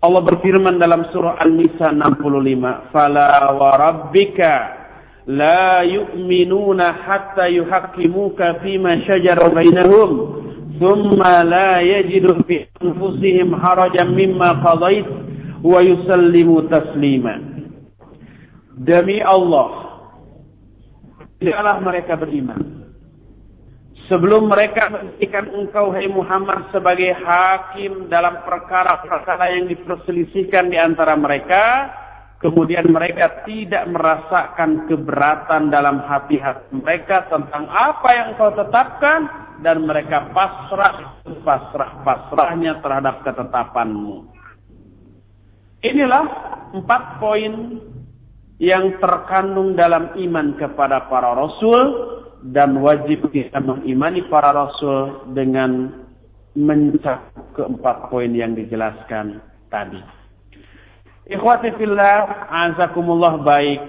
Allah 0.04 0.20
berfirman 0.20 0.84
dalam 0.84 1.08
surah 1.16 1.40
An-Nisa 1.40 1.96
65 1.96 2.92
fala 2.92 3.56
wa 3.56 3.72
rabbika 3.80 4.52
la 5.32 5.80
yu'minuna 5.88 6.92
hatta 7.08 7.48
yuhaqqimuka 7.48 8.60
fima 8.60 9.00
shajara 9.08 9.48
bainahum 9.52 10.44
ثم 10.82 11.22
لا 11.24 11.80
يجد 11.80 12.42
في 12.50 12.66
أنفسهم 12.82 13.48
حرجا 13.56 14.04
مما 14.04 14.50
قضيت 14.66 15.06
ويسلموا 15.64 16.62
تسليما 16.62 17.36
demi 18.74 19.22
Allah 19.22 19.70
tidaklah 21.38 21.78
mereka 21.78 22.18
beriman 22.18 22.83
sebelum 24.12 24.52
mereka 24.52 24.92
menjadikan 24.92 25.48
engkau 25.54 25.94
hai 25.96 26.08
Muhammad 26.12 26.68
sebagai 26.76 27.16
hakim 27.16 28.12
dalam 28.12 28.44
perkara-perkara 28.44 29.56
yang 29.56 29.72
diperselisihkan 29.72 30.68
di 30.68 30.78
antara 30.80 31.16
mereka 31.16 31.92
kemudian 32.44 32.92
mereka 32.92 33.48
tidak 33.48 33.88
merasakan 33.88 34.84
keberatan 34.92 35.72
dalam 35.72 36.04
hati-hati 36.04 36.76
mereka 36.76 37.24
tentang 37.32 37.72
apa 37.72 38.10
yang 38.12 38.30
kau 38.36 38.52
tetapkan 38.52 39.32
dan 39.64 39.88
mereka 39.88 40.28
pasrah 40.36 41.24
pasrah 41.48 42.04
pasrahnya 42.04 42.84
terhadap 42.84 43.24
ketetapanmu. 43.24 44.28
Inilah 45.84 46.26
empat 46.76 47.20
poin 47.20 47.80
yang 48.60 49.00
terkandung 49.00 49.76
dalam 49.76 50.16
iman 50.16 50.56
kepada 50.60 51.08
para 51.12 51.36
rasul 51.36 51.84
dan 52.52 52.76
wajib 52.84 53.32
kita 53.32 53.64
mengimani 53.64 54.28
para 54.28 54.52
rasul 54.52 55.32
dengan 55.32 56.04
mencakup 56.54 57.56
keempat 57.56 58.12
poin 58.12 58.30
yang 58.34 58.58
dijelaskan 58.58 59.40
tadi. 59.72 60.02
Ikhwati 61.24 61.72
fillah, 61.80 62.50
azakumullah 62.52 63.40
baik 63.40 63.82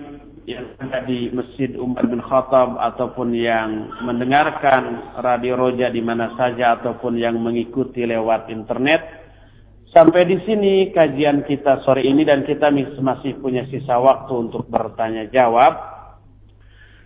yang 0.45 0.77
ada 0.77 1.03
di 1.09 1.33
Masjid 1.33 1.73
Umar 1.81 2.05
bin 2.05 2.21
Khattab 2.21 2.77
ataupun 2.77 3.33
yang 3.33 3.91
mendengarkan 4.05 5.17
Radio 5.19 5.57
Roja 5.57 5.89
di 5.89 6.05
mana 6.05 6.37
saja 6.37 6.77
ataupun 6.79 7.17
yang 7.17 7.41
mengikuti 7.41 8.05
lewat 8.05 8.53
internet. 8.53 9.25
Sampai 9.89 10.27
di 10.27 10.37
sini 10.45 10.91
kajian 10.91 11.47
kita 11.49 11.81
sore 11.87 12.03
ini 12.05 12.27
dan 12.27 12.45
kita 12.45 12.69
masih 13.01 13.39
punya 13.41 13.65
sisa 13.71 13.97
waktu 13.97 14.33
untuk 14.51 14.69
bertanya 14.69 15.31
jawab. 15.33 15.94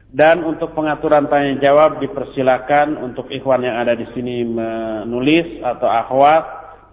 Dan 0.08 0.40
untuk 0.40 0.72
pengaturan 0.72 1.28
tanya 1.28 1.60
jawab 1.60 2.00
dipersilakan 2.00 2.96
untuk 2.96 3.28
ikhwan 3.28 3.60
yang 3.60 3.76
ada 3.76 3.92
di 3.92 4.08
sini 4.16 4.40
menulis 4.40 5.60
atau 5.60 5.84
akhwat 5.84 6.44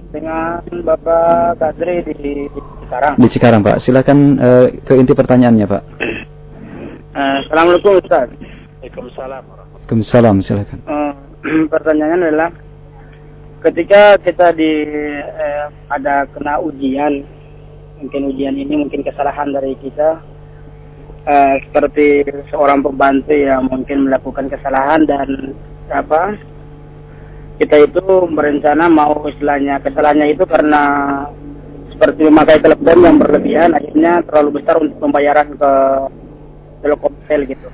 Dengan 0.09 0.65
Bapak 0.65 1.61
Kadri 1.61 2.01
di 2.05 2.49
Cikarang. 2.85 3.17
Di 3.21 3.29
Cikarang, 3.29 3.61
Pak. 3.61 3.77
Silakan 3.81 4.19
uh, 4.41 4.69
ke 4.85 4.93
inti 4.97 5.13
pertanyaannya, 5.13 5.67
Pak. 5.69 5.83
Uh, 7.13 7.45
Assalamualaikum 7.45 8.01
Ustaz. 8.01 8.33
Waalaikumsalam. 8.81 9.45
Waalaikumsalam, 9.45 10.37
silakan. 10.41 10.81
Uh, 10.89 11.13
pertanyaannya 11.73 12.33
adalah 12.33 12.51
ketika 13.61 14.17
kita 14.25 14.57
di 14.57 14.89
eh, 15.21 15.69
ada 15.93 16.25
kena 16.33 16.57
ujian, 16.65 17.21
mungkin 18.01 18.33
ujian 18.33 18.57
ini 18.57 18.81
mungkin 18.81 19.05
kesalahan 19.05 19.53
dari 19.53 19.77
kita, 19.85 20.25
eh, 21.29 21.61
seperti 21.69 22.25
seorang 22.49 22.81
pembantu 22.81 23.37
yang 23.37 23.69
mungkin 23.69 24.09
melakukan 24.09 24.49
kesalahan 24.49 25.05
dan 25.05 25.53
apa 25.93 26.41
kita 27.61 27.93
itu 27.93 28.03
berencana 28.33 28.89
mau 28.89 29.21
istilahnya 29.29 29.85
kesalahannya 29.85 30.33
itu 30.33 30.49
karena 30.49 30.83
seperti 31.93 32.25
memakai 32.25 32.59
telepon 32.65 33.05
yang 33.05 33.21
berlebihan 33.21 33.77
akhirnya 33.77 34.25
terlalu 34.25 34.59
besar 34.59 34.81
untuk 34.81 34.97
pembayaran 34.99 35.53
ke 35.55 35.73
Telkomsel 36.83 37.47
gitu. 37.47 37.69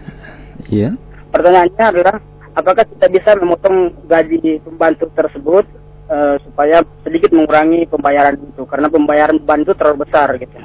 Iya. 0.69 0.95
Pertanyaannya 1.33 1.85
adalah 1.97 2.15
apakah 2.53 2.85
kita 2.85 3.07
bisa 3.09 3.31
memotong 3.37 4.07
gaji 4.07 4.61
pembantu 4.63 5.09
tersebut 5.17 5.65
uh, 6.09 6.37
supaya 6.43 6.83
sedikit 7.05 7.31
mengurangi 7.33 7.87
pembayaran 7.87 8.37
itu 8.37 8.63
karena 8.67 8.89
pembayaran 8.91 9.39
beban 9.41 9.63
itu 9.63 9.73
terlalu 9.77 10.05
besar 10.09 10.35
gitu. 10.41 10.57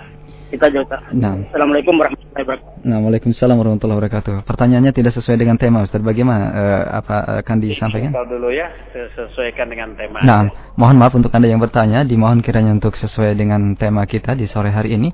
Kita 0.54 0.70
jawab. 0.70 1.02
Nah. 1.18 1.50
Assalamualaikum 1.50 1.98
warahmatullahi 1.98 2.46
wabarakatuh. 2.46 2.86
Nah, 2.86 3.02
Waalaikumsalam 3.02 3.58
warahmatullahi 3.58 3.98
wabarakatuh. 3.98 4.36
Pertanyaannya 4.46 4.94
tidak 4.94 5.18
sesuai 5.18 5.42
dengan 5.42 5.58
tema, 5.58 5.82
Ustaz. 5.82 5.98
Bagaimana 6.06 6.46
uh, 6.54 6.84
apa 7.02 7.42
akan 7.42 7.58
disampaikan? 7.58 8.14
Kalau 8.14 8.30
dulu 8.30 8.54
ya, 8.54 8.70
sesuaikan 8.94 9.74
dengan 9.74 9.98
tema. 9.98 10.22
Nah, 10.22 10.54
mohon 10.78 11.02
maaf 11.02 11.18
untuk 11.18 11.34
Anda 11.34 11.50
yang 11.50 11.58
bertanya, 11.58 12.06
dimohon 12.06 12.46
kiranya 12.46 12.70
untuk 12.70 12.94
sesuai 12.94 13.34
dengan 13.34 13.74
tema 13.74 14.06
kita 14.06 14.38
di 14.38 14.46
sore 14.46 14.70
hari 14.70 14.94
ini. 14.94 15.10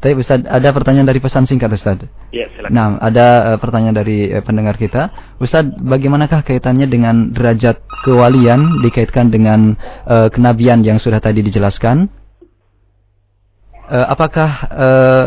Tapi 0.00 0.16
Ustaz, 0.16 0.40
ada 0.48 0.72
pertanyaan 0.72 1.04
dari 1.04 1.20
pesan 1.20 1.44
singkat 1.44 1.76
Ustaz. 1.76 2.00
Ya, 2.32 2.48
silakan. 2.56 2.72
Nah, 2.72 2.86
ada 3.04 3.26
uh, 3.52 3.58
pertanyaan 3.60 4.00
dari 4.00 4.32
uh, 4.32 4.40
pendengar 4.40 4.80
kita. 4.80 5.12
Ustaz, 5.36 5.68
bagaimanakah 5.76 6.40
kaitannya 6.40 6.88
dengan 6.88 7.36
derajat 7.36 7.84
kewalian 8.08 8.80
dikaitkan 8.80 9.28
dengan 9.28 9.76
uh, 10.08 10.32
kenabian 10.32 10.80
yang 10.80 10.96
sudah 10.96 11.20
tadi 11.20 11.44
dijelaskan? 11.44 12.08
Uh, 13.92 14.06
apakah 14.08 14.50
uh, 14.72 15.26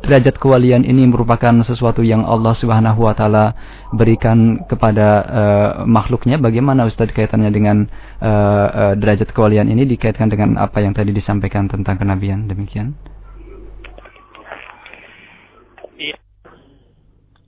derajat 0.00 0.40
kewalian 0.40 0.88
ini 0.88 1.04
merupakan 1.04 1.52
sesuatu 1.60 2.00
yang 2.00 2.24
Allah 2.24 2.56
Subhanahu 2.56 3.04
wa 3.04 3.12
taala 3.12 3.52
berikan 3.92 4.64
kepada 4.64 5.08
uh, 5.28 5.70
makhluknya 5.84 6.40
bagaimana 6.40 6.88
Ustaz 6.88 7.12
kaitannya 7.12 7.52
dengan 7.52 7.84
uh, 8.18 8.66
uh, 8.72 8.92
derajat 8.98 9.30
kewalian 9.30 9.70
ini 9.70 9.86
dikaitkan 9.86 10.32
dengan 10.32 10.58
apa 10.58 10.82
yang 10.82 10.96
tadi 10.96 11.14
disampaikan 11.14 11.70
tentang 11.70 12.00
kenabian 12.02 12.50
demikian 12.50 12.98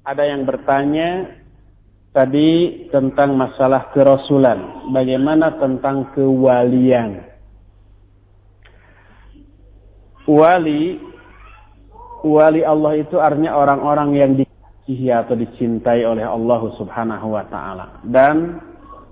ada 0.05 0.23
yang 0.29 0.45
bertanya 0.45 1.41
tadi 2.13 2.85
tentang 2.93 3.35
masalah 3.35 3.91
kerasulan. 3.91 4.89
Bagaimana 4.93 5.57
tentang 5.57 6.13
kewalian? 6.13 7.25
Wali, 10.25 10.97
wali 12.25 12.63
Allah 12.65 12.93
itu 12.97 13.21
artinya 13.21 13.57
orang-orang 13.57 14.11
yang 14.17 14.33
di, 14.37 14.45
dikasihi 14.85 15.09
atau 15.13 15.35
dicintai 15.37 16.05
oleh 16.05 16.25
Allah 16.29 16.61
Subhanahu 16.77 17.33
wa 17.33 17.45
taala. 17.49 18.05
Dan 18.05 18.61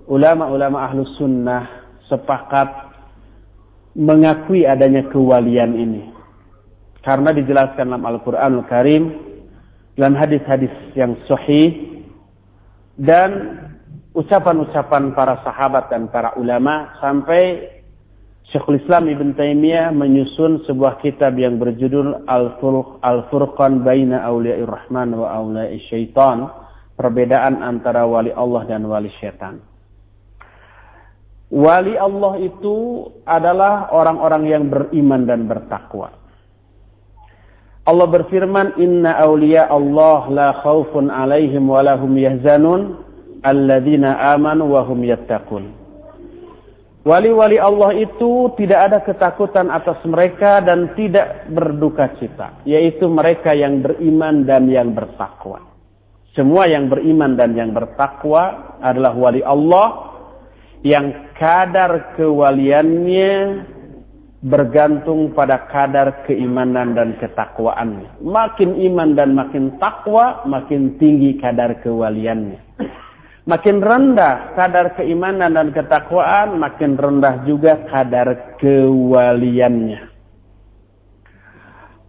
ulama-ulama 0.05 0.85
ahlus 0.85 1.09
sunnah 1.17 1.89
sepakat 2.05 2.69
mengakui 3.97 4.69
adanya 4.69 5.09
kewalian 5.09 5.73
ini. 5.73 6.03
Karena 7.01 7.33
dijelaskan 7.33 7.89
dalam 7.89 8.05
Al-Qur'anul 8.05 8.65
Karim 8.69 9.32
dalam 9.93 10.17
hadis-hadis 10.17 10.73
yang 10.97 11.13
sahih 11.29 12.01
dan 12.97 13.61
ucapan-ucapan 14.13 15.13
para 15.17 15.41
sahabat 15.41 15.89
dan 15.89 16.09
para 16.09 16.33
ulama 16.37 16.93
sampai 17.01 17.73
Syekhul 18.53 18.77
Islam 18.85 19.09
Ibn 19.09 19.33
Taimiyah 19.33 19.89
menyusun 19.89 20.61
sebuah 20.69 21.01
kitab 21.01 21.33
yang 21.41 21.57
berjudul 21.57 22.29
Al-Furqan 23.01 23.81
Baina 23.81 24.21
Awliya'ir 24.29 24.69
Rahman 24.69 25.17
wa 25.17 25.33
Awliya'ir 25.41 25.81
Syaitan. 25.89 26.53
Perbedaan 26.93 27.65
antara 27.65 28.05
wali 28.05 28.29
Allah 28.29 28.69
dan 28.69 28.85
wali 28.85 29.09
syaitan. 29.17 29.57
Wali 31.49 31.97
Allah 31.97 32.37
itu 32.37 33.09
adalah 33.25 33.89
orang-orang 33.89 34.43
yang 34.45 34.69
beriman 34.69 35.25
dan 35.25 35.49
bertakwa. 35.49 36.13
Allah 37.83 38.07
berfirman, 38.07 38.79
Inna 38.79 39.19
awliya 39.19 39.67
Allah 39.67 40.31
la 40.31 40.49
khawfun 40.63 41.11
alaihim 41.11 41.67
wa 41.67 41.83
lahum 41.83 42.15
yahzanun, 42.15 42.95
alladzina 43.43 44.15
amanu 44.31 44.71
wa 44.71 44.87
hum 44.87 45.03
yattaqun. 45.03 45.83
Wali-wali 47.03 47.59
Allah 47.59 47.91
itu 47.99 48.55
tidak 48.55 48.79
ada 48.87 48.99
ketakutan 49.03 49.67
atas 49.67 49.99
mereka 50.07 50.63
dan 50.63 50.95
tidak 50.95 51.51
berduka 51.51 52.15
cita. 52.15 52.63
Yaitu 52.63 53.11
mereka 53.11 53.51
yang 53.51 53.83
beriman 53.83 54.47
dan 54.47 54.71
yang 54.71 54.95
bertakwa. 54.95 55.59
Semua 56.31 56.63
yang 56.71 56.87
beriman 56.87 57.35
dan 57.35 57.51
yang 57.59 57.75
bertakwa 57.75 58.79
adalah 58.79 59.11
wali 59.19 59.43
Allah 59.43 60.15
yang 60.81 61.35
kadar 61.35 62.15
kewaliannya 62.15 63.35
bergantung 64.43 65.31
pada 65.31 65.71
kadar 65.71 66.27
keimanan 66.27 66.91
dan 66.91 67.15
ketakwaannya. 67.15 68.19
Makin 68.19 68.75
iman 68.91 69.15
dan 69.15 69.31
makin 69.31 69.79
takwa, 69.79 70.43
makin 70.43 70.99
tinggi 70.99 71.39
kadar 71.39 71.79
kewaliannya. 71.79 72.59
Makin 73.43 73.83
rendah 73.83 74.55
kadar 74.55 74.95
keimanan 74.95 75.55
dan 75.55 75.71
ketakwaan, 75.75 76.59
makin 76.59 76.95
rendah 76.95 77.43
juga 77.47 77.75
kadar 77.87 78.55
kewaliannya. 78.59 80.11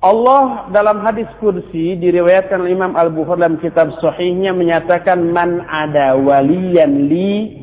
Allah 0.04 0.68
dalam 0.68 1.00
hadis 1.00 1.24
kursi 1.40 1.96
diriwayatkan 1.96 2.68
Imam 2.68 2.92
Al-Bukhari 2.92 3.40
dalam 3.40 3.56
kitab 3.56 3.88
sahihnya 4.04 4.52
menyatakan 4.52 5.32
man 5.32 5.64
ada 5.64 6.12
waliyan 6.12 7.08
li 7.08 7.56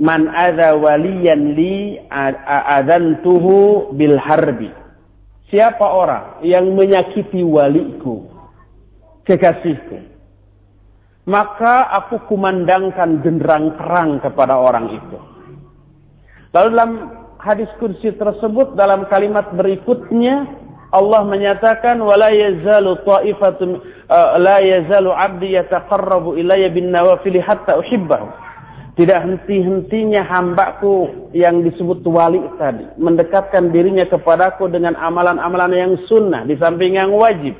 man 0.00 0.32
ada 0.32 0.74
waliyan 0.74 1.54
li 1.54 2.00
adantuhu 2.08 3.92
bil 3.94 4.16
harbi. 4.16 4.72
Siapa 5.52 5.82
orang 5.82 6.40
yang 6.46 6.72
menyakiti 6.72 7.44
waliku, 7.44 8.24
kekasihku, 9.28 9.98
maka 11.28 11.90
aku 12.00 12.22
kumandangkan 12.30 13.20
genderang 13.20 13.76
perang 13.76 14.22
kepada 14.24 14.56
orang 14.56 14.94
itu. 14.94 15.18
Lalu 16.54 16.68
dalam 16.74 16.92
hadis 17.38 17.68
kursi 17.78 18.14
tersebut 18.14 18.74
dalam 18.74 19.06
kalimat 19.10 19.52
berikutnya 19.54 20.48
Allah 20.90 21.22
menyatakan 21.22 22.02
wala 22.02 22.34
yazalu 22.34 22.98
ta'ifatun 23.06 23.78
uh, 24.10 24.34
la 24.42 24.58
yazalu 24.58 25.14
'abdi 25.14 25.54
yataqarrabu 25.54 26.34
ilayya 26.34 26.70
bin 26.74 26.90
nawafil 26.90 27.38
hatta 27.38 27.78
uhibbahu. 27.78 28.49
Tidak 29.00 29.16
henti-hentinya 29.16 30.28
hambaku 30.28 31.08
yang 31.32 31.64
disebut 31.64 32.04
wali 32.04 32.36
tadi 32.60 32.84
mendekatkan 33.00 33.72
dirinya 33.72 34.04
kepadaku 34.04 34.68
dengan 34.68 34.92
amalan-amalan 34.92 35.72
yang 35.72 35.92
sunnah 36.04 36.44
di 36.44 36.52
samping 36.60 37.00
yang 37.00 37.08
wajib 37.08 37.56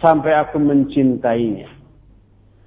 sampai 0.00 0.32
aku 0.32 0.56
mencintainya. 0.56 1.68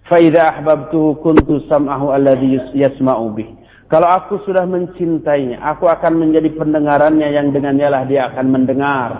Faida 0.05 0.53
ahbabtuhu 0.53 1.17
kuntu 1.25 1.65
sam'ahu 1.65 2.13
alladhi 2.13 2.61
yasma'u 2.77 3.33
bih. 3.33 3.49
Kalau 3.89 4.05
aku 4.05 4.37
sudah 4.45 4.69
mencintainya, 4.69 5.57
aku 5.57 5.89
akan 5.89 6.21
menjadi 6.21 6.53
pendengarannya 6.53 7.25
yang 7.25 7.49
dengannya 7.49 7.89
lah 7.89 8.05
dia 8.05 8.29
akan 8.29 8.45
mendengar. 8.53 9.17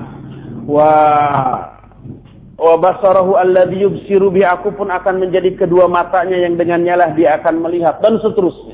Wa 0.69 0.93
wa 2.53 2.75
basarahu 2.77 3.33
alladhi 3.33 3.81
yubsiru 3.81 4.29
bih. 4.29 4.45
Aku 4.45 4.77
pun 4.77 4.93
akan 4.93 5.25
menjadi 5.25 5.57
kedua 5.57 5.89
matanya 5.89 6.37
yang 6.37 6.53
dengannya 6.53 6.93
lah 7.01 7.09
dia 7.17 7.41
akan 7.41 7.65
melihat 7.65 7.97
dan 8.05 8.21
seterusnya. 8.21 8.70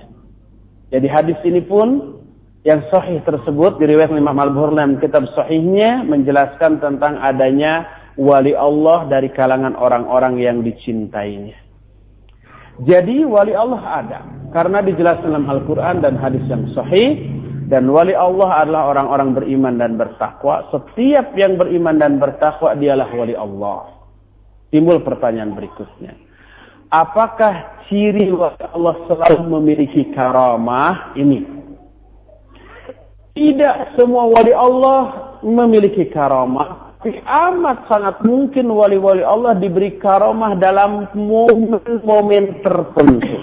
Jadi 0.87 1.07
hadis 1.11 1.39
ini 1.43 1.59
pun 1.59 2.19
yang 2.63 2.83
sahih 2.91 3.23
tersebut 3.23 3.79
diriwayatkan 3.79 4.19
Imam 4.19 4.35
Al-Bukhari 4.39 4.99
kitab 4.99 5.27
sahihnya 5.35 6.03
menjelaskan 6.03 6.83
tentang 6.83 7.19
adanya 7.19 7.87
wali 8.19 8.51
Allah 8.57 9.07
dari 9.07 9.31
kalangan 9.31 9.77
orang-orang 9.77 10.41
yang 10.41 10.63
dicintainya. 10.65 11.55
Jadi 12.83 13.25
wali 13.25 13.57
Allah 13.57 13.81
ada. 14.05 14.19
Karena 14.53 14.85
dijelaskan 14.85 15.33
dalam 15.33 15.49
Al-Quran 15.49 16.03
dan 16.03 16.13
hadis 16.17 16.43
yang 16.45 16.65
sahih. 16.77 17.35
Dan 17.67 17.89
wali 17.91 18.15
Allah 18.15 18.63
adalah 18.63 18.95
orang-orang 18.95 19.35
beriman 19.35 19.75
dan 19.75 19.99
bertakwa. 19.99 20.71
Setiap 20.71 21.35
yang 21.35 21.59
beriman 21.59 21.99
dan 21.99 22.15
bertakwa 22.15 22.77
dialah 22.77 23.11
wali 23.11 23.35
Allah. 23.35 23.91
Timbul 24.71 25.03
pertanyaan 25.03 25.51
berikutnya. 25.51 26.15
Apakah 26.87 27.76
ciri 27.87 28.31
wali 28.31 28.63
Allah 28.71 28.95
selalu 29.07 29.41
memiliki 29.59 30.11
karamah 30.13 31.15
ini? 31.15 31.43
Tidak 33.33 33.97
semua 33.99 34.27
wali 34.29 34.53
Allah 34.53 35.01
memiliki 35.43 36.09
karamah 36.09 36.87
tapi 37.07 37.23
amat 37.23 37.87
sangat 37.87 38.19
mungkin 38.25 38.67
wali-wali 38.67 39.23
Allah 39.23 39.55
diberi 39.55 39.95
karomah 39.95 40.59
dalam 40.59 41.07
momen-momen 41.15 42.59
tertentu. 42.59 43.37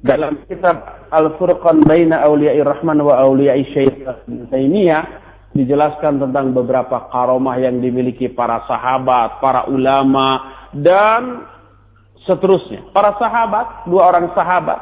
Dalam 0.00 0.40
kitab 0.48 1.10
Al-Furqan 1.12 1.84
Baina 1.84 2.24
Awliya'i 2.24 2.64
Rahman 2.64 3.04
wa 3.04 3.20
Awliya'i 3.20 3.68
Syaitan 3.68 4.48
Taimiyah 4.48 5.04
dijelaskan 5.52 6.24
tentang 6.24 6.56
beberapa 6.56 7.04
karomah 7.12 7.60
yang 7.60 7.84
dimiliki 7.84 8.32
para 8.32 8.64
sahabat, 8.64 9.36
para 9.44 9.68
ulama, 9.68 10.40
dan 10.72 11.44
seterusnya. 12.26 12.90
Para 12.90 13.14
sahabat, 13.16 13.88
dua 13.88 14.12
orang 14.12 14.34
sahabat, 14.34 14.78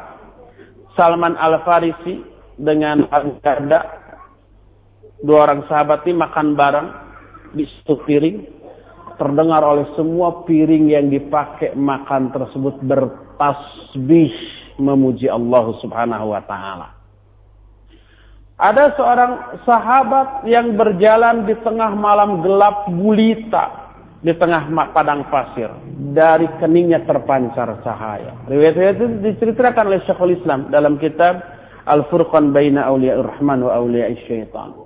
Salman 0.97 1.37
Al-Farisi 1.37 2.25
dengan 2.57 3.07
Al-Qada, 3.07 3.79
dua 5.21 5.47
orang 5.47 5.63
sahabat 5.69 6.03
ini 6.09 6.17
makan 6.17 6.57
bareng, 6.57 6.87
di 7.55 7.63
satu 7.63 8.03
piring 8.03 8.37
terdengar 9.15 9.63
oleh 9.63 9.87
semua 9.95 10.43
piring 10.43 10.91
yang 10.91 11.07
dipakai 11.07 11.71
makan 11.71 12.35
tersebut 12.35 12.83
bertasbih 12.83 14.33
memuji 14.75 15.31
Allah 15.31 15.71
Subhanahu 15.79 16.35
wa 16.35 16.43
taala. 16.43 16.91
Ada 18.55 18.95
seorang 18.95 19.31
sahabat 19.67 20.47
yang 20.47 20.79
berjalan 20.79 21.43
di 21.43 21.55
tengah 21.63 21.91
malam 21.95 22.39
gelap 22.39 22.87
gulita 22.87 23.84
di 24.21 24.33
tengah 24.35 24.71
padang 24.95 25.27
pasir. 25.27 25.71
Dari 26.15 26.47
keningnya 26.61 27.03
terpancar 27.03 27.81
cahaya. 27.83 28.35
Riwayat 28.47 28.95
itu 28.99 29.05
diceritakan 29.23 29.91
oleh 29.91 30.01
Syekhul 30.07 30.35
Islam 30.35 30.71
dalam 30.71 30.95
kitab 30.99 31.43
Al-Furqan 31.85 32.55
Baina 32.55 32.89
Awliya'ir 32.89 33.23
Rahman 33.23 33.65
wa 33.65 33.71
Awliya'is 33.75 34.21
Syaitan. 34.25 34.85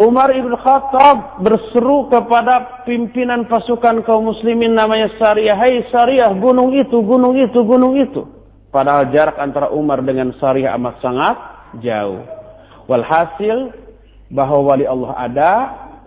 Umar 0.00 0.32
ibn 0.32 0.56
Khattab 0.56 1.44
berseru 1.44 2.08
kepada 2.08 2.88
pimpinan 2.88 3.44
pasukan 3.44 4.00
kaum 4.08 4.32
muslimin 4.32 4.72
namanya 4.72 5.12
Sariyah. 5.20 5.52
Hai 5.60 5.84
Sariyah, 5.92 6.32
gunung 6.40 6.72
itu, 6.72 7.04
gunung 7.04 7.36
itu, 7.36 7.60
gunung 7.60 8.00
itu. 8.00 8.24
Padahal 8.72 9.12
jarak 9.12 9.36
antara 9.36 9.68
Umar 9.68 10.00
dengan 10.00 10.32
Sariyah 10.40 10.72
amat 10.80 11.04
sangat 11.04 11.36
jauh. 11.84 12.24
Walhasil 12.88 13.76
bahwa 14.32 14.72
wali 14.72 14.88
Allah 14.88 15.12
ada, 15.20 15.52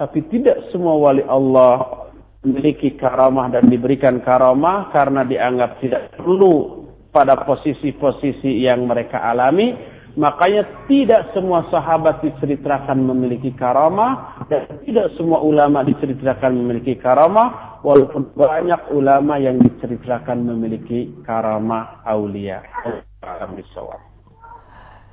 tapi 0.04 0.20
tidak 0.28 0.68
semua 0.76 0.99
wali 0.99 1.24
Allah 1.24 2.12
memiliki 2.43 2.99
karamah 2.99 3.56
dan 3.56 3.72
diberikan 3.72 4.20
karamah 4.20 4.91
karena 4.91 5.24
dianggap 5.24 5.80
tidak 5.80 6.12
perlu 6.20 6.84
pada 7.16 7.39
posisi-posisi 7.47 8.68
yang 8.68 8.84
mereka 8.84 9.24
alami. 9.24 9.72
Makanya 10.20 10.86
tidak 10.91 11.32
semua 11.32 11.66
sahabat 11.72 12.20
diceritakan 12.20 12.99
memiliki 12.99 13.56
karamah 13.56 14.43
dan 14.51 14.68
tidak 14.84 15.10
semua 15.16 15.39
ulama 15.39 15.88
diceritakan 15.88 16.51
memiliki 16.51 16.99
karamah. 16.99 17.80
Walaupun 17.80 18.36
banyak 18.36 18.91
ulama 18.91 19.39
yang 19.39 19.64
diceritakan 19.64 20.43
memiliki 20.43 21.16
karamah 21.24 22.04
aulia. 22.04 22.60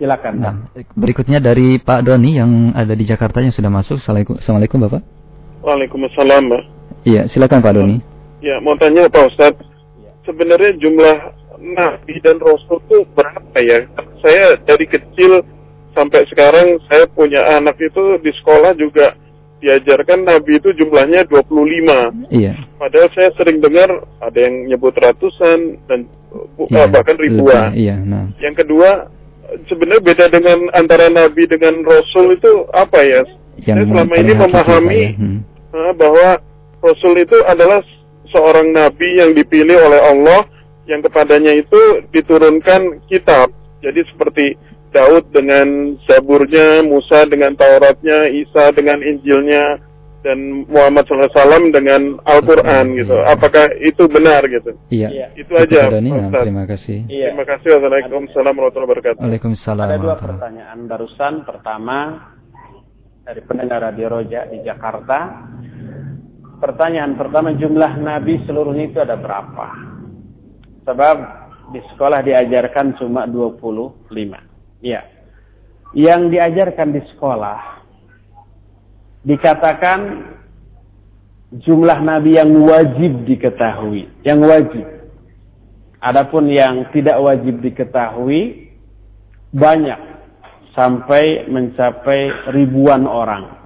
Silakan. 0.00 0.32
Nah, 0.40 0.54
berikutnya 0.96 1.44
dari 1.44 1.76
Pak 1.76 2.08
Doni 2.08 2.40
yang 2.40 2.72
ada 2.72 2.96
di 2.96 3.04
Jakarta 3.04 3.44
yang 3.44 3.52
sudah 3.52 3.68
masuk. 3.68 4.00
Assalamualaikum, 4.00 4.40
Assalamualaikum 4.40 4.78
Bapak. 4.88 5.02
Waalaikumsalam, 5.60 6.42
Mbak. 6.48 6.62
Iya, 7.04 7.22
silakan 7.28 7.60
Pak 7.60 7.72
Doni. 7.76 8.00
Ya, 8.40 8.56
mau 8.64 8.72
tanya 8.80 9.12
Pak 9.12 9.28
Ustadz, 9.28 9.60
sebenarnya 10.24 10.72
jumlah 10.80 11.16
nabi 11.60 12.16
dan 12.24 12.40
rasul 12.40 12.80
itu 12.88 13.04
berapa 13.12 13.58
ya? 13.60 13.84
Saya 14.24 14.56
dari 14.64 14.88
kecil 14.88 15.44
sampai 15.92 16.24
sekarang 16.32 16.80
saya 16.88 17.04
punya 17.12 17.60
anak 17.60 17.76
itu 17.76 18.16
di 18.24 18.32
sekolah 18.40 18.72
juga 18.80 19.12
diajarkan 19.60 20.24
nabi 20.24 20.56
itu 20.56 20.72
jumlahnya 20.72 21.28
25. 21.28 22.32
Iya. 22.32 22.56
Padahal 22.80 23.12
saya 23.12 23.28
sering 23.36 23.60
dengar 23.60 23.92
ada 24.16 24.38
yang 24.40 24.64
nyebut 24.64 24.96
ratusan 24.96 25.76
dan 25.84 26.08
bu- 26.56 26.72
Iya, 26.72 26.88
bahkan 26.88 27.20
ribuan. 27.20 27.76
lebih, 27.76 27.84
Iya, 27.84 27.96
nah. 28.00 28.32
Yang 28.40 28.64
kedua, 28.64 29.12
sebenarnya 29.68 30.02
beda 30.02 30.26
dengan 30.30 30.58
antara 30.74 31.06
nabi 31.10 31.46
dengan 31.46 31.82
rasul 31.82 32.34
itu 32.34 32.66
apa 32.74 33.00
ya? 33.02 33.22
saya 33.60 33.84
selama 33.84 34.14
ini 34.16 34.32
memahami 34.32 35.00
ya. 35.04 35.10
Hmm. 35.20 35.40
bahwa 35.98 36.28
rasul 36.80 37.14
itu 37.20 37.36
adalah 37.44 37.84
seorang 38.32 38.72
nabi 38.72 39.20
yang 39.20 39.36
dipilih 39.36 39.76
oleh 39.76 40.00
Allah 40.00 40.40
yang 40.88 41.04
kepadanya 41.04 41.54
itu 41.54 42.06
diturunkan 42.10 43.04
kitab. 43.06 43.52
Jadi 43.80 44.00
seperti 44.10 44.46
Daud 44.90 45.30
dengan 45.30 45.94
Zaburnya, 46.04 46.82
Musa 46.82 47.22
dengan 47.30 47.54
Tauratnya, 47.54 48.26
Isa 48.34 48.74
dengan 48.74 48.98
Injilnya, 48.98 49.78
dan 50.20 50.68
Muhammad 50.68 51.08
SAW 51.08 51.72
dengan 51.72 52.20
Al-Quran 52.28 52.92
gitu. 53.00 53.16
Apakah 53.24 53.72
itu 53.80 54.04
benar 54.04 54.44
gitu? 54.44 54.76
Iya. 54.92 55.32
Itu 55.32 55.56
aja, 55.56 55.88
Cukup, 55.88 55.96
Dani. 55.96 56.10
Ustaz. 56.12 56.42
terima 56.44 56.64
kasih. 56.68 56.98
Iya. 57.08 57.26
Terima 57.32 57.46
kasih. 57.48 57.68
Wassalamualaikum 57.72 58.22
warahmatullahi 58.28 58.88
wabarakatuh. 58.88 59.20
Waalaikumsalam. 59.24 59.86
Ada 59.88 59.96
dua 59.96 60.16
pertanyaan 60.20 60.78
barusan. 60.84 61.32
Pertama 61.48 61.98
dari 63.24 63.40
pendengar 63.48 63.78
Radio 63.80 64.06
Roja 64.12 64.40
di 64.48 64.58
Jakarta. 64.60 65.18
Pertanyaan 66.60 67.16
pertama 67.16 67.56
jumlah 67.56 67.92
nabi 68.04 68.44
seluruhnya 68.44 68.92
itu 68.92 69.00
ada 69.00 69.16
berapa? 69.16 69.66
Sebab 70.84 71.16
di 71.72 71.80
sekolah 71.94 72.20
diajarkan 72.20 73.00
cuma 73.00 73.24
25. 73.24 74.84
Ya. 74.84 75.00
Yang 75.96 76.20
diajarkan 76.36 76.92
di 76.92 77.00
sekolah 77.16 77.79
dikatakan 79.26 80.00
jumlah 81.60 81.98
nabi 82.00 82.38
yang 82.38 82.50
wajib 82.62 83.26
diketahui, 83.26 84.08
yang 84.22 84.40
wajib. 84.44 84.86
Adapun 86.00 86.48
yang 86.48 86.88
tidak 86.96 87.20
wajib 87.20 87.60
diketahui 87.60 88.72
banyak 89.52 90.00
sampai 90.72 91.44
mencapai 91.50 92.50
ribuan 92.54 93.04
orang. 93.04 93.60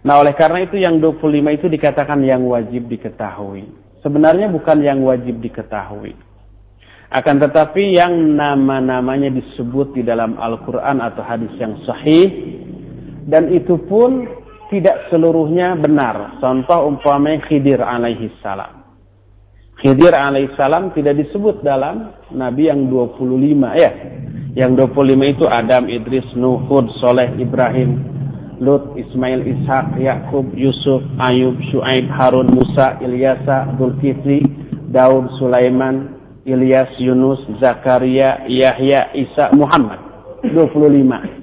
Nah, 0.00 0.22
oleh 0.22 0.32
karena 0.32 0.64
itu 0.64 0.80
yang 0.80 0.96
25 1.02 1.56
itu 1.60 1.66
dikatakan 1.68 2.24
yang 2.24 2.46
wajib 2.48 2.88
diketahui. 2.88 3.68
Sebenarnya 4.00 4.48
bukan 4.48 4.80
yang 4.80 5.04
wajib 5.04 5.44
diketahui. 5.44 6.16
Akan 7.10 7.42
tetapi 7.42 7.98
yang 7.98 8.38
nama-namanya 8.38 9.34
disebut 9.34 9.98
di 9.98 10.06
dalam 10.06 10.38
Al-Quran 10.38 11.02
atau 11.04 11.20
hadis 11.26 11.52
yang 11.58 11.74
sahih. 11.84 12.30
Dan 13.26 13.52
itu 13.52 13.76
pun 13.90 14.24
tidak 14.70 15.10
seluruhnya 15.10 15.74
benar. 15.76 16.38
Contoh 16.38 16.86
umpamanya 16.86 17.42
Khidir 17.44 17.82
alaihi 17.82 18.30
salam. 18.40 18.80
Khidir 19.80 20.12
alaihissalam 20.12 20.92
tidak 20.92 21.16
disebut 21.24 21.64
dalam 21.64 22.12
Nabi 22.36 22.68
yang 22.68 22.92
25 22.92 23.80
ya. 23.80 23.90
Yang 24.52 24.92
25 24.92 25.32
itu 25.40 25.44
Adam, 25.48 25.88
Idris, 25.88 26.28
Nuh, 26.36 26.60
Hud, 26.68 26.92
Soleh, 27.00 27.32
Ibrahim, 27.40 27.96
Lut, 28.60 28.92
Ismail, 28.92 29.40
Ishak, 29.40 29.96
Yakub, 29.96 30.52
Yusuf, 30.52 31.00
Ayub, 31.16 31.56
Shu'aib, 31.72 32.12
Harun, 32.12 32.52
Musa, 32.52 33.00
Ilyasa, 33.00 33.72
Zulkifli, 33.80 34.44
Daud, 34.92 35.32
Sulaiman, 35.40 36.12
Ilyas, 36.44 36.92
Yunus, 37.00 37.40
Zakaria, 37.56 38.44
Yahya, 38.52 39.16
Isa, 39.16 39.48
Muhammad. 39.56 39.96
25. 40.44 41.39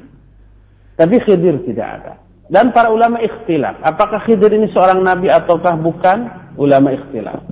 Tapi 0.97 1.15
Khidir 1.21 1.61
tidak 1.63 1.87
ada. 2.01 2.13
Dan 2.49 2.73
para 2.73 2.89
ulama 2.89 3.21
ikhtilaf. 3.21 3.77
Apakah 3.85 4.25
Khidir 4.25 4.49
ini 4.49 4.71
seorang 4.73 5.05
nabi 5.05 5.29
ataukah 5.29 5.77
bukan? 5.77 6.17
Ulama 6.57 6.89
ikhtilaf. 6.95 7.43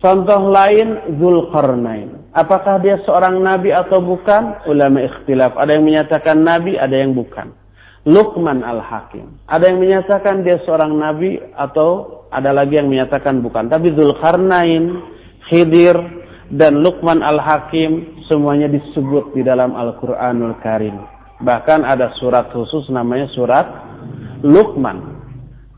Contoh 0.00 0.48
lain 0.48 1.18
Zulkarnain. 1.18 2.30
Apakah 2.30 2.78
dia 2.78 3.02
seorang 3.02 3.42
nabi 3.42 3.74
atau 3.74 3.98
bukan? 3.98 4.64
Ulama 4.70 5.02
ikhtilaf. 5.02 5.58
Ada 5.58 5.76
yang 5.76 5.84
menyatakan 5.84 6.40
nabi, 6.40 6.78
ada 6.78 6.94
yang 6.94 7.12
bukan. 7.12 7.52
Luqman 8.08 8.64
al-Hakim. 8.64 9.44
Ada 9.44 9.68
yang 9.68 9.82
menyatakan 9.82 10.40
dia 10.40 10.56
seorang 10.64 10.94
nabi 10.94 11.36
atau 11.52 12.22
ada 12.32 12.54
lagi 12.54 12.80
yang 12.80 12.88
menyatakan 12.88 13.44
bukan. 13.44 13.68
Tapi 13.68 13.92
Zulkarnain, 13.92 15.04
Khidir, 15.50 15.98
dan 16.54 16.80
Luqman 16.80 17.20
al-Hakim 17.20 18.24
semuanya 18.24 18.70
disebut 18.70 19.36
di 19.36 19.42
dalam 19.44 19.76
Al-Quranul 19.76 20.56
Karim. 20.64 21.19
Bahkan 21.40 21.84
ada 21.88 22.12
surat 22.20 22.52
khusus 22.52 22.88
namanya 22.92 23.28
surat 23.32 23.66
Luqman. 24.44 25.20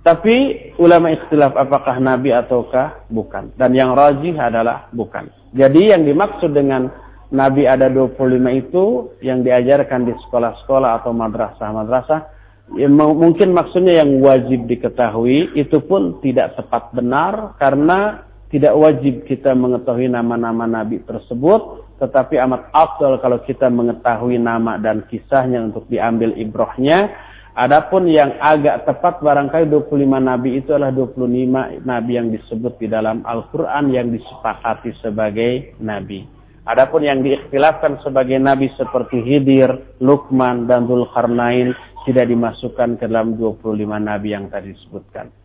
Tapi 0.02 0.70
ulama 0.82 1.14
ikhtilaf 1.14 1.54
apakah 1.54 2.02
nabi 2.02 2.34
ataukah 2.34 3.06
bukan. 3.06 3.54
Dan 3.54 3.70
yang 3.78 3.94
rajih 3.94 4.34
adalah 4.34 4.90
bukan. 4.90 5.30
Jadi 5.54 5.94
yang 5.94 6.02
dimaksud 6.02 6.50
dengan 6.50 6.90
nabi 7.30 7.70
ada 7.70 7.86
25 7.86 8.18
itu 8.58 8.84
yang 9.22 9.46
diajarkan 9.46 10.02
di 10.04 10.12
sekolah-sekolah 10.26 11.00
atau 11.00 11.14
madrasah-madrasah 11.14 12.20
ya, 12.76 12.88
mungkin 12.92 13.56
maksudnya 13.56 14.04
yang 14.04 14.20
wajib 14.20 14.68
diketahui 14.68 15.54
itu 15.56 15.80
pun 15.84 16.20
tidak 16.20 16.58
tepat 16.60 16.92
benar 16.92 17.56
karena 17.56 18.26
tidak 18.52 18.76
wajib 18.76 19.24
kita 19.24 19.56
mengetahui 19.56 20.12
nama-nama 20.12 20.68
nabi 20.68 21.00
tersebut 21.02 21.88
tetapi 21.98 22.36
amat 22.44 22.68
afdal 22.76 23.16
kalau 23.18 23.40
kita 23.42 23.72
mengetahui 23.72 24.36
nama 24.36 24.76
dan 24.76 25.02
kisahnya 25.08 25.64
untuk 25.64 25.88
diambil 25.88 26.36
ibrohnya 26.36 27.10
Adapun 27.52 28.08
yang 28.08 28.32
agak 28.40 28.88
tepat 28.88 29.20
barangkali 29.20 29.68
25 29.68 29.92
nabi 30.08 30.64
itu 30.64 30.72
adalah 30.72 30.88
25 30.88 31.84
nabi 31.84 32.12
yang 32.16 32.32
disebut 32.32 32.80
di 32.80 32.88
dalam 32.88 33.20
Al-Quran 33.28 33.92
yang 33.92 34.08
disepakati 34.08 34.96
sebagai 35.04 35.76
nabi. 35.76 36.24
Adapun 36.64 37.04
yang 37.04 37.20
diikhtilafkan 37.20 38.00
sebagai 38.00 38.40
nabi 38.40 38.72
seperti 38.80 39.20
Hidir, 39.20 39.68
Luqman, 40.00 40.64
dan 40.64 40.88
Zulkarnain 40.88 41.76
tidak 42.08 42.32
dimasukkan 42.32 42.96
ke 42.96 43.04
dalam 43.04 43.36
25 43.36 43.84
nabi 44.00 44.32
yang 44.32 44.48
tadi 44.48 44.72
disebutkan. 44.72 45.41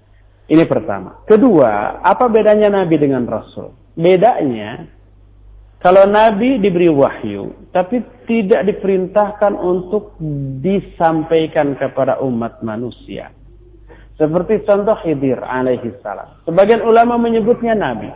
Ini 0.47 0.63
pertama. 0.63 1.27
Kedua, 1.27 1.99
apa 1.99 2.31
bedanya 2.31 2.71
nabi 2.71 2.95
dengan 2.95 3.27
rasul? 3.27 3.75
Bedanya, 3.99 4.87
kalau 5.77 6.09
Nabi 6.09 6.57
diberi 6.57 6.89
wahyu, 6.89 7.69
tapi 7.69 8.01
tidak 8.25 8.65
diperintahkan 8.65 9.53
untuk 9.53 10.17
disampaikan 10.63 11.77
kepada 11.77 12.17
umat 12.25 12.65
manusia. 12.65 13.29
Seperti 14.17 14.65
contoh 14.65 14.97
Khidir 15.05 15.37
alaihi 15.37 15.93
salam. 16.01 16.41
Sebagian 16.49 16.81
ulama 16.81 17.21
menyebutnya 17.21 17.77
Nabi. 17.77 18.09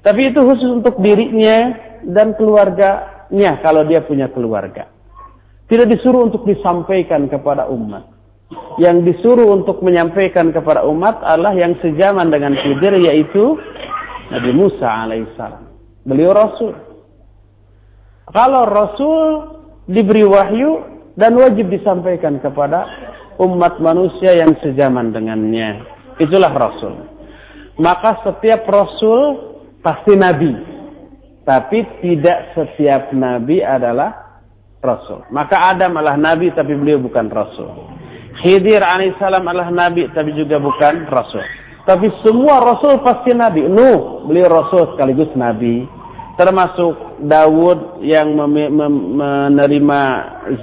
Tapi 0.00 0.32
itu 0.32 0.40
khusus 0.40 0.80
untuk 0.80 0.96
dirinya 1.04 1.76
dan 2.08 2.32
keluarganya 2.40 3.60
kalau 3.60 3.84
dia 3.84 4.00
punya 4.00 4.32
keluarga. 4.32 4.88
Tidak 5.68 5.86
disuruh 5.92 6.32
untuk 6.32 6.48
disampaikan 6.48 7.28
kepada 7.28 7.68
umat. 7.68 8.11
Yang 8.80 8.96
disuruh 9.12 9.52
untuk 9.52 9.84
menyampaikan 9.84 10.48
kepada 10.50 10.84
umat 10.88 11.20
adalah 11.20 11.52
yang 11.52 11.76
sejaman 11.84 12.32
dengan 12.32 12.56
Khidir 12.56 12.96
yaitu 12.96 13.60
Nabi 14.32 14.50
Musa 14.56 14.88
alaihissalam. 14.88 15.64
Beliau 16.08 16.32
Rasul. 16.32 16.72
Kalau 18.32 18.64
Rasul 18.64 19.20
diberi 19.86 20.24
wahyu 20.24 20.80
dan 21.20 21.36
wajib 21.36 21.68
disampaikan 21.68 22.40
kepada 22.40 22.88
umat 23.40 23.76
manusia 23.82 24.32
yang 24.32 24.56
sejaman 24.64 25.12
dengannya. 25.12 25.84
Itulah 26.16 26.52
Rasul. 26.52 26.94
Maka 27.76 28.24
setiap 28.24 28.64
Rasul 28.68 29.20
pasti 29.84 30.16
Nabi. 30.16 30.52
Tapi 31.42 31.78
tidak 32.00 32.54
setiap 32.54 33.10
Nabi 33.12 33.60
adalah 33.60 34.40
Rasul. 34.82 35.26
Maka 35.30 35.74
Adam 35.74 35.98
adalah 35.98 36.18
Nabi 36.18 36.50
tapi 36.54 36.74
beliau 36.74 37.02
bukan 37.02 37.26
Rasul. 37.30 37.70
Khidir 38.42 38.82
alaihissalam 38.82 39.46
adalah 39.46 39.70
Nabi 39.70 40.10
tapi 40.10 40.34
juga 40.34 40.58
bukan 40.58 41.06
Rasul. 41.06 41.46
Tapi 41.86 42.10
semua 42.26 42.58
Rasul 42.62 42.98
pasti 43.02 43.30
Nabi. 43.34 43.66
Nuh, 43.66 44.26
beliau 44.26 44.50
Rasul 44.50 44.94
sekaligus 44.94 45.30
Nabi. 45.38 45.86
Termasuk 46.34 47.22
Dawud 47.22 48.02
yang 48.02 48.34
menerima 48.34 50.02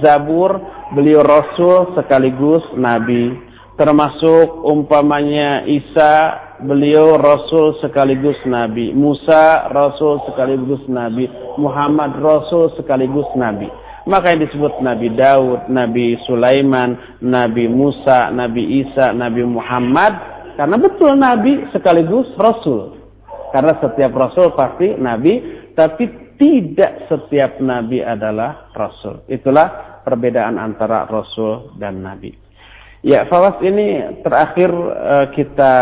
Zabur, 0.04 0.60
beliau 0.92 1.24
Rasul 1.24 1.96
sekaligus 1.96 2.64
Nabi. 2.76 3.32
Termasuk 3.80 4.60
umpamanya 4.60 5.64
Isa, 5.64 6.36
beliau 6.60 7.16
Rasul 7.16 7.80
sekaligus 7.80 8.36
Nabi. 8.44 8.92
Musa, 8.92 9.72
Rasul 9.72 10.20
sekaligus 10.28 10.84
Nabi. 10.84 11.24
Muhammad, 11.56 12.12
Rasul 12.20 12.76
sekaligus 12.76 13.28
Nabi. 13.36 13.72
Maka 14.08 14.32
yang 14.32 14.40
disebut 14.48 14.80
Nabi 14.80 15.12
Daud, 15.12 15.68
Nabi 15.68 16.16
Sulaiman, 16.24 17.20
Nabi 17.20 17.68
Musa, 17.68 18.32
Nabi 18.32 18.84
Isa, 18.84 19.12
Nabi 19.12 19.44
Muhammad, 19.44 20.40
Karena 20.60 20.76
betul 20.76 21.16
nabi 21.16 21.72
sekaligus 21.72 22.28
rasul. 22.36 23.00
Karena 23.48 23.80
setiap 23.80 24.12
rasul 24.12 24.52
pasti 24.52 24.92
nabi, 24.92 25.40
tapi 25.72 26.36
tidak 26.36 27.08
setiap 27.08 27.64
nabi 27.64 28.04
adalah 28.04 28.68
rasul. 28.76 29.24
Itulah 29.24 30.00
perbedaan 30.04 30.60
antara 30.60 31.08
rasul 31.08 31.72
dan 31.80 32.04
nabi. 32.04 32.36
Ya, 33.00 33.24
Fawas 33.24 33.56
ini 33.64 34.20
terakhir 34.20 34.68
uh, 34.68 35.26
kita 35.32 35.74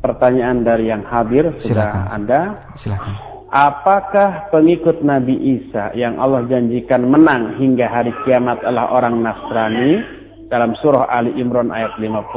pertanyaan 0.00 0.64
dari 0.64 0.88
yang 0.88 1.04
hadir 1.04 1.52
sudah 1.60 2.08
Anda. 2.08 2.72
Silakan. 2.80 3.33
Apakah 3.54 4.50
pengikut 4.50 5.06
Nabi 5.06 5.38
Isa 5.38 5.94
yang 5.94 6.18
Allah 6.18 6.42
janjikan 6.50 7.06
menang 7.06 7.54
hingga 7.54 7.86
hari 7.86 8.10
kiamat 8.26 8.58
adalah 8.66 8.90
orang 8.90 9.22
Nasrani? 9.22 10.02
Dalam 10.50 10.74
surah 10.82 11.06
Ali 11.06 11.38
Imran 11.38 11.70
ayat 11.70 11.94
55 12.02 12.34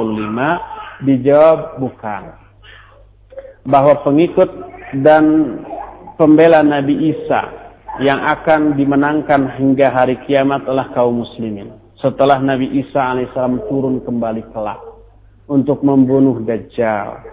dijawab 1.09 1.81
bukan. 1.81 2.23
Bahwa 3.65 3.97
pengikut 4.05 4.45
dan 5.01 5.57
pembela 6.21 6.61
Nabi 6.61 7.09
Isa 7.09 7.49
yang 7.97 8.21
akan 8.21 8.77
dimenangkan 8.77 9.57
hingga 9.57 9.89
hari 9.89 10.21
kiamat 10.29 10.69
adalah 10.69 10.93
kaum 10.93 11.25
muslimin. 11.25 11.73
Setelah 11.97 12.37
Nabi 12.37 12.69
Isa 12.77 13.17
alaihissalam 13.17 13.65
turun 13.65 14.05
kembali 14.05 14.53
kelak 14.53 14.77
untuk 15.49 15.81
membunuh 15.81 16.45
Dajjal, 16.45 17.25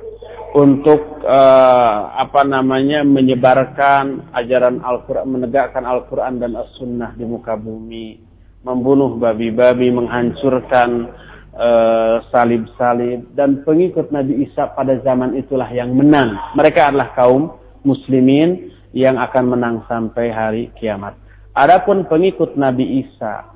untuk 0.55 1.27
uh, 1.27 2.15
apa 2.15 2.47
namanya 2.47 3.03
menyebarkan 3.03 4.31
ajaran 4.31 4.79
Al-Qur'an, 4.87 5.27
menegakkan 5.27 5.83
Al-Qur'an 5.83 6.39
dan 6.39 6.55
As-Sunnah 6.55 7.19
di 7.19 7.27
muka 7.27 7.59
bumi, 7.59 8.23
membunuh 8.63 9.19
babi-babi, 9.19 9.91
menghancurkan 9.91 11.11
eh, 11.53 12.17
salib-salib 12.33 13.21
uh, 13.21 13.29
dan 13.35 13.67
pengikut 13.67 14.15
Nabi 14.15 14.47
Isa 14.47 14.71
pada 14.73 14.95
zaman 15.03 15.35
itulah 15.35 15.69
yang 15.75 15.91
menang. 15.91 16.39
Mereka 16.55 16.95
adalah 16.95 17.13
kaum 17.19 17.51
muslimin 17.83 18.71
yang 18.95 19.19
akan 19.19 19.59
menang 19.59 19.77
sampai 19.91 20.31
hari 20.31 20.65
kiamat. 20.79 21.19
Adapun 21.59 22.07
pengikut 22.07 22.55
Nabi 22.55 23.03
Isa 23.03 23.51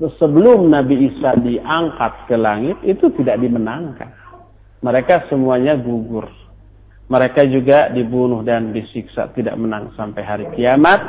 sebelum 0.00 0.72
Nabi 0.72 1.12
Isa 1.12 1.36
diangkat 1.38 2.12
ke 2.26 2.36
langit 2.40 2.80
itu 2.88 3.12
tidak 3.20 3.38
dimenangkan 3.38 4.21
mereka 4.82 5.24
semuanya 5.30 5.78
gugur. 5.78 6.26
Mereka 7.06 7.44
juga 7.50 7.92
dibunuh 7.92 8.42
dan 8.42 8.74
disiksa 8.74 9.30
tidak 9.36 9.54
menang 9.54 9.94
sampai 9.94 10.22
hari 10.26 10.46
kiamat. 10.58 11.00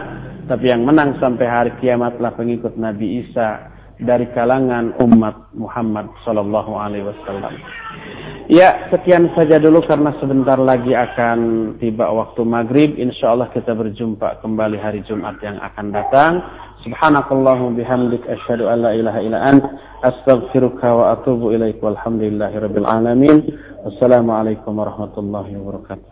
Tapi 0.45 0.69
yang 0.69 0.83
menang 0.83 1.15
sampai 1.17 1.47
hari 1.47 1.71
kiamat 1.79 2.19
adalah 2.19 2.35
pengikut 2.35 2.75
Nabi 2.75 3.23
Isa 3.23 3.73
dari 4.03 4.27
kalangan 4.35 4.99
umat 4.99 5.55
Muhammad 5.55 6.11
Sallallahu 6.27 6.75
Alaihi 6.75 7.07
Wasallam. 7.07 7.55
Ya, 8.51 8.91
sekian 8.91 9.31
saja 9.39 9.55
dulu 9.55 9.79
karena 9.87 10.11
sebentar 10.19 10.59
lagi 10.59 10.91
akan 10.91 11.39
tiba 11.79 12.11
waktu 12.11 12.43
maghrib. 12.43 12.99
Insya 12.99 13.31
Allah 13.31 13.47
kita 13.55 13.71
berjumpa 13.71 14.43
kembali 14.43 14.75
hari 14.75 14.99
Jumat 15.07 15.39
yang 15.39 15.55
akan 15.63 15.95
datang. 15.95 16.43
Subhanakallahumma 16.83 17.79
bihamdik 17.79 18.27
asyhadu 18.27 18.67
an 18.67 18.83
la 18.83 18.91
ilaha 18.91 19.23
illa 19.23 19.39
ant 19.39 19.63
astaghfiruka 20.03 20.83
wa 20.83 21.15
atubu 21.15 21.55
ilaik 21.55 21.79
walhamdulillahi 21.79 22.59
rabbil 22.59 22.83
alamin. 22.83 23.39
Wassalamualaikum 23.87 24.75
warahmatullahi 24.75 25.55
wabarakatuh. 25.63 26.11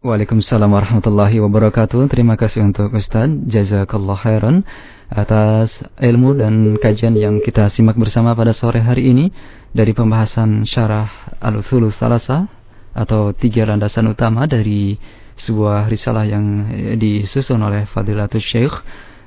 Waalaikumsalam 0.00 0.64
warahmatullahi 0.64 1.44
wabarakatuh. 1.44 2.08
Terima 2.08 2.40
kasih 2.40 2.64
untuk 2.64 2.88
Ustaz. 2.96 3.28
Jazakallah 3.28 4.16
khairan 4.16 4.64
atas 5.12 5.84
ilmu 6.00 6.40
dan 6.40 6.80
kajian 6.80 7.12
yang 7.20 7.44
kita 7.44 7.68
simak 7.68 8.00
bersama 8.00 8.32
pada 8.32 8.56
sore 8.56 8.80
hari 8.80 9.12
ini 9.12 9.28
dari 9.76 9.92
pembahasan 9.92 10.64
syarah 10.64 11.36
Al-Uthul 11.36 11.92
Salasa 11.92 12.48
atau 12.96 13.36
tiga 13.36 13.68
landasan 13.68 14.08
utama 14.08 14.48
dari 14.48 14.96
sebuah 15.36 15.84
risalah 15.92 16.24
yang 16.24 16.64
disusun 16.96 17.60
oleh 17.60 17.84
Fadilatul 17.84 18.40
Syekh 18.40 18.72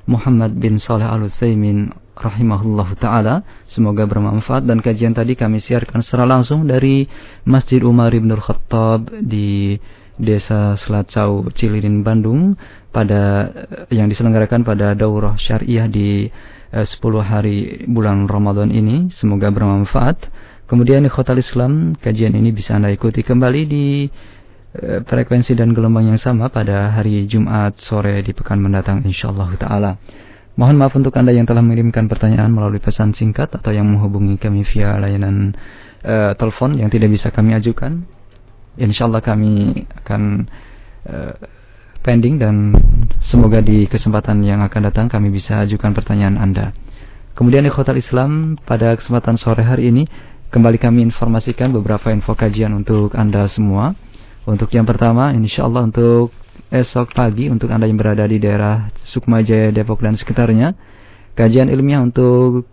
Muhammad 0.04 0.52
bin 0.60 0.76
Saleh 0.76 1.08
Al-Utsaimin 1.08 1.88
rahimahullah 2.14 2.88
taala. 3.00 3.40
Semoga 3.64 4.04
bermanfaat 4.04 4.68
dan 4.68 4.84
kajian 4.84 5.16
tadi 5.16 5.34
kami 5.34 5.58
siarkan 5.58 6.04
secara 6.04 6.28
langsung 6.28 6.68
dari 6.68 7.08
Masjid 7.48 7.80
Umar 7.80 8.12
Ibn 8.12 8.36
Khattab 8.36 9.08
di 9.24 9.80
Desa 10.14 10.78
Selacau 10.78 11.50
Cililin 11.50 12.06
Bandung 12.06 12.54
pada 12.94 13.50
yang 13.90 14.06
diselenggarakan 14.06 14.62
pada 14.62 14.94
daurah 14.94 15.34
syariah 15.34 15.90
di 15.90 16.30
eh, 16.70 16.86
10 16.86 17.00
hari 17.24 17.82
bulan 17.88 18.30
Ramadan 18.30 18.70
ini. 18.70 19.10
Semoga 19.10 19.50
bermanfaat. 19.50 20.30
Kemudian 20.64 21.04
ikhwatal 21.04 21.40
Islam, 21.40 21.92
kajian 21.98 22.32
ini 22.32 22.48
bisa 22.54 22.76
Anda 22.76 22.88
ikuti 22.88 23.20
kembali 23.20 23.62
di 23.68 23.86
Eh, 24.04 24.43
frekuensi 24.82 25.54
dan 25.54 25.70
gelombang 25.70 26.10
yang 26.10 26.18
sama 26.18 26.50
pada 26.50 26.90
hari 26.90 27.30
Jumat 27.30 27.78
sore 27.78 28.18
di 28.26 28.34
pekan 28.34 28.58
mendatang 28.58 29.06
insyaallah 29.06 29.54
taala. 29.54 30.02
Mohon 30.54 30.76
maaf 30.82 30.94
untuk 30.94 31.14
Anda 31.18 31.34
yang 31.34 31.46
telah 31.50 31.62
mengirimkan 31.62 32.06
pertanyaan 32.06 32.50
melalui 32.54 32.78
pesan 32.78 33.10
singkat 33.10 33.50
atau 33.54 33.74
yang 33.74 33.90
menghubungi 33.90 34.38
kami 34.38 34.62
via 34.62 34.94
layanan 34.98 35.54
uh, 36.06 36.30
telepon 36.38 36.78
yang 36.78 36.90
tidak 36.90 37.10
bisa 37.10 37.34
kami 37.34 37.58
ajukan. 37.58 38.06
Insyaallah 38.78 39.22
kami 39.22 39.82
akan 40.02 40.22
uh, 41.10 41.34
pending 42.06 42.38
dan 42.38 42.70
semoga 43.18 43.58
di 43.58 43.90
kesempatan 43.90 44.46
yang 44.46 44.62
akan 44.62 44.94
datang 44.94 45.06
kami 45.10 45.34
bisa 45.34 45.62
ajukan 45.66 45.90
pertanyaan 45.90 46.38
Anda. 46.38 46.70
Kemudian 47.34 47.66
ikhwatal 47.66 47.98
Islam 47.98 48.54
pada 48.62 48.94
kesempatan 48.94 49.34
sore 49.34 49.66
hari 49.66 49.90
ini 49.90 50.06
kembali 50.54 50.78
kami 50.78 51.02
informasikan 51.02 51.74
beberapa 51.74 52.14
info 52.14 52.38
kajian 52.38 52.70
untuk 52.78 53.18
Anda 53.18 53.50
semua. 53.50 53.98
Untuk 54.44 54.68
yang 54.76 54.84
pertama, 54.84 55.32
insya 55.32 55.64
Allah 55.64 55.88
untuk 55.88 56.28
esok 56.68 57.16
pagi 57.16 57.48
untuk 57.48 57.72
Anda 57.72 57.88
yang 57.88 57.96
berada 57.96 58.28
di 58.28 58.36
daerah 58.36 58.92
Sukma 59.08 59.40
Jaya, 59.40 59.72
Depok 59.72 60.04
dan 60.04 60.20
sekitarnya, 60.20 60.76
kajian 61.32 61.72
ilmiah 61.72 62.04
untuk 62.04 62.68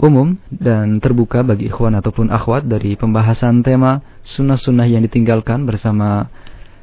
umum 0.00 0.40
dan 0.48 0.96
terbuka 1.04 1.44
bagi 1.44 1.68
ikhwan 1.68 1.92
ataupun 2.00 2.32
akhwat 2.32 2.64
dari 2.64 2.96
pembahasan 2.96 3.60
tema 3.60 4.00
sunnah-sunnah 4.24 4.88
yang 4.88 5.04
ditinggalkan 5.04 5.68
bersama 5.68 6.32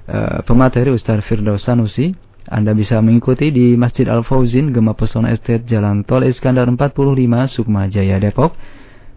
uh, 0.06 0.46
pemateri 0.46 0.94
Ustaz 0.94 1.26
Firdaus 1.26 1.66
Sanusi. 1.66 2.14
Anda 2.48 2.72
bisa 2.72 3.02
mengikuti 3.04 3.52
di 3.52 3.76
Masjid 3.76 4.08
Al-Fauzin, 4.08 4.72
Gema 4.72 4.96
Pesona 4.96 5.36
Estate, 5.36 5.68
Jalan 5.68 6.08
Tol 6.08 6.24
Iskandar 6.24 6.70
45, 6.70 6.88
Sukma 7.52 7.92
Jaya, 7.92 8.22
Depok 8.22 8.56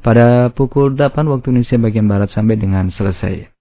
pada 0.01 0.49
pukul 0.53 0.97
8 0.97 1.29
waktu 1.29 1.53
Indonesia 1.53 1.77
bagian 1.77 2.09
Barat 2.09 2.33
sampai 2.33 2.57
dengan 2.57 2.89
selesai. 2.89 3.53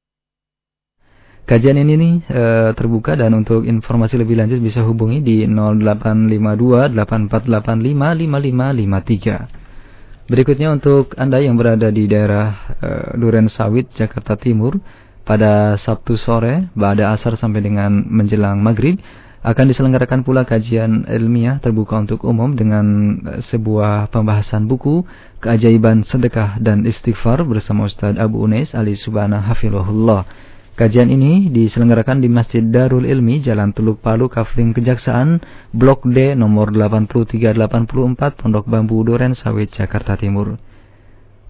Kajian 1.50 1.82
ini 1.82 1.98
nih 1.98 2.16
e, 2.30 2.44
terbuka 2.78 3.18
dan 3.18 3.34
untuk 3.34 3.66
informasi 3.66 4.22
lebih 4.22 4.38
lanjut 4.38 4.62
bisa 4.62 4.86
hubungi 4.86 5.26
di 5.26 5.50
0852 5.50 6.94
8485 6.94 7.90
5553. 7.90 10.30
Berikutnya 10.30 10.70
untuk 10.70 11.18
Anda 11.18 11.42
yang 11.42 11.58
berada 11.58 11.90
di 11.90 12.06
daerah 12.06 12.78
e, 12.78 13.18
Duren 13.18 13.50
Sawit, 13.50 13.90
Jakarta 13.98 14.38
Timur 14.38 14.78
pada 15.26 15.74
Sabtu 15.74 16.22
sore, 16.22 16.70
pada 16.78 17.18
asar 17.18 17.34
sampai 17.34 17.66
dengan 17.66 18.06
menjelang 18.06 18.62
maghrib, 18.62 19.02
akan 19.40 19.66
diselenggarakan 19.72 20.28
pula 20.28 20.44
kajian 20.44 21.08
ilmiah 21.08 21.64
terbuka 21.64 21.96
untuk 21.96 22.28
umum 22.28 22.52
dengan 22.60 22.86
eh, 23.24 23.40
sebuah 23.40 24.12
pembahasan 24.12 24.68
buku 24.68 25.08
keajaiban 25.40 26.04
sedekah 26.04 26.60
dan 26.60 26.84
istighfar 26.84 27.48
bersama 27.48 27.88
Ustaz 27.88 28.20
Abu 28.20 28.44
Unais 28.44 28.76
Ali 28.76 29.00
Subhana 29.00 29.40
Hafilahullah. 29.40 30.28
Kajian 30.76 31.12
ini 31.12 31.52
diselenggarakan 31.52 32.24
di 32.24 32.32
Masjid 32.32 32.64
Darul 32.64 33.04
Ilmi, 33.04 33.44
Jalan 33.44 33.76
Teluk 33.76 34.00
Palu, 34.00 34.32
Kafling 34.32 34.72
Kejaksaan, 34.72 35.44
Blok 35.76 36.08
D 36.08 36.40
nomor 36.40 36.72
8384, 36.72 38.40
Pondok 38.40 38.64
Bambu 38.64 39.04
Duren 39.04 39.36
Sawit, 39.36 39.76
Jakarta 39.76 40.16
Timur. 40.16 40.56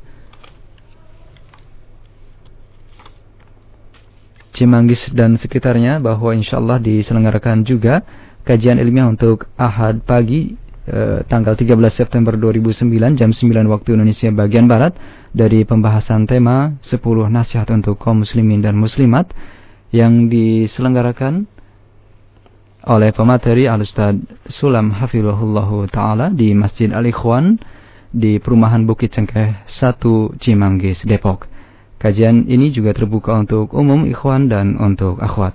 Cimanggis 4.54 5.10
dan 5.10 5.34
sekitarnya 5.34 5.98
bahwa 5.98 6.30
insya 6.38 6.62
Allah 6.62 6.78
diselenggarakan 6.78 7.66
juga 7.66 8.06
kajian 8.46 8.78
ilmiah 8.78 9.10
untuk 9.10 9.50
Ahad 9.58 10.06
pagi 10.06 10.54
Eh, 10.82 11.22
tanggal 11.30 11.54
13 11.54 11.78
September 11.94 12.34
2009 12.34 13.14
jam 13.14 13.30
9 13.30 13.70
waktu 13.70 13.94
Indonesia 13.94 14.26
bagian 14.34 14.66
Barat 14.66 14.98
dari 15.30 15.62
pembahasan 15.62 16.26
tema 16.26 16.74
10 16.82 17.30
nasihat 17.30 17.70
untuk 17.70 18.02
kaum 18.02 18.26
muslimin 18.26 18.58
dan 18.58 18.74
muslimat 18.74 19.30
yang 19.94 20.26
diselenggarakan 20.26 21.46
oleh 22.82 23.14
pemateri 23.14 23.70
Al-Ustaz 23.70 24.18
Sulam 24.50 24.90
Hafizahullah 24.90 25.70
Ta'ala 25.86 26.34
di 26.34 26.50
Masjid 26.50 26.90
Al-Ikhwan 26.90 27.62
di 28.10 28.42
Perumahan 28.42 28.82
Bukit 28.82 29.14
Cengkeh 29.14 29.62
1 29.70 30.02
Cimanggis, 30.42 31.06
Depok. 31.06 31.46
Kajian 32.02 32.50
ini 32.50 32.74
juga 32.74 32.90
terbuka 32.90 33.38
untuk 33.38 33.70
umum 33.70 34.02
ikhwan 34.02 34.50
dan 34.50 34.74
untuk 34.82 35.22
akhwat. 35.22 35.54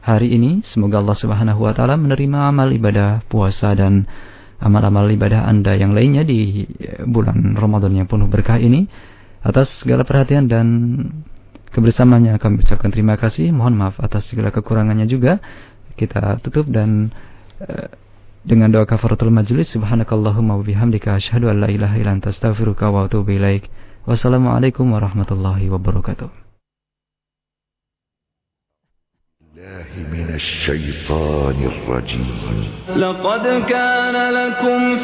hari 0.00 0.30
ini. 0.30 0.62
Semoga 0.62 1.02
Allah 1.02 1.18
subhanahu 1.18 1.66
wa 1.66 1.74
ta'ala 1.74 1.98
menerima 1.98 2.54
amal 2.54 2.70
ibadah 2.70 3.26
puasa 3.26 3.74
dan 3.74 4.06
amal-amal 4.60 5.08
ibadah 5.08 5.48
anda 5.48 5.74
yang 5.74 5.96
lainnya 5.96 6.22
di 6.22 6.68
bulan 7.08 7.56
Ramadan 7.56 7.96
yang 7.96 8.06
penuh 8.06 8.28
berkah 8.28 8.60
ini 8.60 8.86
Atas 9.40 9.72
segala 9.80 10.04
perhatian 10.04 10.52
dan 10.52 10.66
kebersamaannya 11.72 12.36
kami 12.36 12.60
ucapkan 12.60 12.92
terima 12.92 13.16
kasih. 13.16 13.56
Mohon 13.56 13.88
maaf 13.88 13.96
atas 13.96 14.28
segala 14.28 14.52
kekurangannya 14.52 15.08
juga. 15.08 15.40
Kita 15.96 16.36
tutup 16.44 16.68
dan 16.68 17.08
uh, 17.64 17.88
dengan 18.44 18.68
doa 18.72 18.84
kafaratul 18.84 19.32
majlis 19.32 19.72
subhanakallahumma 19.72 20.60
wa 20.60 20.64
bihamdika 20.64 21.16
asyhadu 21.16 21.48
an 21.48 21.64
la 21.64 21.68
ilaha 21.72 21.96
illa 21.96 22.12
anta 22.12 22.28
astaghfiruka 22.28 22.92
wa. 22.92 23.08
Wassalamualaikum 24.00 24.92
warahmatullahi 24.92 25.72
wabarakatuh. 25.72 26.39
من 30.12 30.34
الشيطان 30.34 31.70
الرجيم. 31.72 32.68
لقد 32.96 33.64
كان 33.68 34.34
لكم 34.34 34.96